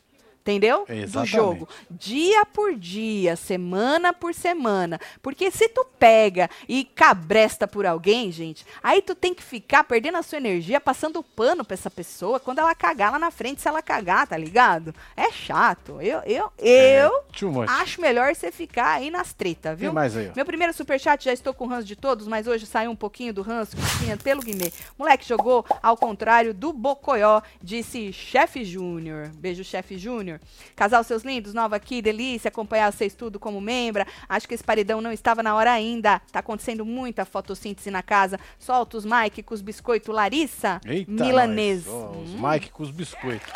Entendeu? 0.50 0.86
Do 0.88 0.94
Exatamente. 0.94 1.32
jogo. 1.32 1.70
Dia 1.92 2.46
por 2.46 2.76
dia, 2.76 3.36
semana 3.36 4.12
por 4.14 4.34
semana. 4.34 5.00
Porque 5.22 5.52
se 5.52 5.68
tu 5.70 5.86
pega 6.00 6.50
e 6.68 6.84
cabresta 6.84 7.68
por 7.68 7.86
alguém, 7.86 8.32
gente, 8.32 8.66
aí 8.82 9.02
tu 9.02 9.14
tem 9.14 9.34
que 9.34 9.44
ficar 9.44 9.84
perdendo 9.84 10.18
a 10.18 10.24
sua 10.24 10.38
energia, 10.40 10.82
passando 10.82 11.22
pano 11.24 11.64
pra 11.64 11.74
essa 11.76 11.90
pessoa 11.92 12.40
quando 12.40 12.60
ela 12.60 12.74
cagar 12.74 13.12
lá 13.12 13.20
na 13.20 13.30
frente, 13.32 13.62
se 13.62 13.68
ela 13.68 13.82
cagar, 13.82 14.28
tá 14.28 14.38
ligado? 14.38 14.94
É 15.16 15.32
chato. 15.32 16.02
Eu, 16.02 16.22
eu, 16.26 16.52
eu 16.58 17.12
Too 17.38 17.52
much. 17.52 17.70
acho 17.70 18.02
melhor 18.02 18.34
você 18.36 18.52
ficar 18.52 18.94
aí 18.96 19.12
nas 19.12 19.34
tretas, 19.34 19.72
Tem 19.78 19.82
viu? 19.88 19.94
mais 19.94 20.16
aí, 20.18 20.30
ó. 20.30 20.32
Meu 20.36 20.46
primeiro 20.46 20.74
superchat, 20.74 21.24
já 21.24 21.34
estou 21.34 21.54
com 21.54 21.66
o 21.66 21.68
ranço 21.68 21.86
de 21.88 21.96
todos, 21.96 22.28
mas 22.28 22.48
hoje 22.48 22.66
saiu 22.66 22.90
um 22.92 22.96
pouquinho 22.96 23.34
do 23.34 23.42
ranço 23.42 23.76
que 23.78 24.00
tinha 24.00 24.18
pelo 24.18 24.42
Guimê. 24.42 24.72
Moleque 24.98 25.28
jogou 25.28 25.66
ao 25.82 25.96
contrário 25.96 26.54
do 26.54 26.74
Bocoió, 26.74 27.42
disse 27.62 28.12
Chefe 28.14 28.64
Júnior. 28.64 29.30
Beijo, 29.36 29.64
Chefe 29.64 29.98
Júnior. 29.98 30.39
Casal, 30.76 31.04
seus 31.04 31.24
lindos, 31.24 31.54
nova 31.54 31.76
aqui, 31.76 32.02
delícia 32.02 32.48
acompanhar 32.50 32.92
vocês 32.92 33.14
tudo 33.14 33.40
como 33.40 33.60
membra. 33.60 34.08
Acho 34.28 34.48
que 34.48 34.54
esse 34.54 34.64
paredão 34.64 35.02
não 35.02 35.12
estava 35.12 35.44
na 35.44 35.54
hora 35.56 35.72
ainda. 35.72 36.22
Tá 36.32 36.40
acontecendo 36.40 36.86
muita 36.86 37.26
fotossíntese 37.26 37.92
na 37.92 38.02
casa. 38.02 38.40
Solta 38.58 38.98
os 38.98 39.06
Mike 39.06 39.44
com 39.44 39.54
os 39.54 39.62
biscoitos 39.62 40.14
Larissa. 40.14 40.80
Eita, 40.86 41.12
Milanês. 41.12 41.86
nós. 41.86 41.94
Ó, 41.96 42.12
os 42.12 42.30
Hum, 42.30 42.50
Mike 42.50 42.70
com 42.72 42.84
os 42.84 42.92
biscoitos. 42.92 43.52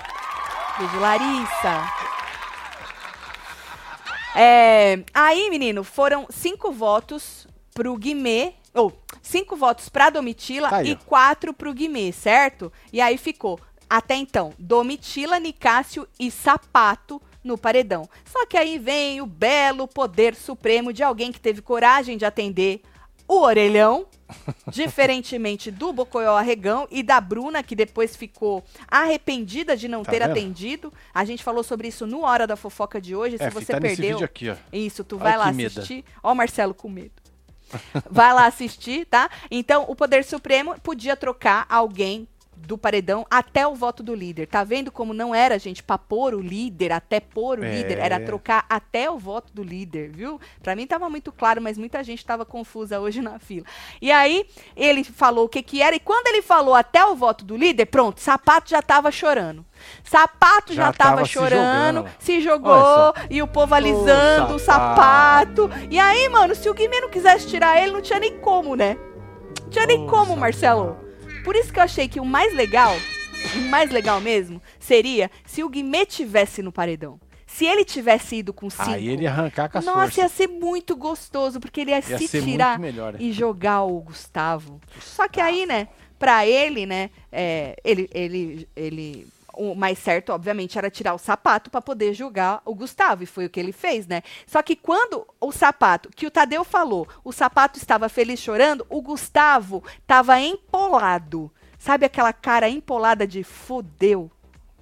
Beijo, 0.77 0.99
Larissa. 0.99 1.87
É, 4.35 5.03
aí, 5.13 5.49
menino, 5.49 5.83
foram 5.83 6.25
cinco 6.29 6.71
votos 6.71 7.47
pro 7.73 7.95
Guimê. 7.97 8.53
Ou, 8.73 8.91
cinco 9.21 9.55
votos 9.55 9.87
pra 9.87 10.09
Domitila 10.09 10.67
Tá 10.69 10.77
aí, 10.77 10.89
e 10.89 10.93
ó. 10.93 11.05
quatro 11.05 11.53
pro 11.53 11.71
Guimê, 11.73 12.11
certo? 12.11 12.73
E 12.91 12.99
aí 12.99 13.19
ficou, 13.19 13.59
até 13.97 14.15
então, 14.15 14.53
Domitila, 14.57 15.39
Nicásio 15.39 16.07
e 16.19 16.31
Sapato 16.31 17.21
no 17.43 17.57
paredão. 17.57 18.07
Só 18.25 18.45
que 18.45 18.57
aí 18.57 18.79
vem 18.79 19.21
o 19.21 19.25
belo 19.25 19.87
poder 19.87 20.33
supremo 20.35 20.91
de 20.93 21.03
alguém 21.03 21.31
que 21.31 21.39
teve 21.39 21.61
coragem 21.61 22.17
de 22.17 22.25
atender 22.25 22.81
o 23.27 23.39
orelhão, 23.41 24.05
diferentemente 24.71 25.69
do 25.71 25.93
Bocoió 25.93 26.35
Arregão 26.35 26.87
e 26.89 27.03
da 27.03 27.21
Bruna, 27.21 27.61
que 27.63 27.75
depois 27.75 28.15
ficou 28.15 28.63
arrependida 28.87 29.77
de 29.77 29.87
não 29.87 30.03
Tá 30.03 30.11
ter 30.11 30.19
vendo? 30.19 30.31
atendido. 30.31 30.93
A 31.13 31.23
gente 31.23 31.43
falou 31.43 31.63
sobre 31.63 31.87
isso 31.87 32.05
no 32.07 32.21
Hora 32.23 32.47
da 32.47 32.55
Fofoca 32.55 32.99
de 32.99 33.15
hoje. 33.15 33.37
Se 33.37 33.43
É, 33.43 33.49
você 33.49 33.73
tá 33.73 33.79
perdeu. 33.79 34.13
vídeo 34.13 34.25
aqui, 34.25 34.49
ó. 34.49 34.55
Isso, 34.71 35.03
tu 35.03 35.15
Olha 35.15 35.23
vai 35.23 35.37
lá 35.37 35.51
medo. 35.51 35.67
assistir. 35.79 36.03
Ó, 36.21 36.31
o 36.31 36.35
Marcelo 36.35 36.73
com 36.73 36.89
medo. 36.89 37.11
vai 38.09 38.33
lá 38.33 38.45
assistir, 38.45 39.05
tá? 39.05 39.29
Então, 39.49 39.85
o 39.87 39.95
Poder 39.95 40.23
Supremo 40.23 40.79
podia 40.81 41.15
trocar 41.15 41.65
alguém 41.69 42.27
do 42.65 42.77
paredão 42.77 43.25
até 43.29 43.67
o 43.67 43.75
voto 43.75 44.01
do 44.01 44.15
líder. 44.15 44.47
Tá 44.47 44.63
vendo 44.63 44.91
como 44.91 45.13
não 45.13 45.33
era, 45.35 45.59
gente, 45.59 45.83
pra 45.83 45.97
pôr 45.97 46.33
o 46.33 46.39
líder, 46.41 46.91
até 46.91 47.19
pôr 47.19 47.59
o 47.59 47.63
É. 47.63 47.75
líder, 47.75 47.99
era 47.99 48.19
trocar 48.19 48.65
até 48.69 49.09
o 49.11 49.17
voto 49.17 49.51
do 49.53 49.61
líder, 49.63 50.09
viu? 50.11 50.39
Pra 50.61 50.75
mim 50.75 50.87
tava 50.87 51.09
muito 51.09 51.31
claro, 51.31 51.61
mas 51.61 51.77
muita 51.77 52.03
gente 52.03 52.25
tava 52.25 52.45
confusa 52.45 52.99
hoje 52.99 53.21
na 53.21 53.37
fila. 53.39 53.65
E 54.01 54.11
aí, 54.11 54.45
ele 54.75 55.03
falou 55.03 55.45
o 55.45 55.49
que 55.49 55.61
que 55.61 55.81
era, 55.81 55.95
e 55.95 55.99
quando 55.99 56.27
ele 56.27 56.41
falou 56.41 56.73
até 56.73 57.05
o 57.05 57.15
voto 57.15 57.43
do 57.45 57.55
líder, 57.57 57.85
pronto, 57.87 58.19
Sapato 58.21 58.69
já 58.69 58.81
tava 58.81 59.11
chorando. 59.11 59.65
Sapato 60.03 60.73
já, 60.73 60.85
Já 60.85 60.93
tava, 60.93 61.09
tava 61.17 61.25
se 61.25 61.31
chorando, 61.33 61.97
jogando. 61.97 62.15
se 62.19 62.39
jogou, 62.41 63.13
e 63.29 63.41
o 63.41 63.47
povo 63.47 63.75
alisando 63.75 64.55
o 64.55 64.59
sapato. 64.59 65.69
E 65.89 65.99
aí, 65.99 66.29
mano, 66.29 66.55
se 66.55 66.69
o 66.69 66.73
Guimê 66.73 67.01
não 67.01 67.09
quisesse 67.09 67.47
tirar 67.47 67.81
ele, 67.81 67.91
não 67.91 68.01
tinha 68.01 68.19
nem 68.19 68.39
como, 68.39 68.75
né? 68.75 68.97
Não 69.63 69.69
tinha 69.69 69.85
nem 69.85 70.03
Ô, 70.03 70.07
como, 70.07 70.23
sapato. 70.25 70.39
Marcelo. 70.39 71.02
Por 71.43 71.55
isso 71.55 71.71
que 71.73 71.79
eu 71.79 71.83
achei 71.83 72.07
que 72.07 72.19
o 72.19 72.25
mais 72.25 72.53
legal, 72.53 72.95
o 73.55 73.59
mais 73.69 73.91
legal 73.91 74.19
mesmo, 74.21 74.61
seria 74.79 75.29
se 75.45 75.63
o 75.63 75.69
Guimê 75.69 76.05
tivesse 76.05 76.61
no 76.61 76.71
paredão. 76.71 77.19
Se 77.45 77.65
ele 77.65 77.85
tivesse 77.85 78.37
ido 78.37 78.51
com 78.51 78.67
cinco. 78.69 78.89
Aí 78.89 79.07
ele 79.09 79.23
ia 79.23 79.29
arrancar 79.29 79.69
com 79.69 79.77
as 79.77 79.85
Nossa, 79.85 79.99
forças. 79.99 80.17
ia 80.17 80.29
ser 80.29 80.47
muito 80.47 80.95
gostoso, 80.95 81.59
porque 81.59 81.81
ele 81.81 81.91
ia, 81.91 81.97
Ia 82.09 82.17
se 82.17 82.41
tirar 82.41 82.79
melhor. 82.79 83.15
e 83.19 83.31
jogar 83.31 83.83
o 83.83 83.99
Gustavo. 84.01 84.81
Só 84.99 85.27
que 85.27 85.39
aí, 85.39 85.65
né, 85.67 85.87
pra 86.17 86.47
ele, 86.47 86.87
né, 86.87 87.11
é, 87.31 87.75
ele, 87.83 88.09
ele, 88.11 88.67
ele, 88.75 89.27
o 89.55 89.75
mais 89.75 89.97
certo, 89.99 90.31
obviamente, 90.31 90.77
era 90.77 90.89
tirar 90.89 91.13
o 91.13 91.17
sapato 91.17 91.69
pra 91.69 91.81
poder 91.81 92.13
jogar 92.13 92.61
o 92.65 92.73
Gustavo, 92.75 93.23
e 93.23 93.25
foi 93.25 93.45
o 93.45 93.49
que 93.49 93.59
ele 93.59 93.71
fez, 93.71 94.07
né? 94.07 94.21
Só 94.47 94.61
que 94.61 94.75
quando 94.75 95.25
o 95.39 95.51
sapato, 95.51 96.09
que 96.15 96.25
o 96.27 96.31
Tadeu 96.31 96.63
falou, 96.63 97.07
o 97.23 97.31
sapato 97.31 97.77
estava 97.77 98.09
feliz 98.09 98.39
chorando, 98.39 98.85
o 98.89 99.01
Gustavo 99.01 99.83
tava 100.07 100.39
empolado. 100.39 101.51
Sabe 101.77 102.05
aquela 102.05 102.31
cara 102.31 102.69
empolada 102.69 103.27
de 103.27 103.43
fodeu? 103.43 104.31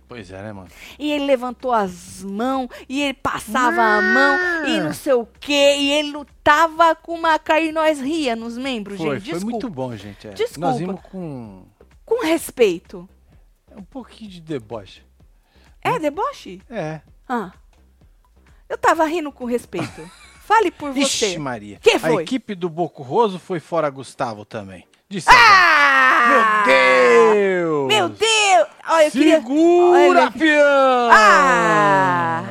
Pois 0.08 0.30
é, 0.30 0.42
né, 0.42 0.52
mano? 0.52 0.68
E 1.00 1.10
ele 1.10 1.26
levantou 1.26 1.72
as 1.72 2.22
mãos, 2.22 2.68
e 2.90 3.02
ele 3.02 3.14
passava 3.14 3.82
a 3.82 4.02
mão, 4.02 4.66
e 4.68 4.80
não 4.82 4.94
sei 4.94 5.14
o 5.14 5.26
quê, 5.40 5.76
e 5.78 5.90
ele 5.92 6.12
lutava 6.12 6.94
com 6.96 7.14
uma 7.14 7.40
cara 7.40 7.62
e 7.62 7.72
nós 7.72 8.00
ria 8.00 8.36
nos 8.36 8.58
membros, 8.58 8.98
Foi, 8.98 9.16
gente. 9.20 9.30
foi 9.30 9.34
Desculpa. 9.34 9.52
muito 9.52 9.70
bom, 9.70 9.96
gente. 9.96 10.28
é. 10.28 10.32
Desculpa. 10.32 10.68
Nós 10.68 10.78
vimos 10.78 11.00
com 11.10 11.64
Com 12.06 12.26
respeito. 12.26 13.08
Um 13.78 13.84
pouquinho 13.84 14.30
de 14.32 14.42
deboche. 14.42 15.02
É 15.82 15.98
deboche? 16.00 16.62
É. 16.70 17.02
Ah. 17.28 17.52
Eu 18.70 18.78
tava 18.78 19.06
rindo 19.06 19.32
com 19.32 19.46
respeito. 19.46 20.10
Fale 20.46 20.72
por 20.72 20.92
você. 20.92 21.28
Ixi, 21.28 21.38
Maria. 21.38 21.78
Que 21.82 21.92
A 21.92 22.00
foi? 22.00 22.24
equipe 22.24 22.56
do 22.56 22.70
Boco 22.70 23.04
Roso 23.04 23.40
foi 23.40 23.60
fora 23.60 23.90
Gustavo 23.90 24.44
também. 24.46 24.86
Disse 25.10 25.28
Ah! 25.30 26.64
Meu 26.66 26.66
Deus! 26.76 27.88
Meu 27.88 28.10
Deus! 28.10 28.68
Olha, 28.88 29.06
eu 29.06 29.12
queria... 29.12 29.38
Segura, 29.38 30.00
Olha- 30.22 30.32
peão! 30.32 31.10
Ah! 31.12 32.44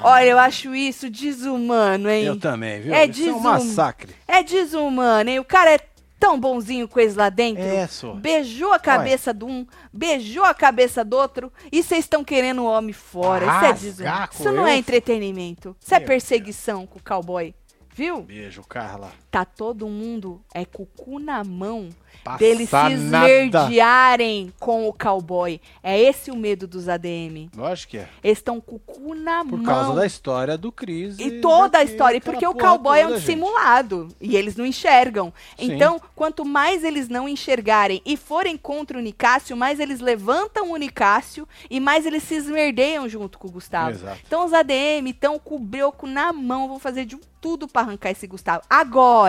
Olha, 0.00 0.24
eu 0.26 0.38
acho 0.38 0.74
isso 0.74 1.08
desumano, 1.08 2.10
hein? 2.10 2.24
Eu 2.24 2.38
também, 2.38 2.80
viu? 2.80 2.92
É 2.94 3.06
Isso 3.06 3.20
é 3.22 3.24
um 3.24 3.26
desum- 3.36 3.40
massacre. 3.40 4.14
É 4.28 4.42
desumano, 4.42 5.30
hein? 5.30 5.38
O 5.38 5.44
cara 5.44 5.70
é 5.74 5.78
tão 6.24 6.40
bonzinho 6.40 6.88
com 6.88 6.98
eles 6.98 7.16
lá 7.16 7.28
dentro. 7.28 7.62
É, 7.62 7.86
só. 7.86 8.14
Beijou 8.14 8.72
a 8.72 8.78
cabeça 8.78 9.34
de 9.34 9.44
um, 9.44 9.66
beijou 9.92 10.42
a 10.42 10.54
cabeça 10.54 11.04
do 11.04 11.18
outro, 11.18 11.52
e 11.70 11.82
vocês 11.82 12.06
estão 12.06 12.24
querendo 12.24 12.62
o 12.62 12.64
homem 12.64 12.94
fora. 12.94 13.44
Isso 13.44 13.64
é 13.64 13.72
desumano. 13.74 14.28
Isso 14.32 14.52
não 14.52 14.66
é 14.66 14.74
entretenimento. 14.76 15.76
Isso 15.78 15.94
é 15.94 15.98
Meu 15.98 16.08
perseguição 16.08 16.86
com 16.86 16.98
o 16.98 17.02
cowboy. 17.02 17.54
Viu? 17.94 18.22
Beijo, 18.22 18.62
Carla. 18.62 19.12
Tá 19.34 19.44
todo 19.44 19.88
mundo 19.88 20.40
é 20.54 20.64
com 20.64 20.84
o 20.84 20.86
cu 20.86 21.18
na 21.18 21.42
mão 21.42 21.88
Passa 22.22 22.38
deles 22.38 22.70
se 22.70 22.92
esmerdearem 22.92 24.52
com 24.60 24.88
o 24.88 24.92
cowboy. 24.92 25.60
É 25.82 26.00
esse 26.00 26.30
o 26.30 26.36
medo 26.36 26.68
dos 26.68 26.88
ADM. 26.88 27.50
Lógico 27.56 27.90
que 27.90 27.98
é. 27.98 28.08
Eles 28.22 28.38
estão 28.38 28.60
com 28.60 28.76
o 28.76 28.78
cu 28.78 29.14
na 29.14 29.44
Por 29.44 29.58
mão. 29.58 29.64
causa 29.64 29.94
da 29.94 30.06
história 30.06 30.56
do 30.56 30.70
Cris. 30.70 31.18
E 31.18 31.40
toda 31.40 31.78
a 31.78 31.82
história, 31.82 32.20
porque 32.20 32.46
o 32.46 32.54
cowboy 32.54 33.00
é 33.00 33.06
um 33.08 33.14
dissimulado 33.14 34.08
e 34.20 34.36
eles 34.36 34.54
não 34.54 34.64
enxergam. 34.64 35.32
Sim. 35.58 35.72
Então, 35.72 36.00
quanto 36.14 36.44
mais 36.44 36.84
eles 36.84 37.08
não 37.08 37.28
enxergarem 37.28 38.00
e 38.06 38.16
forem 38.16 38.56
contra 38.56 38.96
o 38.96 39.00
Nicásio, 39.00 39.56
mais 39.56 39.80
eles 39.80 39.98
levantam 39.98 40.70
o 40.70 40.76
Nicásio 40.76 41.46
e 41.68 41.80
mais 41.80 42.06
eles 42.06 42.22
se 42.22 42.36
esmerdeiam 42.36 43.08
junto 43.08 43.36
com 43.36 43.48
o 43.48 43.50
Gustavo. 43.50 43.90
Exato. 43.90 44.20
Então, 44.24 44.46
os 44.46 44.52
ADM 44.52 45.08
estão 45.08 45.38
com 45.40 45.56
o 45.56 45.58
brioco 45.58 46.06
na 46.06 46.32
mão, 46.32 46.68
vão 46.68 46.78
fazer 46.78 47.04
de 47.04 47.18
tudo 47.44 47.68
para 47.68 47.82
arrancar 47.82 48.10
esse 48.10 48.26
Gustavo. 48.26 48.62
Agora, 48.70 49.23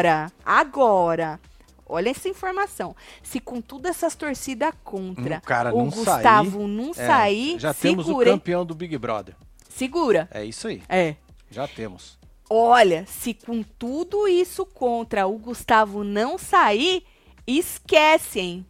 agora. 0.45 1.39
Olha 1.87 2.09
essa 2.09 2.27
informação. 2.27 2.95
Se 3.21 3.39
com 3.39 3.61
todas 3.61 3.91
essas 3.95 4.15
torcidas 4.15 4.73
contra 4.83 5.41
Um 5.73 5.73
o 5.73 5.77
não 5.85 5.89
Gustavo 5.91 6.67
não 6.67 6.89
É, 6.91 6.93
sair, 6.93 7.59
já 7.59 7.73
temos 7.73 8.05
o 8.05 8.07
segura. 8.07 8.29
hein? 8.29 8.35
campeão 8.37 8.65
do 8.65 8.73
Big 8.73 8.97
Brother. 8.97 9.35
Segura. 9.69 10.27
É 10.31 10.43
isso 10.43 10.67
aí. 10.67 10.81
É. 10.89 11.15
Já 11.51 11.67
temos. 11.67 12.17
Olha, 12.49 13.05
se 13.07 13.33
com 13.33 13.61
tudo 13.63 14.27
isso 14.27 14.65
contra 14.65 15.27
o 15.27 15.37
Gustavo 15.37 16.03
não 16.03 16.37
sair, 16.37 17.03
esquece, 17.45 18.39
hein? 18.39 18.65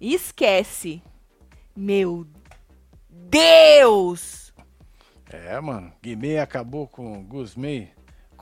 Esquece. 0.00 1.02
Meu 1.76 2.26
Deus! 3.08 4.52
É, 5.30 5.58
mano. 5.60 5.92
Guimê 6.02 6.38
acabou 6.38 6.86
com 6.86 7.18
o 7.18 7.22
Gusmei. 7.22 7.90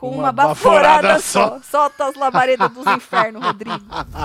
Com 0.03 0.17
uma, 0.19 0.33
baforada, 0.33 1.21
só. 1.21 1.61
Solta 1.63 2.07
as 2.07 2.17
labaredas 2.17 2.69
dos 2.73 2.85
infernos, 2.89 3.41
Rodrigo. 3.41 3.79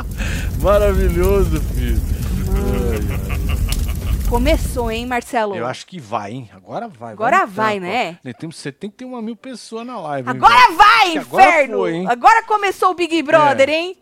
Maravilhoso, 0.59 1.61
filho. 1.61 2.01
Começou, 4.27 4.89
hein, 4.91 5.05
Marcelo? 5.05 5.55
Eu 5.55 5.67
acho 5.67 5.85
que 5.85 5.99
vai, 5.99 6.31
hein? 6.33 6.49
Agora 6.53 6.87
vai. 6.87 7.13
Agora 7.13 7.45
vai, 7.45 7.79
né? 7.79 8.17
Nós 8.23 8.33
temos 8.39 8.55
71 8.57 9.21
mil 9.21 9.35
pessoas 9.35 9.85
na 9.85 9.99
live. 9.99 10.27
hein, 10.27 10.35
Agora 10.35 10.55
velho? 10.65 10.75
vai, 10.77 11.11
que 11.11 11.17
agora 11.19 11.43
inferno! 11.49 11.77
foi, 11.77 11.93
hein? 11.93 12.05
Agora 12.09 12.43
começou 12.43 12.89
o 12.91 12.95
Big 12.95 13.21
Brother, 13.21 13.69
É. 13.69 13.73
hein? 13.73 13.97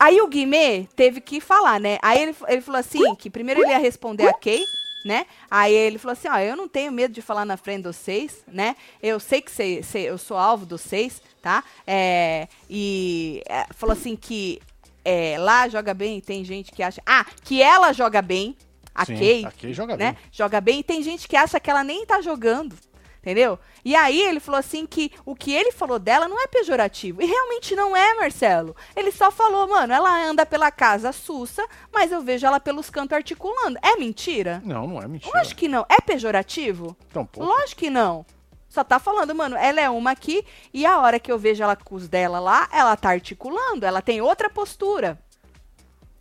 Aí 0.00 0.20
o 0.20 0.26
Guimê 0.26 0.88
teve 0.96 1.20
que 1.20 1.40
falar, 1.40 1.78
né? 1.78 1.98
Aí 2.02 2.20
ele, 2.20 2.36
ele 2.48 2.60
falou 2.60 2.80
assim, 2.80 3.14
que 3.14 3.30
primeiro 3.30 3.60
ele 3.62 3.70
ia 3.70 3.78
responder 3.78 4.26
a 4.26 4.32
Kay, 4.34 4.64
né? 5.04 5.26
Aí 5.50 5.72
ele 5.74 5.98
falou 5.98 6.12
assim, 6.12 6.28
ó, 6.28 6.38
eu 6.38 6.56
não 6.56 6.68
tenho 6.68 6.92
medo 6.92 7.12
de 7.12 7.22
falar 7.22 7.44
na 7.44 7.56
frente 7.56 7.82
dos 7.82 7.96
seis, 7.96 8.44
né? 8.46 8.76
Eu 9.02 9.18
sei 9.18 9.40
que 9.42 9.50
cê, 9.50 9.82
cê- 9.82 10.00
eu 10.08 10.16
sou 10.18 10.36
alvo 10.36 10.64
dos 10.64 10.80
seis, 10.80 11.20
tá? 11.40 11.64
É, 11.86 12.48
e 12.68 13.42
é, 13.48 13.66
falou 13.74 13.92
assim 13.92 14.14
que 14.16 14.60
é, 15.04 15.36
lá 15.38 15.68
joga 15.68 15.92
bem, 15.92 16.20
tem 16.20 16.44
gente 16.44 16.70
que 16.72 16.82
acha... 16.82 17.02
Ah, 17.04 17.26
que 17.42 17.60
ela 17.60 17.92
joga 17.92 18.22
bem, 18.22 18.56
a 18.94 19.04
Sim, 19.04 19.16
Kay, 19.16 19.44
a 19.44 19.50
Kay 19.50 19.72
joga 19.72 19.96
né? 19.96 20.12
bem. 20.12 20.22
Joga 20.30 20.60
bem. 20.60 20.80
E 20.80 20.82
tem 20.82 21.02
gente 21.02 21.26
que 21.26 21.34
acha 21.34 21.58
que 21.58 21.70
ela 21.70 21.82
nem 21.82 22.04
tá 22.06 22.20
jogando. 22.20 22.76
Entendeu? 23.22 23.56
E 23.84 23.94
aí 23.94 24.20
ele 24.20 24.40
falou 24.40 24.58
assim 24.58 24.84
que 24.84 25.12
o 25.24 25.36
que 25.36 25.52
ele 25.52 25.70
falou 25.70 26.00
dela 26.00 26.26
não 26.26 26.42
é 26.42 26.48
pejorativo. 26.48 27.22
E 27.22 27.24
realmente 27.26 27.76
não 27.76 27.96
é, 27.96 28.14
Marcelo. 28.14 28.74
Ele 28.96 29.12
só 29.12 29.30
falou, 29.30 29.68
mano, 29.68 29.92
ela 29.92 30.28
anda 30.28 30.44
pela 30.44 30.72
casa 30.72 31.12
sussa, 31.12 31.64
mas 31.94 32.10
eu 32.10 32.20
vejo 32.20 32.44
ela 32.44 32.58
pelos 32.58 32.90
cantos 32.90 33.16
articulando. 33.16 33.78
É 33.80 33.94
mentira? 33.96 34.60
Não, 34.64 34.88
não 34.88 35.00
é 35.00 35.06
mentira. 35.06 35.38
Lógico 35.38 35.60
que 35.60 35.68
não. 35.68 35.86
É 35.88 36.00
pejorativo? 36.00 36.96
Pô, 37.12 37.44
Lógico 37.44 37.78
que 37.78 37.90
não. 37.90 38.26
Só 38.68 38.82
tá 38.82 38.98
falando, 38.98 39.32
mano, 39.36 39.54
ela 39.54 39.80
é 39.80 39.88
uma 39.88 40.10
aqui 40.10 40.44
e 40.74 40.84
a 40.84 40.98
hora 40.98 41.20
que 41.20 41.30
eu 41.30 41.38
vejo 41.38 41.62
ela 41.62 41.76
com 41.76 41.94
os 41.94 42.08
dela 42.08 42.40
lá, 42.40 42.68
ela 42.72 42.96
tá 42.96 43.10
articulando, 43.10 43.86
ela 43.86 44.02
tem 44.02 44.20
outra 44.20 44.50
postura. 44.50 45.16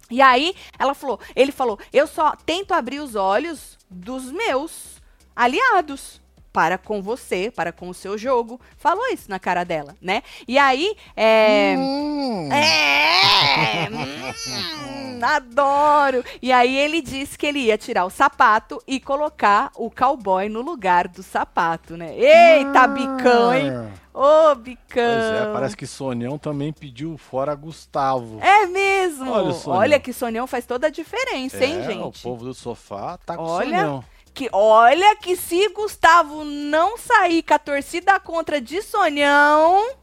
E 0.07 0.21
aí, 0.21 0.53
ela 0.77 0.93
falou, 0.93 1.19
ele 1.35 1.51
falou, 1.51 1.79
eu 1.91 2.05
só 2.05 2.35
tento 2.45 2.73
abrir 2.73 2.99
os 2.99 3.15
olhos 3.15 3.79
dos 3.89 4.31
meus 4.31 5.01
aliados 5.35 6.20
para 6.51 6.77
com 6.77 7.01
você, 7.01 7.51
para 7.55 7.71
com 7.71 7.89
o 7.89 7.93
seu 7.93 8.17
jogo. 8.17 8.59
Falou 8.77 9.07
isso 9.07 9.29
na 9.29 9.39
cara 9.39 9.63
dela, 9.63 9.95
né? 10.01 10.21
E 10.47 10.57
aí, 10.57 10.95
é... 11.15 11.75
Hum, 11.77 12.49
É! 12.51 13.87
hum, 13.89 15.19
adoro! 15.23 16.23
E 16.41 16.51
aí 16.51 16.75
ele 16.75 17.01
disse 17.01 17.37
que 17.37 17.45
ele 17.45 17.59
ia 17.59 17.77
tirar 17.77 18.05
o 18.05 18.09
sapato 18.09 18.81
e 18.87 18.99
colocar 18.99 19.71
o 19.75 19.89
cowboy 19.89 20.49
no 20.49 20.61
lugar 20.61 21.07
do 21.07 21.23
sapato, 21.23 21.95
né? 21.95 22.13
Eita, 22.17 22.87
bicão, 22.87 23.53
hein? 23.53 23.71
Ô, 24.13 24.53
bicão! 24.55 24.77
Pois 24.93 25.47
é, 25.49 25.53
parece 25.53 25.77
que 25.77 25.87
Sonião 25.87 26.37
também 26.37 26.73
pediu 26.73 27.17
fora 27.17 27.55
Gustavo. 27.55 28.39
É 28.41 28.65
mesmo! 28.65 29.31
Olha 29.31 29.51
o 29.53 29.69
Olha, 29.69 29.99
que 29.99 30.11
Sonião 30.11 30.45
faz 30.45 30.65
toda 30.65 30.87
a 30.87 30.89
diferença, 30.89 31.63
hein, 31.63 31.79
É, 31.79 31.83
gente? 31.83 32.19
O 32.19 32.21
povo 32.21 32.43
do 32.43 32.53
sofá 32.53 33.17
tá 33.25 33.37
com 33.37 33.43
Olha, 33.43 33.79
Sonião. 33.79 34.03
Que, 34.33 34.49
olha 34.51 35.15
que 35.17 35.35
se 35.35 35.67
Gustavo 35.69 36.43
não 36.43 36.97
sair 36.97 37.43
com 37.43 37.53
a 37.53 37.59
torcida 37.59 38.19
contra 38.19 38.61
de 38.61 38.81
Sonião, 38.81 39.95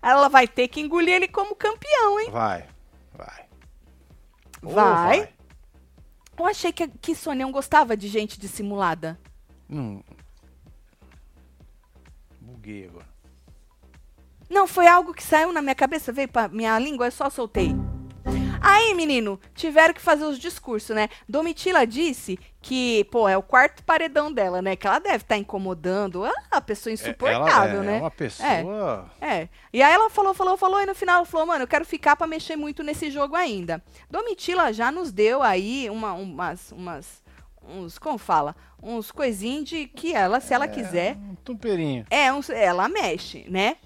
ela 0.00 0.28
vai 0.28 0.48
ter 0.48 0.68
que 0.68 0.80
engolir 0.80 1.14
ele 1.14 1.28
como 1.28 1.54
campeão, 1.54 2.20
hein? 2.20 2.30
Vai, 2.30 2.66
vai. 3.12 3.46
Ô, 4.62 4.70
Vai. 4.70 5.28
Eu 6.38 6.46
achei 6.46 6.72
que, 6.72 6.88
que 6.88 7.14
Sonião 7.14 7.52
gostava 7.52 7.94
de 7.94 8.08
gente 8.08 8.40
dissimulada. 8.40 9.20
Não. 9.68 10.02
Buguei 12.40 12.86
agora. 12.86 13.06
Não, 14.48 14.66
foi 14.66 14.86
algo 14.86 15.12
que 15.12 15.22
saiu 15.22 15.52
na 15.52 15.60
minha 15.60 15.74
cabeça, 15.74 16.10
veio 16.12 16.28
pra 16.28 16.48
minha 16.48 16.78
língua, 16.78 17.06
eu 17.06 17.12
só 17.12 17.28
soltei. 17.28 17.74
Aí, 18.62 18.94
menino, 18.94 19.40
tiveram 19.54 19.94
que 19.94 20.00
fazer 20.00 20.24
os 20.24 20.38
discursos, 20.38 20.94
né? 20.94 21.08
Domitila 21.28 21.86
disse 21.86 22.38
que, 22.60 23.04
pô, 23.04 23.26
é 23.28 23.36
o 23.36 23.42
quarto 23.42 23.82
paredão 23.84 24.30
dela, 24.30 24.60
né? 24.60 24.76
Que 24.76 24.86
ela 24.86 24.98
deve 24.98 25.16
estar 25.24 25.36
incomodando. 25.38 26.24
Ah, 26.24 26.32
a 26.50 26.60
pessoa 26.60 26.92
insuportável, 26.92 27.80
ela 27.80 27.84
é, 27.84 27.86
né? 27.86 27.96
É 27.96 28.00
uma 28.00 28.10
pessoa. 28.10 29.10
É. 29.20 29.48
E 29.72 29.82
aí 29.82 29.92
ela 29.92 30.10
falou, 30.10 30.34
falou, 30.34 30.56
falou, 30.58 30.80
e 30.82 30.86
no 30.86 30.94
final 30.94 31.24
falou, 31.24 31.46
mano, 31.46 31.62
eu 31.64 31.68
quero 31.68 31.84
ficar 31.86 32.16
pra 32.16 32.26
mexer 32.26 32.56
muito 32.56 32.82
nesse 32.82 33.10
jogo 33.10 33.34
ainda. 33.34 33.82
Domitila 34.10 34.72
já 34.72 34.92
nos 34.92 35.10
deu 35.10 35.42
aí 35.42 35.88
uma, 35.88 36.12
umas, 36.12 36.70
umas, 36.72 37.22
uns, 37.66 37.98
como 37.98 38.18
fala? 38.18 38.54
Uns 38.82 39.10
coisinhos 39.10 39.64
de 39.68 39.86
que 39.86 40.12
ela, 40.14 40.38
se 40.40 40.52
ela 40.52 40.68
quiser, 40.68 41.16
Um 41.16 41.34
tumperinho. 41.36 42.04
é, 42.10 42.30
uns, 42.32 42.50
ela 42.50 42.88
mexe, 42.88 43.46
né? 43.48 43.76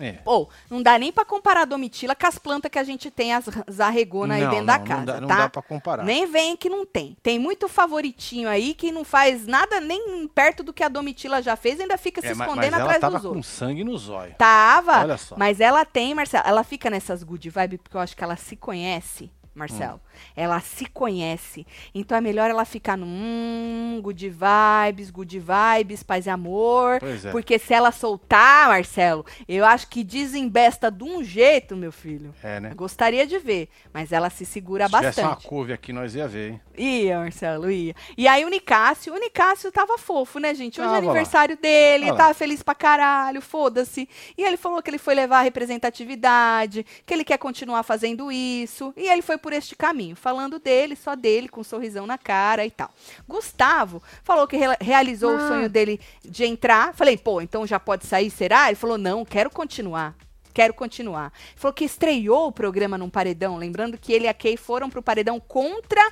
É. 0.00 0.18
Ou, 0.24 0.48
não 0.70 0.82
dá 0.82 0.98
nem 0.98 1.12
pra 1.12 1.24
comparar 1.24 1.62
a 1.62 1.64
Domitila 1.64 2.14
com 2.14 2.26
as 2.26 2.38
plantas 2.38 2.70
que 2.70 2.78
a 2.78 2.84
gente 2.84 3.10
tem, 3.10 3.32
as, 3.34 3.46
as 3.66 3.80
arregonas 3.80 4.36
aí 4.38 4.42
Não, 4.44 4.50
dentro 4.50 4.66
da 4.66 4.78
não, 4.78 4.84
casa, 4.86 4.98
não 5.00 5.04
dá, 5.06 5.20
não 5.20 5.28
tá? 5.28 5.36
dá 5.36 5.48
pra 5.50 5.62
comparar. 5.62 6.04
Nem 6.04 6.26
vem 6.26 6.56
que 6.56 6.68
não 6.68 6.86
tem. 6.86 7.16
Tem 7.22 7.38
muito 7.38 7.68
favoritinho 7.68 8.48
aí 8.48 8.74
que 8.74 8.90
não 8.90 9.04
faz 9.04 9.46
nada 9.46 9.80
nem 9.80 10.26
perto 10.28 10.62
do 10.62 10.72
que 10.72 10.82
a 10.82 10.88
Domitila 10.88 11.42
já 11.42 11.56
fez, 11.56 11.78
ainda 11.80 11.98
fica 11.98 12.20
se 12.20 12.28
É, 12.28 12.34
ma- 12.34 12.44
escondendo 12.46 12.70
mas 12.72 12.80
ela 12.80 12.82
atrás 12.84 13.00
tava 13.00 13.12
dos 13.14 13.22
com 13.22 13.28
outros. 13.28 13.46
sangue 13.46 13.84
nos 13.84 14.08
olhos. 14.08 14.34
Tava, 14.38 15.00
Olha 15.00 15.16
só. 15.18 15.36
mas 15.36 15.60
ela 15.60 15.84
tem, 15.84 16.14
Marcelo, 16.14 16.44
ela 16.46 16.64
fica 16.64 16.88
nessas 16.88 17.22
good 17.22 17.48
vibe 17.50 17.78
porque 17.78 17.96
eu 17.96 18.00
acho 18.00 18.16
que 18.16 18.24
ela 18.24 18.36
se 18.36 18.56
conhece, 18.56 19.30
Marcelo. 19.54 20.00
Hum. 20.04 20.09
Ela 20.36 20.60
se 20.60 20.86
conhece. 20.86 21.66
Então 21.94 22.16
é 22.16 22.20
melhor 22.20 22.50
ela 22.50 22.64
ficar 22.64 22.96
no 22.96 23.06
hum, 23.06 24.00
good 24.02 24.28
vibes, 24.28 25.10
good 25.10 25.38
vibes, 25.38 26.02
paz 26.02 26.26
e 26.26 26.30
amor. 26.30 26.98
Pois 27.00 27.24
é. 27.24 27.30
Porque 27.30 27.58
se 27.58 27.72
ela 27.74 27.92
soltar, 27.92 28.68
Marcelo, 28.68 29.24
eu 29.48 29.64
acho 29.64 29.88
que 29.88 30.02
desembesta 30.04 30.90
de 30.90 31.04
um 31.04 31.22
jeito, 31.22 31.76
meu 31.76 31.92
filho. 31.92 32.34
É, 32.42 32.60
né? 32.60 32.70
Eu 32.72 32.76
Gostaria 32.76 33.26
de 33.26 33.38
ver, 33.38 33.68
mas 33.92 34.12
ela 34.12 34.30
se 34.30 34.44
segura 34.44 34.86
Se 34.88 34.94
tivesse 34.96 35.20
uma 35.20 35.28
bastante. 35.30 35.48
couve 35.48 35.72
aqui, 35.72 35.92
nós 35.92 36.14
ia 36.14 36.26
ver, 36.26 36.52
hein? 36.52 36.60
Ia, 36.76 37.18
Marcelo, 37.18 37.70
ia. 37.70 37.94
E 38.16 38.26
aí 38.26 38.44
o 38.44 38.48
Nicásio, 38.48 39.12
o 39.14 39.18
Nicásio 39.18 39.70
tava 39.70 39.98
fofo, 39.98 40.38
né, 40.38 40.54
gente? 40.54 40.80
Hoje 40.80 40.88
é 40.88 40.92
Tava 40.92 41.04
lá. 41.06 41.12
aniversário 41.12 41.56
dele, 41.56 42.04
Olha 42.04 42.12
lá. 42.12 42.18
tava 42.18 42.34
feliz 42.34 42.62
pra 42.62 42.74
caralho, 42.74 43.40
foda-se. 43.42 44.08
E 44.36 44.42
ele 44.42 44.56
falou 44.56 44.82
que 44.82 44.88
ele 44.90 44.98
foi 44.98 45.14
levar 45.14 45.40
a 45.40 45.42
representatividade, 45.42 46.84
que 47.04 47.12
ele 47.12 47.24
quer 47.24 47.38
continuar 47.38 47.82
fazendo 47.82 48.30
isso. 48.32 48.92
E 48.96 49.08
ele 49.08 49.22
foi 49.22 49.36
por 49.38 49.52
este 49.52 49.76
caminho, 49.76 50.09
falando 50.16 50.58
dele, 50.58 50.96
só 50.96 51.14
dele, 51.14 51.48
com 51.48 51.60
um 51.60 51.64
sorrisão 51.64 52.06
na 52.06 52.18
cara 52.18 52.64
e 52.66 52.70
tal. 52.70 52.90
Gustavo 53.28 54.02
falou 54.22 54.46
que 54.46 54.56
re- 54.56 54.76
realizou 54.80 55.34
o 55.34 55.48
sonho 55.48 55.68
dele 55.68 56.00
de 56.24 56.44
entrar. 56.44 56.94
Falei, 56.94 57.16
pô, 57.16 57.40
então 57.40 57.66
já 57.66 57.78
pode 57.80 58.06
sair, 58.06 58.30
será? 58.30 58.68
Ele 58.68 58.76
falou, 58.76 58.98
não, 58.98 59.24
quero 59.24 59.50
continuar. 59.50 60.14
Quero 60.52 60.74
continuar. 60.74 61.32
Falou 61.54 61.72
que 61.72 61.84
estreou 61.84 62.48
o 62.48 62.52
programa 62.52 62.98
num 62.98 63.08
paredão, 63.08 63.56
lembrando 63.56 63.96
que 63.96 64.12
ele 64.12 64.24
e 64.24 64.28
a 64.28 64.34
Kay 64.34 64.56
foram 64.56 64.90
pro 64.90 65.02
paredão 65.02 65.38
contra 65.38 66.02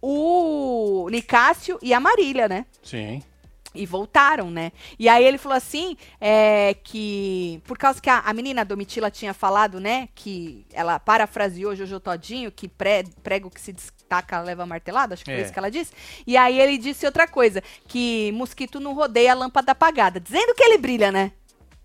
o 0.00 1.08
Nicásio 1.10 1.78
e 1.82 1.92
a 1.92 1.98
Marília, 2.00 2.48
né? 2.48 2.66
Sim. 2.82 3.22
E 3.78 3.86
voltaram, 3.86 4.50
né? 4.50 4.72
E 4.98 5.08
aí 5.08 5.24
ele 5.24 5.38
falou 5.38 5.56
assim, 5.56 5.96
é, 6.20 6.74
que 6.82 7.62
por 7.64 7.78
causa 7.78 8.00
que 8.00 8.10
a, 8.10 8.18
a 8.18 8.32
menina 8.34 8.64
Domitila 8.64 9.10
tinha 9.10 9.32
falado, 9.32 9.78
né, 9.78 10.08
que 10.14 10.66
ela 10.72 10.98
parafraseou 10.98 11.76
Jojo 11.76 12.00
Todinho, 12.00 12.50
que 12.50 12.66
pré, 12.66 13.04
prego 13.22 13.48
que 13.48 13.60
se 13.60 13.72
destaca 13.72 14.40
leva 14.40 14.66
martelada, 14.66 15.14
acho 15.14 15.24
que 15.24 15.30
foi 15.30 15.40
É. 15.40 15.44
isso 15.44 15.52
que 15.52 15.58
ela 15.58 15.70
disse. 15.70 15.92
E 16.26 16.36
aí 16.36 16.60
ele 16.60 16.76
disse 16.76 17.06
outra 17.06 17.28
coisa, 17.28 17.62
que 17.86 18.32
mosquito 18.32 18.80
não 18.80 18.94
rodeia 18.94 19.32
a 19.32 19.34
lâmpada 19.34 19.72
apagada, 19.72 20.18
dizendo 20.18 20.54
que 20.54 20.62
ele 20.62 20.78
brilha, 20.78 21.12
né? 21.12 21.32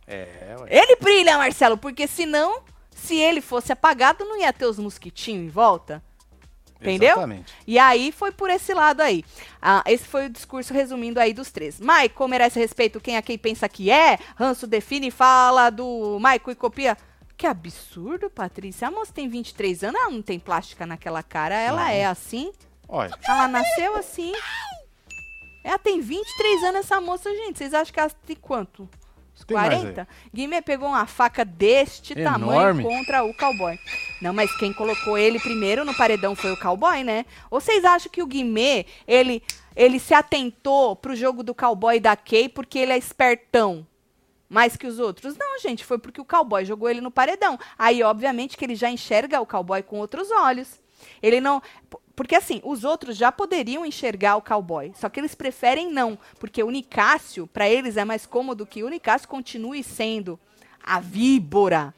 É, 0.08 0.56
ué. 0.60 0.68
Ele 0.70 0.96
brilha, 0.98 1.38
Marcelo, 1.38 1.78
porque 1.78 2.08
senão, 2.08 2.62
se 2.92 3.18
ele 3.18 3.40
fosse 3.42 3.72
apagado, 3.72 4.26
não 4.26 4.40
ia 4.40 4.52
ter 4.52 4.66
os 4.66 4.80
mosquitinhos 4.80 5.46
em 5.46 5.50
volta. 5.50 6.04
Entendeu? 6.90 7.12
Exatamente. 7.12 7.54
E 7.66 7.80
aí 7.80 8.12
foi 8.12 8.32
por 8.32 8.50
esse 8.50 8.74
lado 8.74 9.02
aí. 9.02 9.24
Ah, 9.62 9.84
esse 9.88 10.06
foi 10.06 10.26
o 10.26 10.30
discurso 10.30 10.74
resumindo 10.74 11.20
aí 11.20 11.34
dos 11.34 11.52
três. 11.52 11.80
Maico 11.80 12.28
merece 12.28 12.60
respeito 12.60 13.00
quem 13.00 13.18
a 13.18 13.22
quem 13.22 13.38
pensa 13.38 13.68
que 13.70 13.90
é. 13.90 14.18
Ranço 14.36 14.68
define 14.68 15.08
e 15.08 15.12
fala 15.12 15.70
do 15.70 16.18
Maico 16.20 16.52
e 16.52 16.56
copia. 16.56 16.98
Que 17.36 17.48
absurdo, 17.48 18.30
Patrícia. 18.30 18.88
A 18.88 18.92
moça 18.92 19.12
tem 19.12 19.28
23 19.28 19.84
anos, 19.84 20.00
ela 20.00 20.12
não 20.12 20.22
tem 20.22 20.40
plástica 20.40 20.86
naquela 20.86 21.24
cara. 21.24 21.56
Ela 21.56 21.82
Não. 21.86 21.90
é 21.90 22.06
assim. 22.06 22.52
Olha, 22.88 23.18
Ela 23.28 23.48
nasceu 23.48 23.96
assim. 23.96 24.34
Ela 25.64 25.80
tem 25.80 26.00
23 26.02 26.64
anos, 26.64 26.80
essa 26.82 27.00
moça, 27.02 27.30
gente. 27.34 27.58
Vocês 27.58 27.74
acham 27.74 27.94
que 27.94 28.00
ela 28.00 28.10
tem 28.10 28.36
quanto? 28.36 28.88
Uns 29.44 29.46
Tem 29.46 29.56
mais 29.58 29.70
40? 29.70 30.08
Guimê 30.34 30.62
pegou 30.62 30.90
uma 30.90 31.06
faca 31.06 31.44
deste 31.44 32.18
Enorme. 32.18 32.46
tamanho 32.46 32.84
contra 32.84 33.24
o 33.24 33.34
cowboy. 33.34 33.78
Não, 34.22 34.34
mas 34.34 34.56
quem 34.58 34.74
colocou 34.74 35.18
ele 35.18 35.40
primeiro 35.40 35.84
no 35.84 35.94
paredão 35.94 36.36
foi 36.36 36.52
o 36.52 36.60
cowboy, 36.60 37.04
né? 37.04 37.26
Ou 37.52 37.60
vocês 37.60 37.84
acham 37.84 38.12
que 38.12 38.22
o 38.22 38.28
Guimê, 38.28 38.86
ele, 39.08 39.44
ele 39.76 40.00
se 40.00 40.14
atentou 40.14 40.96
pro 40.96 41.16
jogo 41.16 41.44
do 41.44 41.54
cowboy 41.54 42.00
da 42.00 42.16
Kay 42.16 42.50
porque 42.50 42.80
ele 42.80 42.94
é 42.94 42.98
espertão? 42.98 43.86
Mais 44.50 44.78
que 44.78 44.86
os 44.86 45.00
outros? 45.00 45.36
Não, 45.36 45.60
gente, 45.60 45.84
foi 45.84 45.98
porque 45.98 46.22
o 46.22 46.26
cowboy 46.26 46.64
jogou 46.64 46.90
ele 46.90 47.02
no 47.02 47.10
paredão. 47.10 47.60
Aí, 47.78 48.04
obviamente, 48.04 48.56
que 48.56 48.64
ele 48.64 48.76
já 48.76 48.90
enxerga 48.90 49.42
o 49.42 49.48
cowboy 49.48 49.82
com 49.82 49.98
outros 49.98 50.30
olhos. 50.32 50.80
Ele 51.22 51.42
não. 51.42 51.62
Porque 52.16 52.36
assim, 52.36 52.62
os 52.64 52.84
outros 52.84 53.18
já 53.18 53.32
poderiam 53.32 53.86
enxergar 53.86 54.36
o 54.36 54.42
cowboy, 54.42 54.92
só 54.96 55.10
que 55.10 55.20
eles 55.20 55.34
preferem 55.34 55.92
não, 55.92 56.18
porque 56.40 56.62
o 56.62 56.70
Nicásio, 56.70 57.48
para 57.48 57.68
eles 57.68 57.98
é 57.98 58.06
mais 58.06 58.26
cômodo 58.26 58.66
que 58.66 58.84
o 58.84 58.90
Nicásio 58.90 59.28
continue 59.28 59.84
sendo 59.84 60.40
a 60.84 61.00
víbora, 61.00 61.94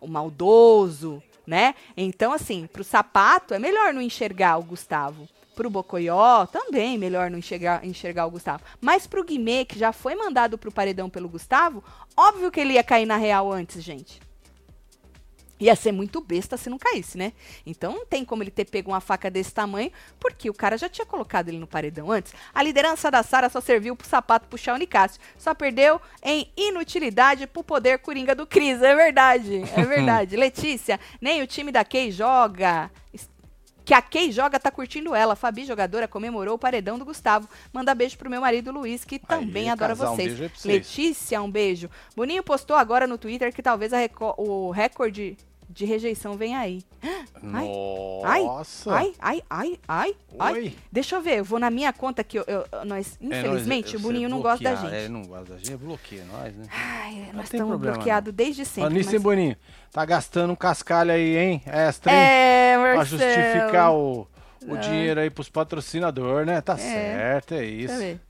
o 0.00 0.08
maldoso, 0.08 1.22
né? 1.46 1.74
Então, 1.96 2.32
assim, 2.32 2.66
pro 2.72 2.84
sapato 2.84 3.52
é 3.52 3.58
melhor 3.58 3.92
não 3.92 4.00
enxergar 4.00 4.56
o 4.56 4.62
Gustavo. 4.62 5.28
Pro 5.54 5.68
Bocoió, 5.68 6.46
também 6.46 6.96
melhor 6.96 7.30
não 7.30 7.38
enxergar, 7.38 7.84
enxergar 7.84 8.24
o 8.24 8.30
Gustavo. 8.30 8.62
Mas 8.80 9.06
pro 9.06 9.24
Guimê, 9.24 9.64
que 9.66 9.78
já 9.78 9.92
foi 9.92 10.14
mandado 10.14 10.56
pro 10.56 10.72
paredão 10.72 11.10
pelo 11.10 11.28
Gustavo, 11.28 11.84
óbvio 12.16 12.50
que 12.50 12.60
ele 12.60 12.74
ia 12.74 12.84
cair 12.84 13.04
na 13.04 13.16
real 13.16 13.52
antes, 13.52 13.82
gente. 13.82 14.20
Ia 15.60 15.76
ser 15.76 15.92
muito 15.92 16.20
besta 16.22 16.56
se 16.56 16.70
não 16.70 16.78
caísse, 16.78 17.18
né? 17.18 17.32
Então 17.66 17.92
não 17.92 18.06
tem 18.06 18.24
como 18.24 18.42
ele 18.42 18.50
ter 18.50 18.64
pego 18.64 18.90
uma 18.90 19.00
faca 19.00 19.30
desse 19.30 19.52
tamanho, 19.52 19.90
porque 20.18 20.48
o 20.48 20.54
cara 20.54 20.78
já 20.78 20.88
tinha 20.88 21.04
colocado 21.06 21.48
ele 21.48 21.58
no 21.58 21.66
paredão 21.66 22.10
antes. 22.10 22.32
A 22.54 22.62
liderança 22.62 23.10
da 23.10 23.22
Sara 23.22 23.48
só 23.50 23.60
serviu 23.60 23.94
pro 23.94 24.06
sapato 24.08 24.48
puxar 24.48 24.74
o 24.74 24.78
Nicásio. 24.78 25.20
Só 25.36 25.52
perdeu 25.54 26.00
em 26.22 26.50
inutilidade 26.56 27.46
pro 27.46 27.62
poder 27.62 27.98
coringa 27.98 28.34
do 28.34 28.46
Cris. 28.46 28.80
É 28.82 28.94
verdade, 28.94 29.62
é 29.76 29.82
verdade. 29.84 30.34
Letícia, 30.36 30.98
nem 31.20 31.42
o 31.42 31.46
time 31.46 31.70
da 31.70 31.84
Kay 31.84 32.10
joga 32.10 32.90
que 33.84 33.94
a 33.94 34.00
Kay 34.00 34.30
joga 34.30 34.60
tá 34.60 34.70
curtindo 34.70 35.14
ela. 35.16 35.34
Fabi, 35.34 35.64
jogadora, 35.64 36.06
comemorou 36.06 36.54
o 36.54 36.58
paredão 36.58 36.96
do 36.96 37.04
Gustavo. 37.04 37.48
Manda 37.72 37.92
beijo 37.94 38.16
pro 38.16 38.30
meu 38.30 38.40
marido 38.40 38.70
Luiz, 38.70 39.04
que 39.04 39.18
também 39.18 39.64
Aí, 39.64 39.68
adora 39.70 39.96
casal, 39.96 40.12
um 40.12 40.16
vocês. 40.16 40.38
pra 40.38 40.48
vocês. 40.48 40.64
Letícia, 40.64 41.42
um 41.42 41.50
beijo. 41.50 41.90
Boninho 42.14 42.42
postou 42.42 42.76
agora 42.76 43.06
no 43.06 43.18
Twitter 43.18 43.52
que 43.52 43.60
talvez 43.62 43.90
reco- 43.90 44.34
o 44.38 44.70
recorde 44.70 45.36
de 45.72 45.84
rejeição 45.84 46.36
venha 46.36 46.58
aí. 46.58 46.82
Ai, 48.22 48.42
Nossa. 48.44 48.92
Ai, 48.92 49.14
ai, 49.18 49.42
ai, 49.48 49.78
ai, 49.88 50.14
ai. 50.38 50.52
Oi. 50.52 50.76
Deixa 50.92 51.16
eu 51.16 51.22
ver, 51.22 51.38
eu 51.38 51.44
vou 51.44 51.58
na 51.58 51.70
minha 51.70 51.90
conta 51.92 52.22
que 52.22 52.38
eu, 52.38 52.44
eu- 52.46 52.66
nós, 52.84 53.16
É, 53.22 53.24
infelizmente, 53.26 53.96
o 53.96 54.00
Boninho 54.00 54.28
não 54.28 54.40
gosta 54.42 54.62
da 54.62 54.74
gente. 54.74 54.94
É, 54.94 55.08
não 55.08 55.22
gosta 55.22 55.54
da 55.54 55.56
gente, 55.58 55.76
bloqueia 55.76 56.24
nós, 56.24 56.54
né? 56.54 56.66
Ai, 56.70 57.14
nós 57.32 57.48
tem 57.48 57.58
estamos 57.58 57.68
problema, 57.68 57.94
bloqueados 57.96 58.34
desde 58.34 58.64
sempre. 58.66 58.92
Nisso, 58.92 59.10
hein, 59.10 59.14
mas- 59.14 59.22
Boninho? 59.22 59.56
Tá 59.90 60.04
gastando 60.04 60.52
um 60.52 60.56
cascalho 60.56 61.12
aí, 61.12 61.36
hein? 61.38 61.62
Extra, 61.66 62.12
hein? 62.12 62.18
É, 62.18 62.76
pra 62.78 62.96
Marcelo. 62.96 63.20
justificar 63.22 63.92
o, 63.94 64.28
o 64.68 64.76
dinheiro 64.76 65.20
aí 65.20 65.30
pros 65.30 65.48
patrocinadores, 65.48 66.46
né? 66.46 66.60
Tá 66.60 66.76
certo, 66.76 67.54
é 67.54 67.58
Deixa 67.60 67.72
isso. 67.84 67.92
eu 67.94 67.98
ver. 67.98 68.20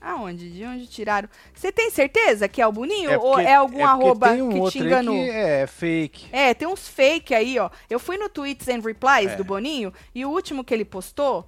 Aonde? 0.00 0.50
De 0.50 0.64
onde 0.64 0.86
tiraram? 0.86 1.28
Você 1.54 1.70
tem 1.70 1.90
certeza 1.90 2.48
que 2.48 2.62
é 2.62 2.66
o 2.66 2.72
Boninho? 2.72 3.12
ou 3.20 3.32
porque- 3.34 3.42
é 3.46 3.54
algum 3.54 3.72
porque 3.72 3.82
arroba 3.82 4.30
um 4.32 4.64
que 4.64 4.70
te 4.70 4.78
enganou? 4.78 5.14
que 5.14 5.30
é 5.30 5.66
fake. 5.66 6.28
É, 6.32 6.54
tem 6.54 6.66
uns 6.66 6.88
fake 6.88 7.34
aí, 7.34 7.58
ó. 7.58 7.68
Eu 7.88 7.98
fui 8.00 8.16
no 8.16 8.28
Tweets 8.28 8.66
and 8.68 8.80
Replies 8.80 9.32
É. 9.32 9.36
do 9.36 9.44
Boninho 9.44 9.92
e 10.14 10.24
o 10.24 10.30
último 10.30 10.64
que 10.64 10.72
ele 10.72 10.84
postou. 10.84 11.46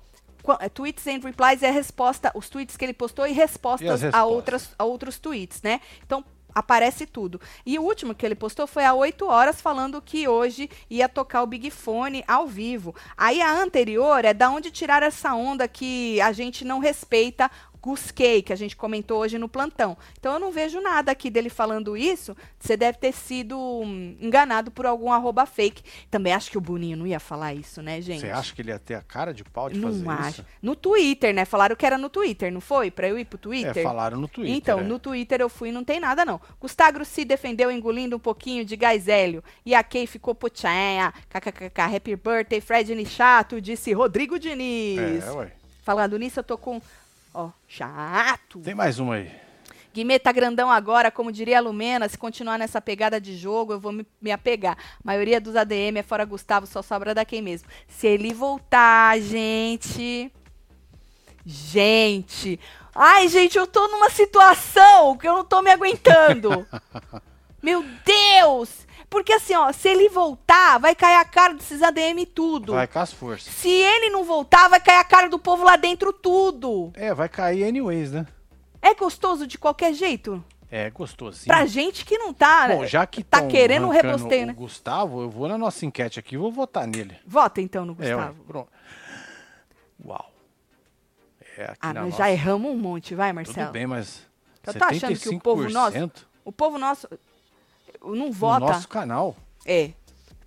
é, 0.60 0.68
Tweets 0.68 1.06
and 1.06 1.20
Replies 1.24 1.62
é 1.62 1.70
resposta, 1.70 2.30
os 2.34 2.48
tweets 2.48 2.76
que 2.76 2.84
ele 2.84 2.92
postou 2.92 3.26
e 3.26 3.32
respostas, 3.32 3.86
E 3.88 3.88
as 3.88 4.02
A, 4.02 4.06
respostas? 4.06 4.32
outras, 4.36 4.70
a 4.78 4.84
outros 4.84 5.18
tweets, 5.18 5.62
né? 5.62 5.80
Então 6.04 6.24
aparece 6.54 7.06
tudo. 7.06 7.40
E 7.64 7.78
o 7.78 7.82
último 7.82 8.14
que 8.14 8.26
ele 8.26 8.34
postou 8.34 8.66
foi 8.66 8.84
há 8.84 8.92
8 8.92 9.24
horas 9.26 9.60
falando 9.62 10.02
que 10.02 10.28
hoje 10.28 10.68
ia 10.90 11.08
tocar 11.08 11.42
o 11.42 11.46
Big 11.46 11.70
Fone 11.70 12.22
ao 12.28 12.46
vivo. 12.46 12.94
Aí 13.16 13.40
a 13.40 13.52
anterior 13.52 14.22
é 14.24 14.34
da 14.34 14.50
onde 14.50 14.70
tirar 14.70 15.02
essa 15.02 15.32
onda 15.32 15.66
que 15.66 16.20
a 16.20 16.30
gente 16.32 16.62
não 16.64 16.78
respeita 16.80 17.50
Gusquei, 17.82 18.42
que 18.42 18.52
a 18.52 18.56
gente 18.56 18.76
comentou 18.76 19.18
hoje 19.18 19.36
no 19.38 19.48
plantão. 19.48 19.96
Então 20.18 20.34
eu 20.34 20.38
não 20.38 20.52
vejo 20.52 20.80
nada 20.80 21.10
aqui 21.10 21.28
dele 21.28 21.50
falando 21.50 21.96
isso. 21.96 22.36
Você 22.58 22.76
deve 22.76 22.96
ter 22.96 23.12
sido 23.12 23.58
hum, 23.58 24.16
enganado 24.20 24.70
por 24.70 24.86
algum 24.86 25.10
arroba 25.12 25.44
fake. 25.44 25.82
Também 26.10 26.32
acho 26.32 26.50
que 26.50 26.56
o 26.56 26.60
Boninho 26.60 26.96
não 26.96 27.06
ia 27.06 27.18
falar 27.18 27.52
isso, 27.52 27.82
né, 27.82 28.00
gente? 28.00 28.20
Você 28.20 28.30
acha 28.30 28.54
que 28.54 28.62
ele 28.62 28.70
ia 28.70 28.78
ter 28.78 28.94
a 28.94 29.02
cara 29.02 29.34
de 29.34 29.42
pau 29.42 29.68
de 29.68 29.78
não 29.78 29.88
fazer 29.88 30.08
acho. 30.08 30.30
isso? 30.40 30.46
No 30.62 30.76
Twitter, 30.76 31.34
né? 31.34 31.44
Falaram 31.44 31.74
que 31.74 31.84
era 31.84 31.98
no 31.98 32.08
Twitter, 32.08 32.52
não 32.52 32.60
foi? 32.60 32.90
Pra 32.90 33.08
eu 33.08 33.18
ir 33.18 33.24
pro 33.24 33.36
Twitter? 33.36 33.78
É, 33.78 33.82
falaram 33.82 34.18
no 34.20 34.28
Twitter. 34.28 34.54
Então, 34.54 34.78
é. 34.78 34.82
no 34.84 34.98
Twitter 34.98 35.40
eu 35.40 35.48
fui 35.48 35.70
e 35.70 35.72
não 35.72 35.82
tem 35.82 35.98
nada, 35.98 36.24
não. 36.24 36.40
Gustavo 36.60 37.04
se 37.04 37.24
defendeu 37.24 37.70
engolindo 37.70 38.16
um 38.16 38.20
pouquinho 38.20 38.64
de 38.64 38.76
gás 38.76 39.08
hélio. 39.08 39.42
E 39.66 39.74
a 39.74 39.82
Kay 39.82 40.06
ficou 40.06 40.34
putinha. 40.34 41.12
KKKK, 41.28 41.96
happy 41.96 42.16
birthday, 42.16 42.60
Fred 42.60 42.92
chato, 43.06 43.60
disse 43.60 43.92
Rodrigo 43.92 44.38
Diniz. 44.38 45.24
É, 45.24 45.32
ué. 45.32 45.52
Falando 45.82 46.16
nisso, 46.16 46.38
eu 46.40 46.44
tô 46.44 46.56
com. 46.56 46.80
Ó, 47.34 47.50
chato. 47.66 48.60
Tem 48.60 48.74
mais 48.74 48.98
uma 48.98 49.14
aí. 49.14 49.30
Guimê 49.92 50.18
tá 50.18 50.32
grandão 50.32 50.70
agora, 50.70 51.10
como 51.10 51.30
diria 51.30 51.58
a 51.58 51.60
Lumena, 51.60 52.08
se 52.08 52.16
continuar 52.16 52.58
nessa 52.58 52.80
pegada 52.80 53.20
de 53.20 53.36
jogo, 53.36 53.74
eu 53.74 53.80
vou 53.80 53.92
me, 53.92 54.06
me 54.20 54.32
apegar. 54.32 54.76
A 54.76 55.00
maioria 55.04 55.40
dos 55.40 55.54
ADM 55.54 55.98
é 55.98 56.02
fora 56.02 56.24
Gustavo, 56.24 56.66
só 56.66 56.80
sobra 56.80 57.14
da 57.14 57.24
quem 57.24 57.42
mesmo. 57.42 57.68
Se 57.88 58.06
ele 58.06 58.32
voltar, 58.32 59.20
gente. 59.20 60.32
Gente. 61.44 62.58
Ai, 62.94 63.28
gente, 63.28 63.58
eu 63.58 63.66
tô 63.66 63.86
numa 63.88 64.08
situação 64.08 65.16
que 65.16 65.28
eu 65.28 65.34
não 65.34 65.44
tô 65.44 65.60
me 65.60 65.70
aguentando. 65.70 66.66
Meu 67.62 67.84
Deus! 68.04 68.86
Porque 69.12 69.34
assim, 69.34 69.54
ó, 69.54 69.70
se 69.72 69.90
ele 69.90 70.08
voltar, 70.08 70.78
vai 70.78 70.94
cair 70.94 71.16
a 71.16 71.24
cara 71.26 71.52
desses 71.52 71.82
ADM 71.82 72.24
tudo. 72.34 72.72
Vai 72.72 72.86
com 72.86 72.98
as 72.98 73.12
forças. 73.12 73.52
Se 73.52 73.68
ele 73.68 74.08
não 74.08 74.24
voltar, 74.24 74.68
vai 74.68 74.80
cair 74.80 74.96
a 74.96 75.04
cara 75.04 75.28
do 75.28 75.38
povo 75.38 75.62
lá 75.64 75.76
dentro 75.76 76.14
tudo. 76.14 76.90
É, 76.94 77.12
vai 77.12 77.28
cair 77.28 77.62
anyways, 77.62 78.10
né? 78.10 78.26
É 78.80 78.94
gostoso 78.94 79.46
de 79.46 79.58
qualquer 79.58 79.92
jeito? 79.92 80.42
É, 80.70 80.88
gostosinho. 80.88 81.54
Pra 81.54 81.66
gente 81.66 82.06
que 82.06 82.16
não 82.16 82.32
tá, 82.32 82.68
Bom, 82.68 82.86
já 82.86 83.06
que 83.06 83.22
tá 83.22 83.46
querendo 83.46 83.90
rebosteio, 83.90 84.46
né? 84.46 84.54
Gustavo, 84.54 85.20
eu 85.20 85.28
vou 85.28 85.46
na 85.46 85.58
nossa 85.58 85.84
enquete 85.84 86.18
aqui 86.18 86.34
e 86.34 86.38
vou 86.38 86.50
votar 86.50 86.86
nele. 86.86 87.14
Vota 87.26 87.60
então 87.60 87.84
no 87.84 87.92
É, 88.00 88.14
Gustavo. 88.14 88.44
pronto. 88.44 88.72
Uau. 90.02 90.32
É, 91.58 91.64
aqui 91.64 91.76
ah, 91.82 91.92
na 91.92 92.02
nós 92.04 92.16
já 92.16 92.30
erramos 92.30 92.72
um 92.72 92.78
monte, 92.78 93.14
vai, 93.14 93.30
Marcelo. 93.30 93.66
Tudo 93.66 93.74
bem, 93.74 93.86
mas. 93.86 94.26
Eu 94.66 94.72
tô 94.72 94.84
achando 94.86 95.20
que 95.20 95.28
o 95.28 95.38
povo 95.38 95.68
nosso- 95.68 95.98
75% 95.98 96.26
O 96.46 96.50
povo 96.50 96.78
nosso 96.78 97.06
não 98.04 98.26
no 98.26 98.32
vota. 98.32 98.60
nosso 98.66 98.88
canal. 98.88 99.36
É. 99.64 99.90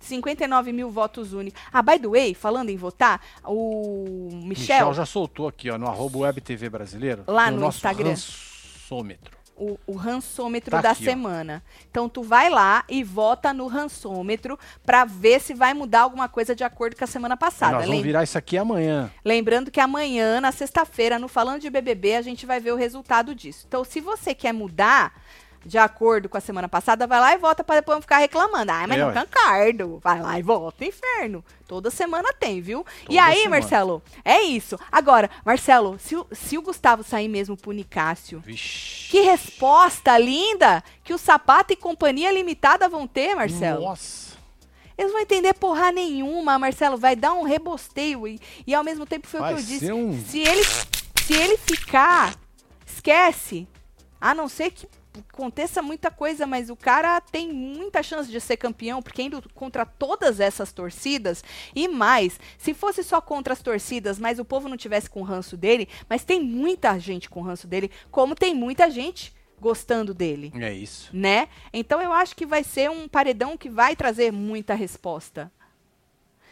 59 0.00 0.72
mil 0.72 0.90
votos 0.90 1.32
únicos. 1.32 1.60
Ah, 1.72 1.82
by 1.82 1.98
the 1.98 2.06
way, 2.08 2.34
falando 2.34 2.68
em 2.70 2.76
votar, 2.76 3.20
o 3.44 4.28
Michel, 4.32 4.46
Michel 4.76 4.94
já 4.94 5.04
soltou 5.06 5.48
aqui, 5.48 5.68
ó, 5.70 5.76
no 5.78 5.88
arroba 5.88 6.18
Web 6.18 6.40
TV 6.40 6.68
Brasileiro. 6.68 7.24
Lá 7.26 7.50
no 7.50 7.58
nosso 7.58 7.78
Instagram. 7.78 8.10
rançômetro. 8.10 9.36
o, 9.56 9.78
o 9.86 9.96
rançômetro 9.96 10.70
Tá 10.70 10.82
da 10.82 10.90
aqui, 10.90 11.02
ó. 11.02 11.10
semana. 11.10 11.62
Então 11.90 12.08
tu 12.08 12.22
vai 12.22 12.48
lá 12.50 12.84
e 12.88 13.02
vota 13.02 13.52
no 13.52 13.66
rançômetro 13.66 14.56
pra 14.84 15.04
ver 15.04 15.40
se 15.40 15.54
vai 15.54 15.72
mudar 15.74 16.02
alguma 16.02 16.28
coisa 16.28 16.54
de 16.54 16.62
acordo 16.62 16.94
com 16.94 17.02
a 17.04 17.06
semana 17.08 17.36
passada. 17.36 17.72
Nós 17.72 17.80
vamos 17.86 17.96
Lem- 17.96 18.02
virar 18.04 18.22
isso 18.22 18.36
aqui 18.38 18.56
amanhã. 18.58 19.10
Lembrando 19.24 19.70
que 19.70 19.80
amanhã, 19.80 20.40
na 20.40 20.52
sexta-feira, 20.52 21.18
no 21.18 21.26
Falando 21.26 21.62
de 21.62 21.70
BBB, 21.70 22.14
a 22.16 22.22
gente 22.22 22.44
vai 22.46 22.60
ver 22.60 22.72
o 22.72 22.76
resultado 22.76 23.34
disso. 23.34 23.64
Então, 23.66 23.82
se 23.82 23.98
você 24.00 24.34
quer 24.34 24.52
mudar 24.52 25.14
de 25.66 25.76
acordo 25.78 26.28
com 26.28 26.38
a 26.38 26.40
semana 26.40 26.68
passada, 26.68 27.06
vai 27.06 27.18
lá 27.20 27.34
e 27.34 27.38
vota 27.38 27.64
para 27.64 27.76
depois 27.80 27.96
não 27.96 28.02
ficar 28.02 28.18
reclamando. 28.18 28.70
Ai, 28.70 28.86
mas 28.86 28.96
É, 28.96 29.00
não 29.00 29.08
ué. 29.08 29.26
concordo. 29.26 30.00
Vai 30.02 30.20
lá 30.22 30.38
e 30.38 30.42
vota, 30.42 30.84
inferno. 30.84 31.44
Toda 31.66 31.90
semana 31.90 32.32
tem, 32.32 32.60
viu? 32.60 32.86
e 33.02 33.06
Toda 33.06 33.22
aí, 33.24 33.34
semana. 33.42 33.50
Marcelo, 33.60 34.02
é 34.24 34.40
isso. 34.42 34.78
Agora, 34.92 35.28
Marcelo, 35.44 35.98
se 35.98 36.14
o, 36.14 36.26
se 36.32 36.56
o 36.56 36.62
Gustavo 36.62 37.02
sair 37.02 37.26
mesmo 37.28 37.56
pro 37.56 37.72
Nicásio, 37.72 38.38
Vixe. 38.46 39.08
que 39.10 39.20
resposta 39.22 40.16
linda 40.16 40.82
que 41.02 41.12
o 41.12 41.18
Sapato 41.18 41.72
e 41.72 41.76
Companhia 41.76 42.30
Limitada 42.32 42.88
vão 42.88 43.06
ter, 43.06 43.34
Marcelo. 43.34 43.82
Nossa. 43.84 44.36
Eles 44.96 45.12
vão 45.12 45.20
entender 45.20 45.52
porra 45.54 45.92
nenhuma, 45.92 46.58
Marcelo. 46.58 46.96
Vai 46.96 47.14
dar 47.16 47.32
um 47.34 47.42
rebosteio. 47.42 48.26
E, 48.26 48.40
e 48.66 48.74
ao 48.74 48.82
mesmo 48.84 49.04
tempo 49.04 49.26
foi 49.26 49.40
Vai 49.40 49.52
o 49.52 49.56
que 49.56 49.62
eu 49.62 49.66
disse. 49.66 49.92
um- 49.92 50.24
Se, 50.24 50.38
ele, 50.40 50.64
se 50.64 51.34
ele 51.34 51.58
ficar, 51.58 52.34
esquece. 52.86 53.66
A 54.20 54.34
não 54.34 54.48
ser 54.48 54.70
que 54.70 54.88
aconteça 55.32 55.82
muita 55.82 56.10
coisa, 56.10 56.46
mas 56.46 56.70
o 56.70 56.76
cara 56.76 57.20
tem 57.20 57.52
muita 57.52 58.02
chance 58.02 58.30
de 58.30 58.40
ser 58.40 58.56
campeão, 58.56 59.02
porque 59.02 59.22
indo 59.22 59.42
contra 59.54 59.84
todas 59.86 60.40
essas 60.40 60.72
torcidas, 60.72 61.42
e 61.74 61.88
mais, 61.88 62.38
se 62.58 62.72
fosse 62.74 63.02
só 63.02 63.20
contra 63.20 63.52
as 63.52 63.62
torcidas, 63.62 64.18
mas 64.18 64.38
o 64.38 64.44
povo 64.44 64.68
não 64.68 64.76
tivesse 64.76 65.08
com 65.10 65.22
ranço 65.22 65.56
dele, 65.56 65.88
mas 66.08 66.24
tem 66.24 66.40
muita 66.42 66.98
gente 66.98 67.28
com 67.30 67.40
ranço 67.40 67.66
dele, 67.66 67.90
como 68.10 68.34
tem 68.34 68.54
muita 68.54 68.90
gente 68.90 69.34
gostando 69.58 70.12
dele 70.12 70.52
É 70.54 70.70
isso. 70.72 71.08
né? 71.16 71.48
Então 71.72 72.00
eu 72.02 72.12
acho 72.12 72.36
que 72.36 72.44
vai 72.44 72.62
ser 72.62 72.90
um 72.90 73.08
paredão 73.08 73.56
que 73.56 73.70
vai 73.70 73.96
trazer 73.96 74.30
muita 74.30 74.74
resposta. 74.74 75.50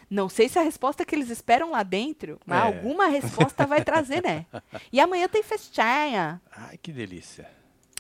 Não 0.09 0.29
sei 0.29 0.49
se 0.49 0.59
a 0.59 0.63
resposta 0.63 1.05
que 1.05 1.15
eles 1.15 1.29
esperam 1.31 1.71
lá 1.71 1.83
dentro, 1.83 2.39
mas 2.47 2.63
É. 2.63 2.67
alguma 2.67 3.07
resposta 3.09 3.67
vai 3.67 3.83
trazer, 3.85 4.23
né? 4.23 4.47
E 4.93 5.01
amanhã 5.01 5.27
tem 5.29 5.43
festinha. 5.43 6.41
Ai, 6.51 6.79
que 6.79 6.93
delícia. 6.93 7.49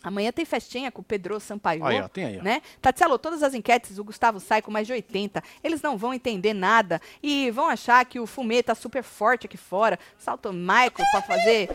Amanhã 0.04 0.30
tem 0.30 0.44
festinha 0.44 0.92
com 0.92 1.00
o 1.00 1.04
Pedro 1.04 1.40
Sampaio. 1.40 1.82
Aí, 1.82 1.98
ó, 1.98 2.08
tem 2.08 2.26
aí, 2.26 2.38
ó. 2.38 2.42
Né? 2.42 2.60
Tatielo, 2.82 3.18
todas 3.18 3.42
as 3.42 3.54
enquetes, 3.54 3.98
o 3.98 4.04
Gustavo 4.04 4.38
sai 4.38 4.60
com 4.60 4.70
mais 4.70 4.86
de 4.86 4.92
80. 4.92 5.42
Eles 5.62 5.80
não 5.80 5.96
vão 5.96 6.12
entender 6.12 6.52
nada 6.52 7.00
e 7.22 7.50
vão 7.50 7.70
achar 7.70 8.04
que 8.04 8.20
o 8.20 8.26
Fumê 8.26 8.62
tá 8.62 8.74
super 8.74 9.02
forte 9.02 9.46
aqui 9.46 9.56
fora. 9.56 9.98
Salta 10.18 10.50
o 10.50 10.52
Michael 10.52 10.92
pra 11.10 11.22
fazer. 11.22 11.70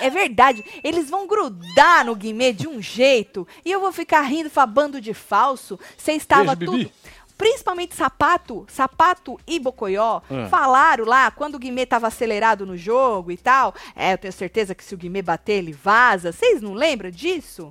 É 0.00 0.10
verdade, 0.10 0.64
eles 0.82 1.08
vão 1.08 1.28
grudar 1.28 2.04
no 2.04 2.16
Guimê 2.16 2.52
de 2.52 2.66
um 2.66 2.82
jeito 2.82 3.46
e 3.64 3.70
eu 3.70 3.80
vou 3.80 3.92
ficar 3.92 4.22
rindo, 4.22 4.50
falando 4.50 4.72
bando 4.72 5.00
de 5.00 5.14
falso. 5.14 5.78
Você 5.96 6.12
estava 6.12 6.56
Beijo, 6.56 6.72
tudo. 6.72 6.84
Bibi. 6.84 6.92
Principalmente 7.40 7.94
Sapato, 7.94 8.66
Sapato 8.68 9.40
e 9.46 9.58
Bocoió 9.58 10.20
Hum. 10.30 10.46
falaram 10.50 11.06
lá 11.06 11.30
quando 11.30 11.54
o 11.54 11.58
Guimê 11.58 11.86
tava 11.86 12.06
acelerado 12.06 12.66
no 12.66 12.76
jogo 12.76 13.32
e 13.32 13.36
tal. 13.38 13.74
É, 13.96 14.12
eu 14.12 14.18
tenho 14.18 14.32
certeza 14.32 14.74
que 14.74 14.84
se 14.84 14.94
o 14.94 14.98
Guimê 14.98 15.22
bater, 15.22 15.54
ele 15.54 15.72
vaza. 15.72 16.32
Vocês 16.32 16.60
não 16.60 16.74
lembram 16.74 17.10
disso? 17.10 17.70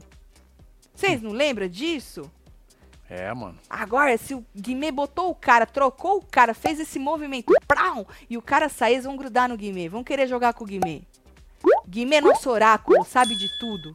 Vocês 0.96 1.22
não 1.22 1.30
lembram 1.32 1.68
disso? 1.68 2.32
É, 3.08 3.32
mano. 3.32 3.60
Agora, 3.70 4.18
se 4.18 4.34
o 4.34 4.44
Guimê 4.56 4.92
botou 4.92 5.30
o 5.30 5.36
cara, 5.36 5.68
trocou 5.68 6.18
o 6.18 6.26
cara, 6.26 6.56
fez 6.56 6.80
esse 6.80 6.98
movimento, 6.98 7.54
prau, 7.68 8.08
e 8.28 8.38
o 8.38 8.42
cara 8.42 8.70
sair, 8.70 8.94
eles 8.94 9.06
vão 9.06 9.16
grudar 9.18 9.48
no 9.48 9.56
Guimê, 9.56 9.88
vão 9.88 10.04
querer 10.04 10.26
jogar 10.28 10.54
com 10.54 10.64
o 10.64 10.68
Guimê. 10.68 11.04
Guimê 11.88 12.16
é 12.16 12.22
nosso 12.22 12.50
oráculo, 12.50 13.06
sabe 13.06 13.36
de 13.36 13.48
tudo. 13.60 13.94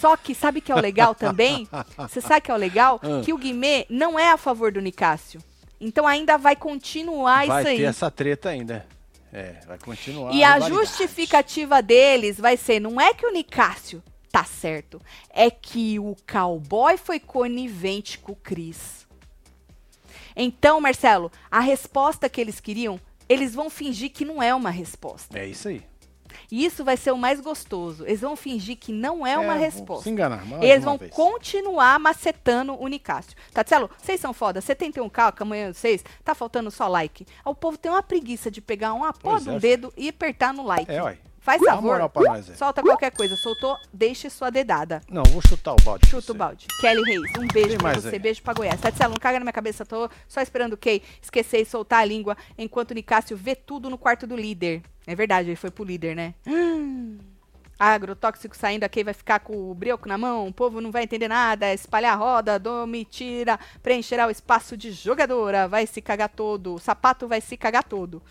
Só 0.00 0.16
que 0.16 0.34
sabe 0.34 0.60
que 0.60 0.70
é 0.70 0.74
o 0.74 0.80
legal 0.80 1.14
também? 1.14 1.68
Você 1.98 2.20
sabe 2.20 2.42
que 2.42 2.50
é 2.50 2.54
o 2.54 2.58
legal? 2.58 3.00
Ah. 3.02 3.22
Que 3.24 3.32
o 3.32 3.38
Guimê 3.38 3.86
não 3.88 4.18
é 4.18 4.30
a 4.30 4.36
favor 4.36 4.72
do 4.72 4.80
Nicásio. 4.80 5.40
Então 5.80 6.06
ainda 6.06 6.38
vai 6.38 6.56
continuar 6.56 7.46
vai 7.46 7.60
isso 7.60 7.68
aí. 7.68 7.76
ter 7.78 7.84
essa 7.84 8.10
treta 8.10 8.48
ainda. 8.48 8.86
É, 9.32 9.56
vai 9.66 9.78
continuar. 9.78 10.32
E 10.32 10.44
a 10.44 10.54
rivalidade. 10.54 10.86
justificativa 10.86 11.82
deles 11.82 12.38
vai 12.38 12.56
ser, 12.56 12.80
não 12.80 13.00
é 13.00 13.12
que 13.12 13.26
o 13.26 13.32
Nicásio 13.32 14.02
tá 14.30 14.44
certo, 14.44 15.00
é 15.30 15.50
que 15.50 15.98
o 15.98 16.16
cowboy 16.30 16.96
foi 16.96 17.20
conivente 17.20 18.18
com 18.18 18.32
o 18.32 18.36
Cris. 18.36 19.06
Então, 20.36 20.80
Marcelo, 20.80 21.30
a 21.50 21.60
resposta 21.60 22.28
que 22.28 22.40
eles 22.40 22.58
queriam, 22.60 23.00
eles 23.28 23.54
vão 23.54 23.70
fingir 23.70 24.10
que 24.10 24.24
não 24.24 24.42
é 24.42 24.54
uma 24.54 24.70
resposta. 24.70 25.38
É 25.38 25.46
isso 25.46 25.68
aí. 25.68 25.82
E 26.50 26.64
isso 26.64 26.84
vai 26.84 26.96
ser 26.96 27.12
o 27.12 27.16
mais 27.18 27.40
gostoso. 27.40 28.04
Eles 28.06 28.20
vão 28.20 28.36
fingir 28.36 28.76
que 28.76 28.92
não 28.92 29.26
é 29.26 29.38
uma 29.38 29.54
vão 29.54 29.62
resposta. 29.62 30.04
Se 30.04 30.10
enganar. 30.10 30.44
mais 30.44 30.62
Eles 30.62 30.84
vão 30.84 30.96
vez. 30.98 31.12
continuar 31.12 31.98
macetando 31.98 32.74
o 32.80 32.86
Nicásio. 32.88 33.32
Tatselo, 33.52 33.90
vocês 33.98 34.20
são 34.20 34.32
foda. 34.32 34.60
71k, 34.60 35.34
amanhã 35.40 35.72
vocês, 35.72 36.04
tá 36.24 36.34
faltando 36.34 36.70
só 36.70 36.88
like. 36.88 37.26
O 37.44 37.54
povo 37.54 37.78
tem 37.78 37.90
uma 37.90 38.02
preguiça 38.02 38.50
de 38.50 38.60
pegar 38.60 38.92
uma 38.92 39.12
porra 39.12 39.36
Pois 39.36 39.44
do 39.44 39.52
é, 39.52 39.58
dedo 39.58 39.92
e 39.96 40.08
apertar 40.08 40.52
no 40.52 40.64
like. 40.64 40.90
É, 40.90 41.02
uai. 41.02 41.18
Faz 41.44 41.60
Dá 41.60 41.72
favor. 41.74 42.10
nós, 42.24 42.48
é. 42.48 42.54
Solta 42.54 42.82
qualquer 42.82 43.10
coisa. 43.10 43.36
Soltou, 43.36 43.76
deixe 43.92 44.30
sua 44.30 44.48
dedada. 44.50 45.02
Não, 45.10 45.22
vou 45.24 45.42
chutar 45.46 45.74
o 45.74 45.76
balde. 45.84 46.08
Chuta 46.08 46.32
o 46.32 46.34
balde. 46.34 46.66
Kelly 46.80 47.02
Reis, 47.02 47.20
um 47.38 47.46
beijo 47.46 47.68
Tem 47.68 47.78
pra 47.78 47.92
você. 47.92 48.08
aí? 48.08 48.18
Beijo 48.18 48.42
pra 48.42 48.54
Goiás. 48.54 48.80
Tatselo, 48.80 49.10
não 49.10 49.18
caga 49.18 49.38
na 49.38 49.44
minha 49.44 49.52
cabeça. 49.52 49.84
Tô 49.84 50.08
só 50.26 50.40
esperando 50.40 50.72
o 50.72 50.76
Kay 50.78 51.02
esquecer 51.20 51.60
e 51.60 51.66
soltar 51.66 52.00
a 52.00 52.04
língua 52.06 52.34
enquanto 52.56 52.92
o 52.92 52.94
Nicásio 52.94 53.36
vê 53.36 53.54
tudo 53.54 53.90
no 53.90 53.98
quarto 53.98 54.26
do 54.26 54.34
líder. 54.34 54.82
É 55.06 55.14
verdade, 55.14 55.50
ele 55.50 55.56
foi 55.56 55.70
pro 55.70 55.84
líder, 55.84 56.14
né? 56.16 56.34
Hum. 56.46 57.18
Agrotóxico 57.78 58.56
saindo 58.56 58.84
aqui 58.84 59.02
vai 59.02 59.12
ficar 59.12 59.40
com 59.40 59.70
o 59.70 59.74
brioco 59.74 60.08
na 60.08 60.16
mão, 60.16 60.46
o 60.46 60.52
povo 60.52 60.80
não 60.80 60.92
vai 60.92 61.02
entender 61.02 61.28
nada, 61.28 61.66
é 61.66 61.74
espalhar 61.74 62.14
a 62.14 62.16
roda, 62.16 62.58
domitira, 62.58 63.58
preencherá 63.82 64.26
o 64.26 64.30
espaço 64.30 64.76
de 64.76 64.92
jogadora, 64.92 65.66
vai 65.66 65.86
se 65.86 66.00
cagar 66.00 66.28
todo, 66.28 66.74
o 66.74 66.78
sapato 66.78 67.26
vai 67.26 67.40
se 67.40 67.56
cagar 67.56 67.84
todo. 67.84 68.22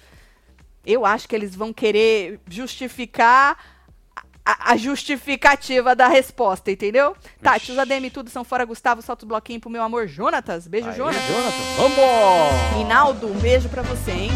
Eu 0.85 1.05
acho 1.05 1.27
que 1.27 1.35
eles 1.35 1.55
vão 1.55 1.73
querer 1.73 2.39
justificar 2.49 3.57
a, 4.45 4.71
a 4.71 4.77
justificativa 4.77 5.95
da 5.95 6.07
resposta, 6.07 6.71
entendeu? 6.71 7.15
Tati, 7.41 7.71
os 7.71 7.79
ADM 7.79 8.09
tudo 8.11 8.29
são 8.29 8.43
fora 8.43 8.65
Gustavo, 8.65 9.01
solta 9.01 9.25
o 9.25 9.27
bloquinho 9.27 9.59
pro 9.59 9.69
meu 9.69 9.83
amor 9.83 10.07
Jonatas, 10.07 10.67
beijo 10.67 10.89
Aí, 10.89 10.95
Jonatas. 10.95 11.27
Jonathan. 11.27 11.63
Vamos! 11.77 12.77
Rinaldo, 12.77 13.27
um 13.27 13.39
beijo 13.39 13.69
pra 13.69 13.81
você, 13.81 14.11
hein? 14.11 14.31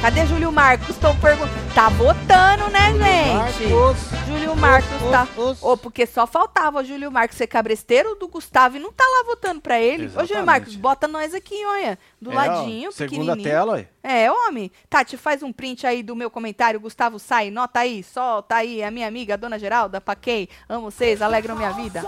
Cadê 0.00 0.24
Júlio 0.26 0.52
Marcos? 0.52 0.96
Tô 0.96 1.12
perguntando. 1.16 1.74
Tá 1.74 1.88
votando, 1.88 2.70
né, 2.70 2.92
gente? 2.92 3.66
Marcos. 3.68 3.98
Júlio 4.28 4.56
Marcos 4.56 5.02
Os, 5.02 5.10
tá. 5.10 5.28
os, 5.36 5.38
os. 5.38 5.62
Ô, 5.62 5.76
porque 5.76 6.06
só 6.06 6.24
faltava 6.26 6.80
o 6.80 6.84
Júlio 6.84 7.10
Marcos 7.10 7.36
ser 7.36 7.48
cabresteiro 7.48 8.14
do 8.14 8.28
Gustavo 8.28 8.76
e 8.76 8.78
não 8.78 8.92
tá 8.92 9.02
lá 9.04 9.24
votando 9.26 9.60
pra 9.60 9.80
ele. 9.80 10.04
Ô, 10.06 10.08
Júlio 10.10 10.22
Exatamente. 10.24 10.46
Marcos, 10.46 10.76
bota 10.76 11.08
nós 11.08 11.34
aqui, 11.34 11.64
olha. 11.66 11.98
Do 12.20 12.30
É, 12.30 12.34
ladinho, 12.34 12.88
ó, 12.90 12.92
Segunda 12.92 13.36
tela, 13.36 13.76
aí. 13.76 13.88
É, 14.02 14.30
homem. 14.30 14.70
Tati, 14.88 15.16
faz 15.16 15.42
um 15.42 15.52
print 15.52 15.84
aí 15.84 16.02
do 16.02 16.14
meu 16.14 16.30
comentário. 16.30 16.78
Gustavo 16.78 17.18
sai, 17.18 17.50
nota 17.50 17.80
aí, 17.80 18.04
solta 18.04 18.54
aí. 18.54 18.82
A 18.84 18.90
minha 18.92 19.08
amiga, 19.08 19.34
a 19.34 19.36
dona 19.36 19.58
Geralda, 19.58 20.00
pra 20.00 20.14
Kay. 20.14 20.48
Amo 20.68 20.92
vocês, 20.92 21.20
alegram 21.20 21.56
minha 21.56 21.72
vida. 21.72 22.04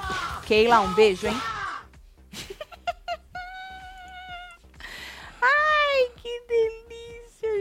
Keila, 0.47 0.79
um 0.81 0.93
beijo, 0.95 1.27
hein? 1.27 1.37
Ai, 5.43 6.11
que 6.17 6.43
delícia. 6.49 6.80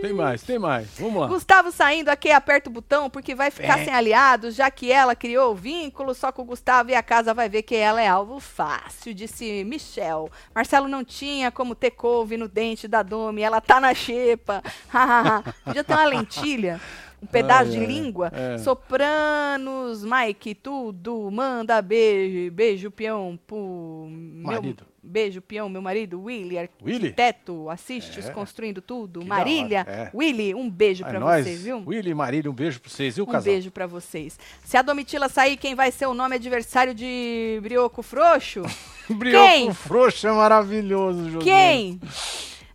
Tem 0.01 0.13
mais, 0.13 0.41
tem 0.43 0.57
mais. 0.57 0.87
Vamos 0.97 1.21
lá. 1.21 1.27
Gustavo 1.27 1.71
saindo 1.71 2.09
aqui, 2.09 2.31
aperta 2.31 2.69
o 2.69 2.73
botão, 2.73 3.09
porque 3.09 3.35
vai 3.35 3.51
ficar 3.51 3.79
É. 3.79 3.83
sem 3.85 3.93
aliados, 3.93 4.55
já 4.55 4.71
que 4.71 4.91
ela 4.91 5.13
criou 5.15 5.51
o 5.51 5.55
vínculo, 5.55 6.13
só 6.13 6.31
com 6.31 6.41
o 6.41 6.45
Gustavo 6.45 6.91
e 6.91 6.95
a 6.95 7.03
casa 7.03 7.33
vai 7.33 7.49
ver 7.49 7.63
que 7.63 7.75
ela 7.75 8.01
é 8.01 8.07
alvo 8.07 8.39
fácil, 8.39 9.13
disse 9.13 9.63
Michel. 9.65 10.29
Marcelo 10.55 10.87
não 10.87 11.03
tinha 11.03 11.51
como 11.51 11.75
ter 11.75 11.91
couve 11.91 12.37
no 12.37 12.47
dente 12.47 12.87
da 12.87 13.03
Domi, 13.03 13.41
ela 13.41 13.59
tá 13.59 13.79
na 13.81 13.93
xepa. 13.93 14.63
Podia 15.65 15.83
ter 15.83 15.93
uma 15.93 16.05
lentilha. 16.05 16.79
Um 17.21 17.27
pedaço 17.27 17.71
Ai, 17.71 17.77
de 17.77 17.79
ai, 17.79 17.85
língua. 17.85 18.31
é. 18.33 18.57
Sopranos, 18.59 20.03
Mike, 20.03 20.55
tudo. 20.55 21.29
Manda 21.31 21.81
beijo. 21.81 22.51
Beijo, 22.51 22.91
peão, 22.91 23.37
pro 23.45 24.07
meu 24.09 24.43
Marido. 24.53 24.85
Beijo, 25.01 25.41
peão, 25.41 25.69
meu 25.69 25.81
marido, 25.81 26.21
Willy, 26.21 26.57
Willy? 26.83 27.07
arquiteto, 27.07 27.69
assiste 27.69 28.19
os 28.19 28.27
É. 28.27 28.31
Construindo 28.31 28.81
Tudo. 28.81 29.21
Que 29.21 29.25
Marília, 29.25 29.85
é. 29.87 30.11
Willy, 30.13 30.53
um 30.53 30.69
beijo 30.69 31.05
É 31.05 31.09
pra 31.09 31.19
nóis. 31.19 31.45
vocês, 31.45 31.63
viu? 31.63 31.81
Willy 31.87 32.11
e 32.11 32.13
Marília, 32.13 32.51
um 32.51 32.53
beijo 32.53 32.79
pra 32.81 32.91
vocês, 32.91 33.15
viu, 33.15 33.23
Um 33.23 33.27
casal? 33.27 33.51
beijo 33.53 33.71
pra 33.71 33.87
vocês. 33.87 34.37
Se 34.63 34.75
a 34.77 34.81
Domitila 34.81 35.29
sair, 35.29 35.55
quem 35.57 35.73
vai 35.73 35.89
ser 35.91 36.05
o 36.05 36.13
nome 36.13 36.35
adversário 36.35 36.93
de 36.93 37.59
Brioco 37.63 38.03
Frouxo? 38.03 38.61
Brioco 39.09 39.47
Quem? 39.47 39.73
frouxo 39.73 40.27
é 40.27 40.31
maravilhoso, 40.33 41.29
José. 41.31 41.45
Quem? 41.45 41.99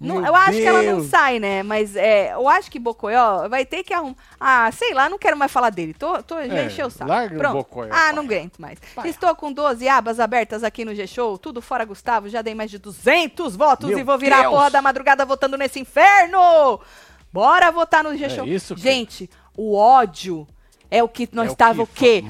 Não, 0.07 0.25
eu 0.27 0.35
acho 0.35 0.53
que 0.53 0.65
ela 0.67 0.83
não 0.83 0.97
Deus. 0.99 1.07
sai, 1.09 1.39
né? 1.39 1.63
Mas 1.63 1.97
é, 1.97 2.33
eu 2.35 2.49
acho 2.49 2.71
que 2.71 2.79
Bocoió 2.79 3.49
vai 3.49 3.65
ter 3.65 3.83
que 3.83 3.93
arrumar. 3.95 4.15
Ah, 4.39 4.71
sei 4.73 4.93
lá, 4.95 5.09
não 5.09 5.19
quero 5.19 5.37
mais 5.37 5.51
falar 5.51 5.71
dele. 5.71 5.95
Tô, 5.95 6.23
tô, 6.23 6.37
já 6.45 6.59
É, 6.59 6.67
encheu 6.67 6.87
o 6.87 6.91
saco. 6.91 7.09
larga 7.11 7.35
o 7.35 7.39
Pronto. 7.39 7.55
Bocoió, 7.55 7.89
ah, 7.91 7.97
pai. 7.97 8.13
não 8.13 8.23
aguento 8.25 8.59
mais. 8.59 8.79
Pai. 8.95 9.09
Estou 9.09 9.35
com 9.35 9.53
12 9.53 9.89
abas 9.89 10.21
abertas 10.21 10.63
aqui 10.63 10.85
no 10.85 10.95
G-Show. 10.95 11.39
Tudo 11.39 11.61
fora 11.63 11.85
Gustavo. 11.85 12.29
Já 12.29 12.43
dei 12.43 12.55
mais 12.55 12.71
de 12.71 12.79
200 12.79 13.57
votos 13.57 13.89
Meu 13.89 13.99
e 13.99 14.03
vou 14.03 14.19
virar 14.19 14.43
Deus. 14.43 14.47
a 14.53 14.57
porra 14.57 14.71
da 14.71 14.83
madrugada 14.83 15.25
votando 15.25 15.57
nesse 15.57 15.81
inferno. 15.81 16.81
Bora 17.33 17.71
votar 17.73 18.05
no 18.05 18.17
G-Show. 18.17 18.45
É 18.45 18.49
isso. 18.49 18.77
Gente, 18.77 19.29
o 19.57 19.75
ódio 19.77 20.47
é 20.91 21.03
o 21.03 21.09
que 21.09 21.29
nós 21.33 21.49
É 21.49 21.53
o 21.53 21.57
tava 21.57 21.83
o 21.83 21.87
quê? 21.87 22.23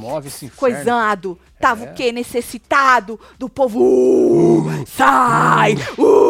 Coisado. 0.56 1.38
Tava 1.60 1.84
É. 1.86 1.90
o 1.90 1.94
quê? 1.94 2.12
Necessitado 2.12 3.18
do 3.38 3.48
povo. 3.48 3.80
Uh, 3.82 4.84
sai! 4.86 5.74
Uh, 5.98 6.23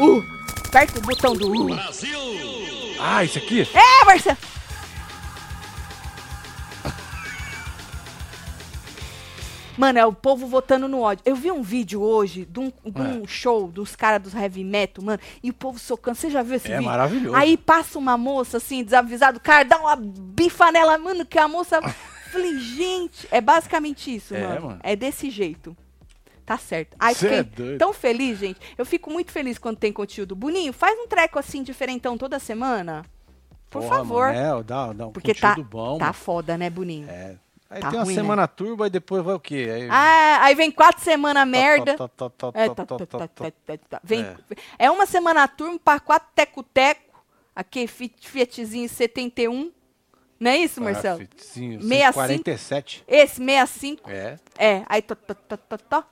uh. 0.00 0.24
Aperta 0.68 0.98
o 0.98 1.02
botão 1.02 1.34
do 1.34 1.48
U. 1.52 1.68
Ah, 3.00 3.22
isso 3.24 3.38
aqui? 3.38 3.62
É, 3.74 4.04
Marcelo! 4.04 4.36
Mano, 9.76 9.98
é 9.98 10.06
o 10.06 10.12
povo 10.12 10.46
votando 10.46 10.86
no 10.86 11.00
ódio. 11.00 11.22
Eu 11.26 11.34
vi 11.34 11.50
um 11.50 11.60
vídeo 11.60 12.00
hoje 12.00 12.44
de 12.44 12.60
um, 12.60 12.72
de 12.84 13.00
um 13.02 13.26
show 13.26 13.66
dos 13.66 13.96
caras 13.96 14.22
dos 14.22 14.32
heavy 14.34 14.62
metal, 14.62 15.04
mano, 15.04 15.18
e 15.42 15.50
o 15.50 15.52
povo 15.52 15.80
socando. 15.80 16.16
Você 16.16 16.30
já 16.30 16.42
viu 16.44 16.54
esse 16.54 16.68
É 16.70 16.76
vídeo? 16.76 16.84
maravilhoso. 16.84 17.34
Aí 17.36 17.56
passa 17.56 17.98
uma 17.98 18.16
moça, 18.16 18.58
assim, 18.58 18.84
desavisado, 18.84 19.38
o 19.38 19.40
cara 19.40 19.64
dá 19.64 19.76
uma 19.78 19.96
bifa 19.96 20.70
nela, 20.70 20.96
mano, 20.96 21.26
que 21.26 21.38
a 21.38 21.48
moça. 21.48 21.80
Falei, 22.30 22.56
gente, 22.58 23.28
é 23.32 23.40
basicamente 23.40 24.14
isso, 24.14 24.34
É, 24.34 24.46
mano. 24.46 24.66
mano. 24.66 24.80
É 24.82 24.94
desse 24.94 25.28
jeito. 25.28 25.76
Tá 26.46 26.58
certo. 26.58 26.94
Ai, 26.98 27.14
Cê 27.14 27.20
fiquei 27.20 27.38
é 27.38 27.42
doido. 27.42 27.78
tão 27.78 27.92
feliz, 27.92 28.38
gente. 28.38 28.60
Eu 28.76 28.84
fico 28.84 29.10
muito 29.10 29.32
feliz 29.32 29.56
quando 29.58 29.78
tem 29.78 29.92
conteúdo. 29.92 30.36
Boninho, 30.36 30.72
faz 30.72 30.98
um 30.98 31.06
treco 31.06 31.38
assim, 31.38 31.62
diferentão 31.62 32.18
toda 32.18 32.38
semana. 32.38 33.04
Por 33.70 33.82
Porra, 33.82 33.96
favor. 33.96 34.32
Mano, 34.32 34.60
é, 34.60 34.62
dá, 34.62 34.92
dá 34.92 35.06
um 35.06 35.12
Porque 35.12 35.34
tá, 35.34 35.54
bom. 35.56 35.98
tá 35.98 36.12
foda, 36.12 36.56
né, 36.58 36.68
Boninho? 36.70 37.08
É. 37.08 37.36
Aí 37.70 37.80
Tá 37.80 37.88
tem 37.90 37.98
uma 37.98 38.04
ruim, 38.04 38.14
né? 38.14 38.20
semana 38.22 38.46
turba 38.46 38.86
e 38.86 38.90
depois 38.90 39.24
vai 39.24 39.34
o 39.34 39.40
quê? 39.40 39.68
Aí... 39.74 39.88
Ah, 39.90 40.38
aí 40.42 40.54
vem 40.54 40.70
quatro 40.70 41.02
semanas 41.02 41.48
merda. 41.48 41.96
É, 44.78 44.90
uma 44.90 45.06
semana 45.06 45.48
turma 45.48 45.78
para 45.82 45.98
quatro 45.98 46.28
teco-teco. 46.34 47.02
Aqui, 47.56 47.86
Fiat- 47.86 48.28
Fiatzinho 48.28 48.88
71. 48.88 49.72
Não 50.38 50.50
é 50.50 50.58
isso, 50.58 50.80
Marcelo? 50.80 51.22
Ah, 51.22 51.36
65. 51.36 52.12
47. 52.12 53.04
Esse 53.08 53.36
65. 53.36 54.10
É. 54.10 54.38
É, 54.58 54.82
aí 54.86 55.00
tó, 55.00 55.14
tó, 55.14 55.34
tó, 55.34 55.56
tó, 55.56 55.78
tó. 55.78 56.04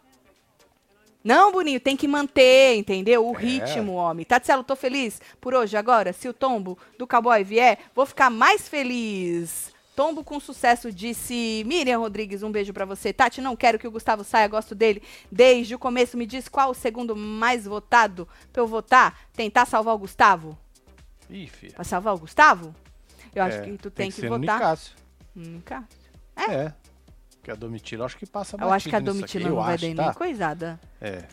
Não, 1.25 1.53
Boninho, 1.53 1.79
tem 1.79 1.97
que 1.97 2.09
manter, 2.09 2.77
entendeu? 2.77 3.27
O 3.29 3.37
É. 3.37 3.41
ritmo, 3.41 3.93
homem. 3.93 4.25
Tatselo, 4.25 4.65
tô 4.65 4.75
feliz 4.75 5.21
por 5.41 5.55
hoje. 5.55 5.77
Agora, 5.77 6.13
se 6.13 6.29
o 6.29 6.33
tombo 6.35 6.77
do 6.99 7.07
cowboy 7.07 7.45
vier, 7.45 7.79
vou 7.95 8.05
ficar 8.05 8.29
mais 8.31 8.69
feliz. 8.69 9.71
Tombo 9.95 10.25
com 10.25 10.41
sucesso, 10.41 10.91
disse 10.91 11.63
Miriam 11.67 11.99
Rodrigues. 11.99 12.43
Um 12.43 12.51
beijo 12.51 12.73
pra 12.73 12.85
você. 12.87 13.13
Tati, 13.13 13.41
não 13.43 13.55
quero 13.55 13.79
que 13.79 13.87
o 13.87 13.91
Gustavo 13.91 14.25
saia, 14.25 14.49
gosto 14.49 14.75
dele. 14.75 15.03
Desde 15.31 15.75
o 15.75 15.79
começo, 15.79 16.17
me 16.17 16.25
diz 16.27 16.49
qual 16.49 16.71
o 16.71 16.75
segundo 16.75 17.15
mais 17.15 17.67
votado 17.67 18.27
pra 18.53 18.63
eu 18.63 18.67
votar? 18.67 19.21
Tentar 19.35 19.67
salvar 19.67 19.95
o 19.95 19.99
Gustavo? 19.99 20.59
Ih, 21.29 21.47
filha. 21.47 21.75
Pra 21.75 21.85
salvar 21.85 22.15
o 22.15 22.19
Gustavo? 22.19 22.75
Eu 23.35 23.45
acho 23.45 23.59
É, 23.59 23.61
que 23.63 23.79
tu 23.79 23.91
tem, 23.91 24.11
que, 24.11 24.17
ser 24.21 24.31
no 24.31 24.39
votar. 24.39 24.57
Nicásio. 24.57 24.93
Hum, 25.37 25.61
cara. 25.65 25.85
É. 26.37 26.73
Porque 27.43 27.51
a 27.51 27.57
Domitila, 27.57 28.05
acho 28.07 28.17
que 28.17 28.25
passa 28.25 28.57
Eu 28.57 28.73
acho 28.73 28.89
que 28.89 28.95
a. 28.95 29.01
Domitila 29.01 29.49
não 29.49 29.57
vai 29.57 29.75
acho, 29.75 29.89
dar 29.89 29.97
tá? 29.97 30.05
nem 30.05 30.15
coisada. 30.15 30.81
É. 31.01 31.25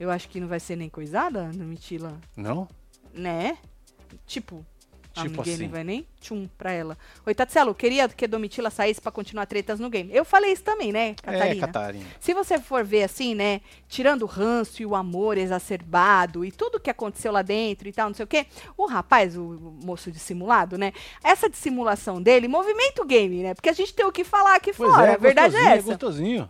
Eu 0.00 0.10
acho 0.10 0.28
que 0.28 0.40
não 0.40 0.48
vai 0.48 0.58
ser 0.58 0.74
nem 0.74 0.88
coisada, 0.88 1.48
Domitila, 1.54 2.18
Não? 2.36 2.66
né? 3.14 3.56
Tipo, 4.26 4.66
Tipo 5.14 5.38
ninguém 5.38 5.54
assim. 5.54 5.68
vai 5.68 5.84
nem 5.84 6.06
tchum 6.20 6.48
pra 6.58 6.72
ela. 6.72 6.98
Oi, 7.24 7.34
Tatselo, 7.34 7.72
queria 7.72 8.08
que 8.08 8.24
a 8.24 8.28
Domitila 8.28 8.68
saísse 8.68 9.00
pra 9.00 9.12
continuar 9.12 9.46
tretas 9.46 9.78
no 9.78 9.88
game. 9.88 10.10
Eu 10.12 10.24
falei 10.24 10.52
isso 10.52 10.64
também, 10.64 10.92
né, 10.92 11.14
Catarina? 11.14 11.44
É, 11.54 11.60
Catarina. 11.60 12.04
Se 12.18 12.34
você 12.34 12.58
for 12.58 12.84
ver 12.84 13.04
assim, 13.04 13.32
né, 13.34 13.60
tirando 13.88 14.22
o 14.22 14.26
ranço 14.26 14.82
e 14.82 14.86
o 14.86 14.94
amor 14.96 15.38
exacerbado 15.38 16.44
e 16.44 16.50
tudo 16.50 16.80
que 16.80 16.90
aconteceu 16.90 17.30
lá 17.30 17.42
dentro 17.42 17.88
e 17.88 17.92
tal, 17.92 18.08
não 18.08 18.14
sei 18.14 18.24
o 18.24 18.26
quê, 18.26 18.46
o 18.76 18.86
rapaz, 18.86 19.36
o 19.36 19.78
moço 19.84 20.10
dissimulado, 20.10 20.76
né, 20.76 20.92
essa 21.22 21.48
dissimulação 21.48 22.20
dele 22.20 22.48
movimenta 22.48 23.00
o 23.02 23.04
game, 23.06 23.42
né, 23.42 23.54
porque 23.54 23.68
a 23.68 23.72
gente 23.72 23.94
tem 23.94 24.04
o 24.04 24.10
que 24.12 24.24
falar 24.24 24.56
aqui 24.56 24.72
Pois 24.72 24.90
fora, 24.92 25.12
é, 25.12 25.14
a 25.14 25.18
verdade 25.18 25.54
é 25.56 25.76
essa. 25.76 25.82
gostosinho. 25.90 26.48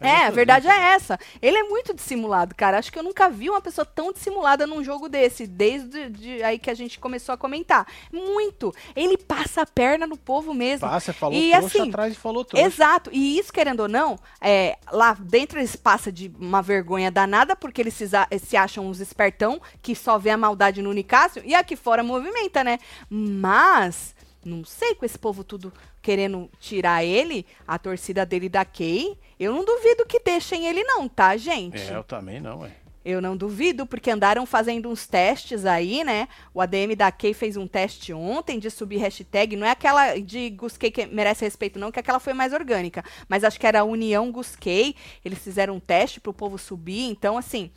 É, 0.00 0.26
a 0.26 0.30
verdade 0.30 0.66
é 0.66 0.94
essa. 0.94 1.18
Ele 1.40 1.56
é 1.56 1.62
muito 1.62 1.94
dissimulado, 1.94 2.54
cara. 2.54 2.78
Acho 2.78 2.92
que 2.92 2.98
eu 2.98 3.02
nunca 3.02 3.28
vi 3.28 3.48
uma 3.48 3.60
pessoa 3.60 3.84
tão 3.84 4.12
dissimulada 4.12 4.66
num 4.66 4.82
jogo 4.82 5.08
desse, 5.08 5.46
desde 5.46 6.10
de 6.10 6.42
aí 6.42 6.58
que 6.58 6.70
a 6.70 6.74
gente 6.74 6.98
começou 6.98 7.32
a 7.32 7.38
comentar. 7.38 7.86
Muito. 8.12 8.74
Ele 8.96 9.16
passa 9.16 9.62
a 9.62 9.66
perna 9.66 10.06
no 10.06 10.16
povo 10.16 10.52
mesmo. 10.52 10.88
Passa, 10.88 11.12
falou 11.12 11.38
E 11.38 11.50
trouxa 11.50 11.66
assim, 11.66 11.88
atrás 11.88 12.12
e 12.12 12.16
falou 12.16 12.44
trouxa. 12.44 12.66
Exato. 12.66 13.10
E 13.12 13.38
isso, 13.38 13.52
querendo 13.52 13.80
ou 13.80 13.88
não, 13.88 14.18
é, 14.40 14.76
lá 14.90 15.14
dentro 15.14 15.58
eles 15.58 15.76
passam 15.76 16.12
de 16.12 16.32
uma 16.38 16.62
vergonha 16.62 17.10
danada, 17.10 17.54
porque 17.54 17.80
eles 17.80 17.94
se, 17.94 18.06
se 18.40 18.56
acham 18.56 18.86
uns 18.86 19.00
espertão 19.00 19.60
que 19.80 19.94
só 19.94 20.18
vê 20.18 20.30
a 20.30 20.36
maldade 20.36 20.82
no 20.82 20.92
Nicásio, 20.92 21.42
e 21.44 21.54
aqui 21.54 21.76
fora 21.76 22.02
movimenta, 22.02 22.64
né? 22.64 22.78
Mas, 23.08 24.14
não 24.44 24.64
sei, 24.64 24.94
com 24.94 25.04
esse 25.04 25.18
povo 25.18 25.44
tudo 25.44 25.72
querendo 26.02 26.50
tirar 26.58 27.04
ele, 27.04 27.46
a 27.66 27.78
torcida 27.78 28.26
dele 28.26 28.48
da 28.48 28.64
Kay, 28.64 29.16
eu 29.42 29.52
não 29.52 29.64
duvido 29.64 30.06
que 30.06 30.20
deixem 30.20 30.66
ele 30.66 30.84
não, 30.84 31.08
tá, 31.08 31.36
gente? 31.36 31.80
É, 31.80 31.96
eu 31.96 32.04
também 32.04 32.40
não, 32.40 32.60
ué. 32.60 32.70
Eu 33.04 33.20
não 33.20 33.36
duvido, 33.36 33.84
porque 33.84 34.12
andaram 34.12 34.46
fazendo 34.46 34.88
uns 34.88 35.08
testes 35.08 35.66
aí, 35.66 36.04
né? 36.04 36.28
O 36.54 36.60
ADM 36.60 36.94
da 36.96 37.10
Kay 37.10 37.34
fez 37.34 37.56
um 37.56 37.66
teste 37.66 38.12
ontem 38.12 38.60
de 38.60 38.70
subir 38.70 38.98
hashtag. 38.98 39.56
Não 39.56 39.66
é 39.66 39.70
aquela 39.72 40.16
de 40.18 40.50
Gusquei 40.50 40.88
que 40.88 41.06
merece 41.06 41.44
respeito, 41.44 41.80
não, 41.80 41.90
que 41.90 41.98
aquela 41.98 42.20
foi 42.20 42.32
mais 42.32 42.52
orgânica. 42.52 43.04
Mas 43.28 43.42
acho 43.42 43.58
que 43.58 43.66
era 43.66 43.80
a 43.80 43.84
União 43.84 44.30
Gusquei. 44.30 44.94
Eles 45.24 45.40
fizeram 45.40 45.74
um 45.74 45.80
teste 45.80 46.20
pro 46.20 46.32
povo 46.32 46.56
subir. 46.56 47.10
Então, 47.10 47.36
assim, 47.36 47.72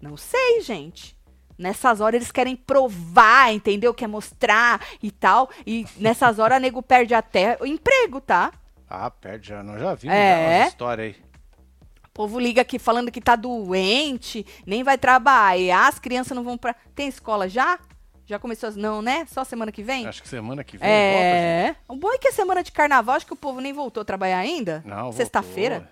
não 0.00 0.16
sei, 0.16 0.60
gente. 0.60 1.18
Nessas 1.58 2.00
horas 2.00 2.20
eles 2.20 2.30
querem 2.30 2.54
provar, 2.54 3.52
entendeu? 3.52 3.92
Quer 3.92 4.06
mostrar 4.06 4.80
e 5.02 5.10
tal. 5.10 5.50
E 5.66 5.84
nessas 5.96 6.38
horas, 6.38 6.62
nego 6.62 6.80
perde 6.80 7.14
até 7.14 7.58
o 7.60 7.66
emprego, 7.66 8.20
tá? 8.20 8.52
Ah, 8.88 9.10
perde 9.10 9.48
já. 9.48 9.62
Nós 9.62 9.80
já 9.80 9.94
vimos 9.94 10.16
É. 10.16 10.58
umas 10.60 10.68
histórias 10.68 11.14
aí. 11.16 11.22
O 12.06 12.10
povo 12.12 12.38
liga 12.40 12.62
aqui 12.62 12.78
falando 12.78 13.12
que 13.12 13.20
tá 13.20 13.36
doente, 13.36 14.44
nem 14.66 14.82
vai 14.82 14.98
trabalhar, 14.98 15.86
as 15.88 15.98
crianças 15.98 16.34
não 16.36 16.42
vão 16.42 16.58
pra. 16.58 16.74
Tem 16.94 17.06
escola 17.08 17.48
já? 17.48 17.78
Já 18.26 18.38
começou? 18.38 18.68
as- 18.68 18.76
Não, 18.76 19.00
né? 19.00 19.24
Só 19.30 19.44
semana 19.44 19.70
que 19.72 19.82
vem? 19.82 20.06
Acho 20.06 20.22
que 20.22 20.28
semana 20.28 20.62
que 20.64 20.76
vem 20.76 20.88
volta, 20.88 20.94
É. 21.24 21.76
O 21.86 21.96
bom 21.96 22.12
é 22.12 22.18
que 22.18 22.28
é 22.28 22.32
semana 22.32 22.62
de 22.62 22.72
carnaval, 22.72 23.14
acho 23.16 23.24
que 23.26 23.32
o 23.32 23.36
povo 23.36 23.60
nem 23.60 23.72
voltou 23.72 24.00
a 24.00 24.04
trabalhar 24.04 24.38
ainda. 24.38 24.82
Não, 24.84 25.12
Sexta-feira. 25.12 25.88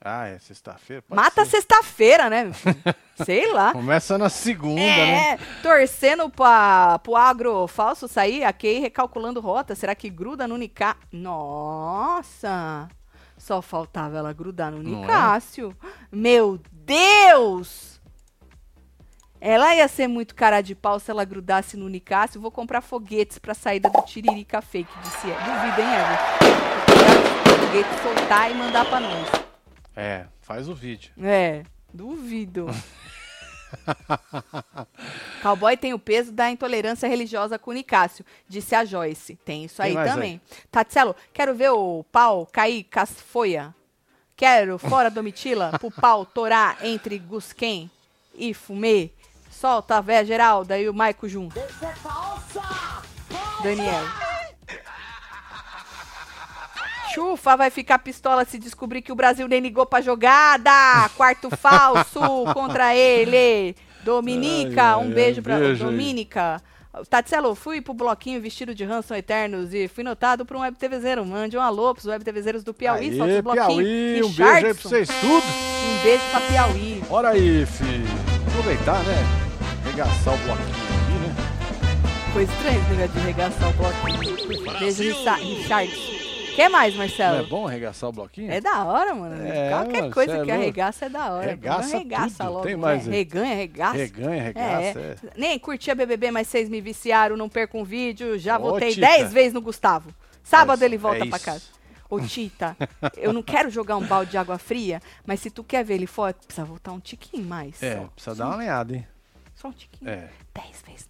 Ah, 0.00 0.28
é 0.28 0.38
sexta-feira? 0.38 1.02
Mata 1.08 1.44
sexta-feira, 1.44 2.30
né? 2.30 2.52
Sei 3.24 3.52
lá. 3.52 3.72
Começa 3.72 4.16
na 4.16 4.28
segunda, 4.28 4.80
né? 4.80 5.32
É, 5.32 5.38
torcendo 5.60 6.30
pra, 6.30 7.00
pro 7.00 7.16
agro 7.16 7.66
falso 7.66 8.06
sair, 8.06 8.44
a 8.44 8.52
Kay 8.52 8.78
recalculando 8.78 9.40
rota. 9.40 9.74
Será 9.74 9.94
que 9.94 10.08
gruda 10.08 10.46
no 10.46 10.56
Nicá? 10.56 10.96
Nossa! 11.10 12.88
Só 13.36 13.60
faltava 13.60 14.18
ela 14.18 14.32
grudar 14.32 14.70
no 14.70 14.82
Não 14.82 14.98
é? 14.98 15.00
Nicásio. 15.00 15.76
Meu 16.12 16.60
Deus! 16.72 18.00
Ela 19.40 19.74
ia 19.74 19.86
ser 19.86 20.08
muito 20.08 20.34
cara 20.34 20.60
de 20.60 20.74
pau 20.74 20.98
se 20.98 21.10
ela 21.10 21.24
grudasse 21.24 21.76
no 21.76 21.88
Nicásio. 21.88 22.40
Vou 22.40 22.50
comprar 22.50 22.80
foguetes 22.80 23.38
pra 23.38 23.54
saída 23.54 23.88
do 23.90 24.02
Tiririca 24.02 24.60
Fake, 24.60 24.90
disse 25.00 25.30
ela. 25.30 25.40
Duvido, 25.40 25.80
hein, 25.80 25.88
os 27.46 27.66
foguetes, 27.66 28.02
soltar 28.02 28.50
e 28.50 28.54
mandar 28.54 28.84
pra 28.86 29.00
nós. 29.00 29.47
É, 30.00 30.26
faz 30.42 30.68
o 30.68 30.74
vídeo. 30.76 31.10
É, 31.20 31.64
duvido. 31.92 32.68
Cowboy 35.42 35.76
tem 35.76 35.92
o 35.92 35.98
peso 35.98 36.30
da 36.30 36.48
intolerância 36.48 37.08
religiosa 37.08 37.58
com 37.58 37.72
o 37.72 37.74
Nicásio, 37.74 38.24
disse 38.48 38.76
a 38.76 38.84
Joyce. 38.84 39.34
Tem 39.44 39.64
isso 39.64 39.82
aí 39.82 39.94
também. 39.94 40.40
Tatselo, 40.70 41.16
quero 41.32 41.52
ver 41.52 41.70
o 41.70 42.04
pau 42.12 42.46
cair 42.46 42.84
casfoia. 42.84 43.74
Quero, 44.36 44.78
fora 44.78 45.10
Domitila, 45.10 45.76
pro 45.80 45.90
pau 45.90 46.24
torar 46.24 46.78
entre 46.86 47.18
Gusquem 47.18 47.90
e 48.36 48.54
Fumê. 48.54 49.10
Solta 49.50 49.96
a 49.96 50.00
véia 50.00 50.24
Geralda 50.24 50.78
e 50.78 50.88
o 50.88 50.94
Maico 50.94 51.28
junto. 51.28 51.58
Daniel. 53.64 54.27
Chufa 57.12 57.56
vai 57.56 57.70
ficar 57.70 57.98
pistola 57.98 58.44
se 58.44 58.58
descobrir 58.58 59.02
que 59.02 59.12
o 59.12 59.14
Brasil 59.14 59.46
nem 59.48 59.60
ligou 59.60 59.86
pra 59.86 60.00
jogada. 60.00 60.70
Quarto 61.16 61.50
falso 61.56 62.20
contra 62.54 62.94
ele. 62.94 63.74
Dominica, 64.04 64.82
Ai, 64.82 64.88
ai, 65.00 65.06
um 65.06 65.10
beijo 65.10 65.42
pra 65.42 65.58
beijo. 65.58 65.84
Dominica. 65.84 66.62
Tatselo, 67.10 67.54
fui 67.54 67.80
pro 67.80 67.92
bloquinho 67.94 68.40
vestido 68.40 68.74
de 68.74 68.82
Hanson 68.82 69.14
Eternos 69.14 69.72
e 69.72 69.86
fui 69.86 70.02
notado 70.02 70.44
por 70.44 70.56
um 70.56 70.60
web 70.60 70.76
TVzeiro. 70.76 71.24
Mande 71.24 71.56
um 71.56 71.60
alô 71.60 71.92
pros 71.94 72.06
web 72.06 72.24
TVzeiros 72.24 72.64
do 72.64 72.72
Piauí, 72.74 73.08
Aê, 73.20 73.36
os 73.36 73.40
bloquinhos. 73.42 73.66
Piauí, 73.66 74.22
um 74.22 74.28
beijo 74.30 74.44
aí 74.44 74.62
pra 74.62 74.72
vocês 74.72 75.08
tudo. 75.20 75.44
Um 75.46 76.02
beijo 76.02 76.22
pra 76.30 76.40
Piauí. 76.40 77.02
Bora 77.08 77.28
aí, 77.30 77.66
filho. 77.66 78.08
Aproveitar, 78.48 78.98
né? 79.04 79.14
Regaçar 79.84 80.34
o 80.34 80.38
bloquinho 80.38 80.68
aqui, 80.68 81.12
né? 81.20 82.32
Foi 82.32 82.42
estranho 82.44 82.80
esse 82.80 82.90
negócio 82.90 83.20
de 83.20 83.26
regaçar 83.26 83.70
o 83.70 83.72
bloquinho. 83.74 84.78
Beijo, 84.80 85.02
Richa- 85.02 85.34
Richardson. 85.34 86.27
Quer 86.58 86.68
mais, 86.68 86.92
Não 86.92 87.04
é 87.04 87.06
Marcelo? 87.06 87.46
bom 87.46 87.68
arregaçar 87.68 88.10
o 88.10 88.12
bloquinho? 88.12 88.50
É 88.50 88.60
da 88.60 88.82
hora, 88.84 89.14
mano. 89.14 89.46
É, 89.46 89.70
Qualquer 89.70 90.00
mano, 90.00 90.12
coisa 90.12 90.32
é 90.32 90.34
que 90.34 90.40
louco. 90.46 90.52
arregaça 90.60 91.06
é 91.06 91.08
da 91.08 91.30
hora. 91.32 91.50
Regaça 91.50 91.96
arregaça 91.96 92.44
tudo. 92.44 92.52
logo. 92.52 92.66
Tem 92.66 92.76
mais 92.76 93.06
né? 93.06 93.12
aí? 93.12 93.18
Reganha, 93.18 93.54
regaça. 93.54 93.96
Reganha, 93.96 94.42
regaça, 94.42 94.98
é. 94.98 95.16
Nem 95.36 95.56
curti 95.56 95.88
a 95.88 95.94
BBB, 95.94 96.32
mas 96.32 96.48
vocês 96.48 96.68
me 96.68 96.80
viciaram, 96.80 97.36
não 97.36 97.48
perco 97.48 97.78
um 97.78 97.84
vídeo. 97.84 98.36
Já 98.40 98.58
Ô, 98.58 98.72
votei 98.72 98.92
Tita. 98.92 99.06
10 99.06 99.32
vezes 99.32 99.52
no 99.52 99.60
Gustavo. 99.62 100.12
Sábado 100.42 100.82
É 100.82 100.86
ele 100.86 100.96
volta 100.98 101.20
isso. 101.20 101.30
pra 101.30 101.38
casa. 101.38 101.62
Ô, 102.10 102.18
Tita, 102.20 102.76
eu 103.16 103.32
não 103.32 103.42
quero 103.42 103.70
jogar 103.70 103.96
um 103.96 104.04
balde 104.04 104.32
de 104.32 104.36
água 104.36 104.58
fria, 104.58 105.00
mas 105.24 105.38
se 105.38 105.50
tu 105.50 105.62
quer 105.62 105.84
ver 105.84 105.94
ele 105.94 106.08
fora, 106.08 106.34
precisa 106.34 106.66
voltar 106.66 106.90
um 106.90 106.98
tiquinho 106.98 107.44
mais. 107.46 107.80
É, 107.80 107.98
só. 107.98 108.02
precisa 108.08 108.34
dar 108.34 108.46
uma 108.48 108.56
lenhada, 108.56 108.96
hein? 108.96 109.06
Só 109.54 109.68
um 109.68 109.72
tiquinho. 109.72 110.10
É. 110.10 110.28
10 110.54 110.82
vezes, 110.88 111.07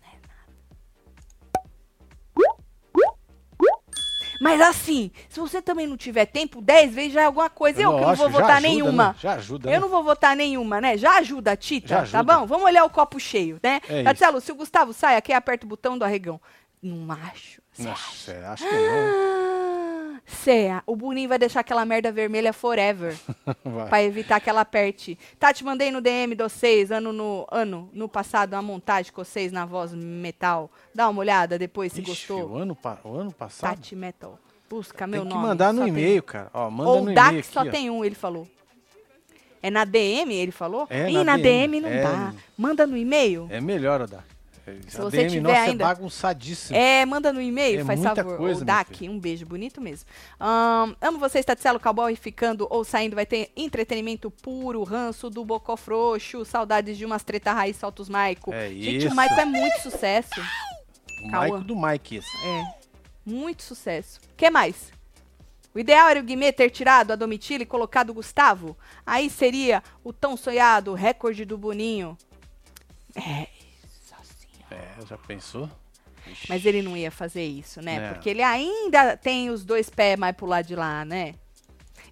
Mas 4.40 4.60
assim, 4.60 5.10
se 5.28 5.40
você 5.40 5.60
também 5.60 5.86
não 5.86 5.96
tiver 5.96 6.26
tempo, 6.26 6.60
10 6.60 6.94
vezes 6.94 7.12
já 7.12 7.22
é 7.22 7.24
alguma 7.24 7.50
coisa. 7.50 7.82
Eu 7.82 7.94
que 7.94 8.00
não 8.00 8.14
vou 8.14 8.30
votar 8.30 8.50
ajuda, 8.56 8.60
nenhuma. 8.60 9.08
né? 9.08 9.14
Já 9.20 9.32
ajuda, 9.34 9.68
Eu 9.68 9.72
né? 9.72 9.78
não 9.80 9.88
vou 9.88 10.04
votar 10.04 10.36
nenhuma, 10.36 10.80
né? 10.80 10.96
Já 10.96 11.18
ajuda, 11.18 11.56
Tita, 11.56 11.88
Já 11.88 11.96
tá 11.96 12.02
ajuda. 12.02 12.22
bom? 12.22 12.46
Vamos 12.46 12.64
olhar 12.66 12.84
o 12.84 12.90
copo 12.90 13.18
cheio, 13.18 13.58
né? 13.62 13.80
É 13.88 14.02
Marcelo, 14.02 14.40
se 14.40 14.52
o 14.52 14.54
Gustavo 14.54 14.92
sai 14.92 15.16
aqui, 15.16 15.32
aperta 15.32 15.66
o 15.66 15.68
botão 15.68 15.98
do 15.98 16.04
arregão. 16.04 16.40
Não 16.82 17.10
acho. 17.12 17.60
Nossa, 17.78 17.90
acha? 17.92 18.32
é, 18.32 18.46
acho 18.46 18.64
que 18.68 18.74
não. 18.74 19.37
Cê, 20.28 20.68
o 20.86 20.94
Boninho 20.94 21.28
vai 21.28 21.38
deixar 21.38 21.60
aquela 21.60 21.84
merda 21.86 22.12
vermelha 22.12 22.52
forever. 22.52 23.16
Vai. 23.64 23.88
pra 23.88 24.02
evitar 24.02 24.40
que 24.40 24.50
ela 24.50 24.60
aperte. 24.60 25.18
Tati, 25.38 25.64
mandei 25.64 25.90
no 25.90 26.02
DM 26.02 26.34
de 26.34 26.42
vocês, 26.42 26.92
ano 26.92 27.12
no, 27.14 27.46
ano, 27.50 27.88
no 27.94 28.08
passado, 28.08 28.52
uma 28.52 28.60
montagem 28.62 29.10
com 29.10 29.24
vocês 29.24 29.50
na 29.50 29.64
voz 29.64 29.94
metal. 29.94 30.70
Dá 30.94 31.08
uma 31.08 31.20
olhada 31.20 31.58
depois 31.58 31.92
se 31.92 32.00
Ixi, 32.02 32.10
gostou. 32.10 32.50
O 32.50 32.56
ano, 32.56 32.76
o 33.04 33.14
ano 33.16 33.32
passado? 33.32 33.74
Tati 33.76 33.96
Metal. 33.96 34.38
Busca 34.68 35.06
meu 35.06 35.22
Tem 35.22 35.28
que 35.30 35.34
nome. 35.34 35.46
mandar 35.48 35.72
no 35.72 35.88
e-mail, 35.88 36.22
cara. 36.22 36.50
Ó, 36.52 36.70
manda 36.70 36.90
Ou 36.90 37.00
no 37.00 37.06
o 37.08 37.10
e-mail 37.12 37.42
só 37.44 37.60
ó. 37.62 37.64
tem 37.64 37.88
um, 37.88 38.04
ele 38.04 38.14
falou. 38.14 38.46
É 39.62 39.70
na 39.70 39.84
DM, 39.84 40.34
ele 40.34 40.52
falou? 40.52 40.86
É, 40.90 41.10
Ih, 41.10 41.14
na 41.14 41.24
na 41.24 41.36
DM, 41.36 41.68
DM, 41.68 41.80
não 41.80 41.88
é. 41.88 42.02
dá. 42.02 42.34
Manda 42.56 42.86
no 42.86 42.96
e-mail. 42.96 43.48
É 43.50 43.60
melhor, 43.60 44.02
Odá. 44.02 44.22
Se 44.88 44.96
você 44.98 45.16
DM 45.18 45.28
tiver 45.30 45.40
nossa 45.42 45.60
ainda- 45.60 45.84
é 45.84 45.86
bagunçadíssima. 45.88 46.78
É, 46.78 47.06
manda 47.06 47.32
no 47.32 47.40
e-mail, 47.40 47.80
É 47.80 47.84
faz 47.84 48.00
favor. 48.02 48.36
coisa, 48.38 48.62
o 48.62 48.64
DAC, 48.64 49.08
um 49.08 49.18
beijo, 49.18 49.44
bonito 49.46 49.80
mesmo. 49.80 50.08
Ahn, 50.38 50.94
amo 51.00 51.18
vocês, 51.18 51.44
Tatselo 51.44 51.78
Cowboy, 51.80 52.14
ficando 52.16 52.66
ou 52.70 52.84
saindo, 52.84 53.14
vai 53.16 53.26
ter 53.26 53.50
entretenimento 53.56 54.30
puro, 54.30 54.82
ranço 54.82 55.28
do 55.30 55.44
Bocó 55.44 55.76
Frouxo, 55.76 56.44
saudades 56.44 56.96
de 56.96 57.04
umas 57.04 57.22
treta 57.22 57.52
raiz, 57.52 57.76
solta 57.76 58.02
os 58.02 58.08
Maico. 58.08 58.52
É 58.52 58.68
Gente, 58.68 58.96
isso. 59.06 59.12
o 59.12 59.16
Maico 59.16 59.34
é 59.40 59.44
muito 59.44 59.80
sucesso. 59.80 60.40
O. 61.24 61.28
Maico 61.30 61.58
do 61.60 61.74
Mike 61.76 62.16
esse. 62.16 62.46
É, 62.46 62.64
muito 63.26 63.62
sucesso. 63.62 64.20
que 64.36 64.48
mais? 64.50 64.92
O 65.74 65.78
ideal 65.78 66.08
era 66.08 66.18
o 66.18 66.22
Guimê 66.22 66.50
ter 66.52 66.70
tirado 66.70 67.12
a 67.12 67.16
Domitila 67.16 67.62
e 67.62 67.66
colocado 67.66 68.10
o 68.10 68.14
Gustavo. 68.14 68.76
Aí 69.06 69.28
seria 69.28 69.82
o 70.02 70.12
tão 70.12 70.36
sonhado 70.36 70.94
recorde 70.94 71.44
do 71.44 71.58
Boninho. 71.58 72.16
É. 73.14 73.46
É, 74.70 75.06
já 75.06 75.16
pensou? 75.16 75.68
Ixi. 76.26 76.46
Mas 76.48 76.66
ele 76.66 76.82
não 76.82 76.96
ia 76.96 77.10
fazer 77.10 77.44
isso, 77.44 77.80
né? 77.80 77.96
É. 77.96 78.08
Porque 78.12 78.28
ele 78.28 78.42
ainda 78.42 79.16
tem 79.16 79.50
os 79.50 79.64
dois 79.64 79.88
pés 79.88 80.18
mais 80.18 80.34
pro 80.36 80.46
lado 80.46 80.66
de 80.66 80.76
lá, 80.76 81.04
né? 81.04 81.34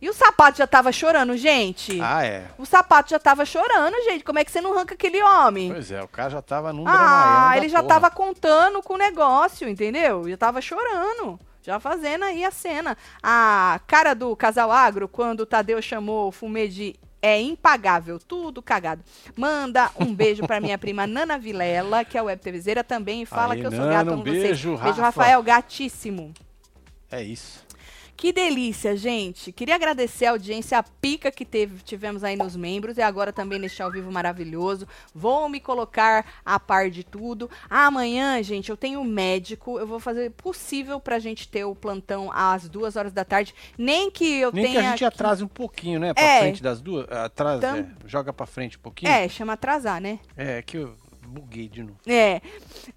E 0.00 0.10
o 0.10 0.12
sapato 0.12 0.58
já 0.58 0.66
tava 0.66 0.92
chorando, 0.92 1.36
gente. 1.36 1.98
Ah, 2.02 2.24
é. 2.24 2.46
O 2.58 2.66
sapato 2.66 3.10
já 3.10 3.18
tava 3.18 3.44
chorando, 3.46 3.94
gente. 4.04 4.24
Como 4.24 4.38
é 4.38 4.44
que 4.44 4.50
você 4.50 4.60
não 4.60 4.74
arranca 4.74 4.94
aquele 4.94 5.22
homem? 5.22 5.72
Pois 5.72 5.90
é, 5.90 6.02
o 6.02 6.08
cara 6.08 6.30
já 6.30 6.42
tava 6.42 6.72
num 6.72 6.84
Ah, 6.86 7.54
ele 7.56 7.68
já 7.68 7.82
porra. 7.82 7.94
tava 7.94 8.10
contando 8.10 8.82
com 8.82 8.94
o 8.94 8.98
negócio, 8.98 9.66
entendeu? 9.68 10.28
Já 10.28 10.36
tava 10.36 10.60
chorando. 10.60 11.38
Já 11.62 11.80
fazendo 11.80 12.24
aí 12.24 12.44
a 12.44 12.50
cena. 12.50 12.96
A 13.22 13.80
cara 13.86 14.14
do 14.14 14.36
casal 14.36 14.70
agro, 14.70 15.08
quando 15.08 15.40
o 15.40 15.46
Tadeu 15.46 15.80
chamou 15.80 16.28
o 16.28 16.32
Fumê 16.32 16.68
de 16.68 16.94
é 17.26 17.40
impagável, 17.42 18.20
tudo 18.20 18.62
cagado. 18.62 19.02
Manda 19.34 19.90
um 19.98 20.14
beijo 20.14 20.46
pra 20.46 20.60
minha 20.60 20.78
prima 20.78 21.06
Nana 21.08 21.36
Vilela, 21.36 22.04
que 22.04 22.16
é 22.16 22.22
web 22.22 22.40
TVzeira 22.40 22.84
também, 22.84 23.22
e 23.22 23.26
fala 23.26 23.54
Aí, 23.54 23.60
que 23.60 23.66
eu 23.66 23.70
sou 23.72 23.80
Nana, 23.80 23.92
gato 23.92 24.10
um 24.10 24.14
amo 24.14 24.22
beijo, 24.22 24.40
vocês. 24.40 24.60
Beijo, 24.62 24.76
Rafa. 24.76 25.02
Rafael, 25.02 25.42
gatíssimo. 25.42 26.32
É 27.10 27.22
isso. 27.22 27.65
Que 28.16 28.32
delícia, 28.32 28.96
gente. 28.96 29.52
Queria 29.52 29.74
agradecer 29.74 30.24
a 30.26 30.30
audiência, 30.30 30.78
a 30.78 30.82
pica 30.82 31.30
que 31.30 31.44
teve, 31.44 31.82
tivemos 31.82 32.24
aí 32.24 32.34
nos 32.34 32.56
membros 32.56 32.96
e 32.96 33.02
agora 33.02 33.30
também 33.32 33.58
neste 33.58 33.82
ao 33.82 33.90
vivo 33.90 34.10
maravilhoso. 34.10 34.88
Vou 35.14 35.48
me 35.50 35.60
colocar 35.60 36.24
a 36.44 36.58
par 36.58 36.88
de 36.90 37.04
tudo. 37.04 37.50
Amanhã, 37.68 38.42
gente, 38.42 38.70
eu 38.70 38.76
tenho 38.76 39.04
médico. 39.04 39.78
Eu 39.78 39.86
vou 39.86 40.00
fazer 40.00 40.28
o 40.28 40.30
possível 40.30 40.98
pra 40.98 41.18
gente 41.18 41.46
ter 41.46 41.64
o 41.64 41.74
plantão 41.74 42.30
às 42.32 42.68
duas 42.68 42.96
horas 42.96 43.12
da 43.12 43.24
tarde. 43.24 43.54
Nem 43.76 44.10
que 44.10 44.24
eu 44.40 44.50
Nem 44.50 44.64
tenha. 44.64 44.80
que 44.80 44.86
a 44.86 44.90
gente 44.90 45.04
atrase 45.04 45.44
um 45.44 45.48
pouquinho, 45.48 46.00
né? 46.00 46.14
Pra 46.14 46.22
É. 46.24 46.40
frente 46.40 46.62
das 46.62 46.80
duas. 46.80 47.06
Atrás, 47.10 47.60
Tam- 47.60 47.76
é, 47.76 47.86
joga 48.06 48.32
pra 48.32 48.46
frente 48.46 48.78
um 48.78 48.80
pouquinho. 48.80 49.12
É, 49.12 49.28
chama 49.28 49.52
atrasar, 49.52 50.00
né? 50.00 50.18
É, 50.34 50.62
que 50.62 50.78
eu 50.78 50.94
buguei 51.26 51.68
de 51.68 51.82
novo. 51.82 51.98
É, 52.06 52.40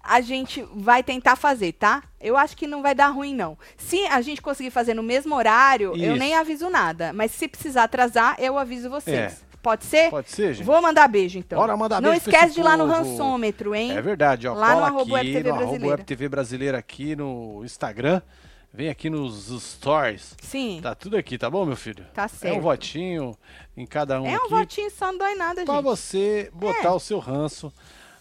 a 0.02 0.20
gente 0.20 0.66
vai 0.74 1.02
tentar 1.02 1.36
fazer, 1.36 1.72
tá? 1.72 2.02
Eu 2.20 2.36
acho 2.36 2.56
que 2.56 2.66
não 2.66 2.82
vai 2.82 2.94
dar 2.94 3.08
ruim, 3.08 3.34
não. 3.34 3.56
Se 3.76 4.04
a 4.06 4.20
gente 4.20 4.40
conseguir 4.42 4.70
fazer 4.70 4.94
no 4.94 5.02
mesmo 5.02 5.34
horário, 5.34 5.88
eu 5.96 6.12
Isso. 6.12 6.16
nem 6.16 6.34
aviso 6.34 6.68
nada. 6.70 7.12
Mas 7.12 7.30
se 7.32 7.48
precisar 7.48 7.84
atrasar, 7.84 8.36
eu 8.38 8.58
aviso 8.58 8.88
vocês. 8.90 9.16
É. 9.46 9.50
Pode 9.62 9.84
ser? 9.84 10.08
Pode 10.10 10.30
ser, 10.30 10.54
gente? 10.54 10.64
Vou 10.64 10.80
mandar 10.80 11.06
beijo, 11.06 11.38
então. 11.38 11.58
Bora 11.58 11.76
mandar 11.76 12.00
Não 12.00 12.10
beijo 12.10 12.24
pra 12.24 12.32
esquece 12.32 12.54
de 12.54 12.60
ir 12.60 12.62
lá 12.62 12.76
no 12.78 12.86
rançômetro, 12.86 13.74
hein? 13.74 13.92
É 13.92 14.00
verdade, 14.00 14.48
ó. 14.48 14.54
Lá 14.54 14.74
no 14.74 14.84
arroba 14.84 15.18
aqui 15.18 15.32
WebTV 15.34 15.50
no 15.50 15.56
Brasileira. 15.56 15.86
WebTV 15.96 16.28
Brasileira 16.30 16.78
aqui 16.78 17.14
no 17.14 17.62
Instagram. 17.64 18.22
Vem 18.72 18.88
aqui 18.88 19.10
nos 19.10 19.48
stories. 19.62 20.36
Sim, 20.40 20.78
tá, 20.80 20.90
Tá 20.90 20.94
tudo 20.94 21.16
aqui, 21.16 21.36
tá 21.36 21.50
bom, 21.50 21.66
meu 21.66 21.76
filho? 21.76 22.06
É 22.16 22.28
certo. 22.28 22.56
um 22.56 22.60
votinho 22.60 23.36
em 23.76 23.84
cada 23.84 24.20
um 24.22 24.26
é 24.26 24.30
um 24.32 24.36
aqui. 24.36 24.48
votinho 24.50 24.90
só, 24.92 25.06
não 25.10 25.18
dói 25.18 25.34
nada, 25.34 25.64
Pra 25.64 25.74
gente. 25.74 25.82
você 25.84 26.50
botar 26.54 26.94
o 26.94 27.00
seu 27.00 27.18
ranço 27.18 27.72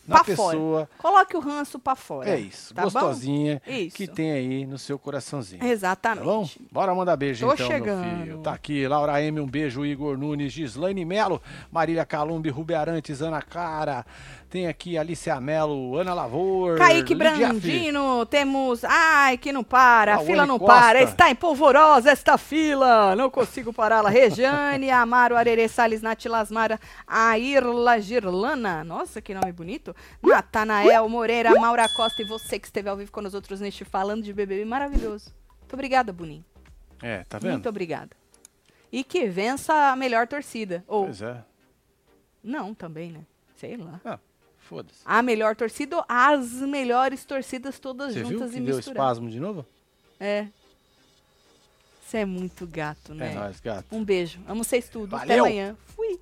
na 0.10 0.16
Pra 0.16 0.24
pessoa. 0.24 0.52
fora. 0.54 0.90
Coloque 0.98 1.38
o 1.38 1.40
ranço 1.40 1.78
pra 1.80 1.96
fora. 1.96 2.30
É 2.32 2.40
isso, 2.40 2.74
tá 2.74 2.84
gostosinha 2.84 3.62
Isso. 3.68 3.96
que 3.96 4.08
tem 4.08 4.32
aí 4.32 4.66
no 4.66 4.78
seu 4.80 4.98
coraçãozinho. 4.98 5.60
Tá 5.60 5.66
bom? 5.68 5.72
Exatamente. 5.72 6.62
Bora 6.72 6.96
mandar 6.96 7.16
beijo 7.16 7.46
Tô 7.46 7.54
então, 7.54 7.68
chegando. 7.68 8.42
Tá 8.42 8.54
aqui, 8.54 8.88
Laura 8.88 9.22
M, 9.22 9.40
um 9.40 9.46
beijo, 9.48 9.86
Igor 9.86 10.18
Nunes, 10.18 10.52
Gislaine 10.52 11.06
Melo, 11.06 11.42
Marília 11.72 12.06
Calumbi, 12.06 12.50
Rubi 12.50 12.74
Arantes, 12.74 13.22
Ana 13.22 13.42
Cara. 13.42 14.04
Tem 14.50 14.66
aqui 14.68 14.98
Alicia 14.98 15.40
Melo, 15.40 15.96
Ana 15.96 16.12
Lavor. 16.12 16.80
Kaique 16.80 17.14
Brandino, 17.14 18.26
temos. 18.26 18.84
Ai, 18.84 19.38
que 19.38 19.52
não 19.52 19.64
para, 19.64 20.16
a 20.16 20.20
fila 20.20 20.44
não 20.44 20.58
Costa. 20.58 20.74
para. 20.74 21.04
Está 21.04 21.30
em 21.30 21.36
polvorosa 21.36 22.10
esta 22.10 22.36
fila, 22.36 23.16
não 23.16 23.30
consigo 23.30 23.72
pará-la. 23.72 24.10
Rejane, 24.10 24.90
Amaro, 24.92 25.38
Arerê, 25.38 25.68
Salles, 25.68 26.02
Natilasmara, 26.02 26.80
Airla 27.06 28.00
Girlana. 28.02 28.84
Nossa, 28.84 29.22
que 29.22 29.36
nome 29.36 29.52
bonito. 29.52 29.96
Natanael 30.24 31.08
Moreira, 31.08 31.54
Maura 31.60 31.88
Costa 31.96 32.24
e 32.24 32.26
você 32.26 32.58
que 32.58 32.66
esteve 32.66 32.90
ao 32.90 32.98
vivo 32.98 33.12
com 33.12 33.22
os 33.22 33.36
outros 33.36 33.62
neste 33.62 33.86
Falando 33.86 34.24
de 34.24 34.34
BBB 34.34 34.66
maravilhoso. 34.66 35.32
Muito 35.60 35.74
obrigada, 35.74 36.12
Boninho. 36.12 36.44
É, 37.04 37.24
tá 37.30 37.38
vendo? 37.38 37.52
Muito 37.52 37.70
obrigada. 37.70 38.10
E 38.92 39.04
que 39.04 39.28
vença 39.28 39.92
a 39.92 39.96
melhor 39.96 40.28
torcida. 40.28 40.84
Ou, 40.88 41.06
Pois 41.06 41.22
é. 41.22 41.38
não, 42.44 42.74
também, 42.74 43.12
né? 43.12 43.22
Sei 43.56 43.78
lá. 43.78 44.02
Ah, 44.04 44.18
foda-se. 44.70 45.00
A 45.04 45.22
melhor 45.24 45.56
torcida 45.56 45.98
ou 45.98 46.06
as 46.08 46.52
melhores 46.62 47.26
torcidas 47.26 47.80
todas 47.80 48.14
Você 48.14 48.20
viu 48.24 48.34
juntas 48.38 48.52
que 48.52 48.58
e 48.58 48.62
deu 48.62 48.76
misturadas. 48.76 49.04
espasmo 49.18 49.30
de 49.30 49.40
novo? 49.40 49.66
É. 50.20 50.48
Você 52.06 52.20
é 52.20 52.26
muito 52.26 52.66
gato, 52.68 53.14
né? 53.14 53.32
É 53.32 53.36
nóis, 53.36 53.60
gato. 53.60 53.86
Um 53.96 54.04
beijo. 54.04 54.40
Amo 54.48 54.64
vocês 54.64 54.88
tudo. 54.90 55.16
Até 55.16 55.26
Valeu. 55.28 55.46
amanhã. 55.46 55.76
Fui. 55.96 56.20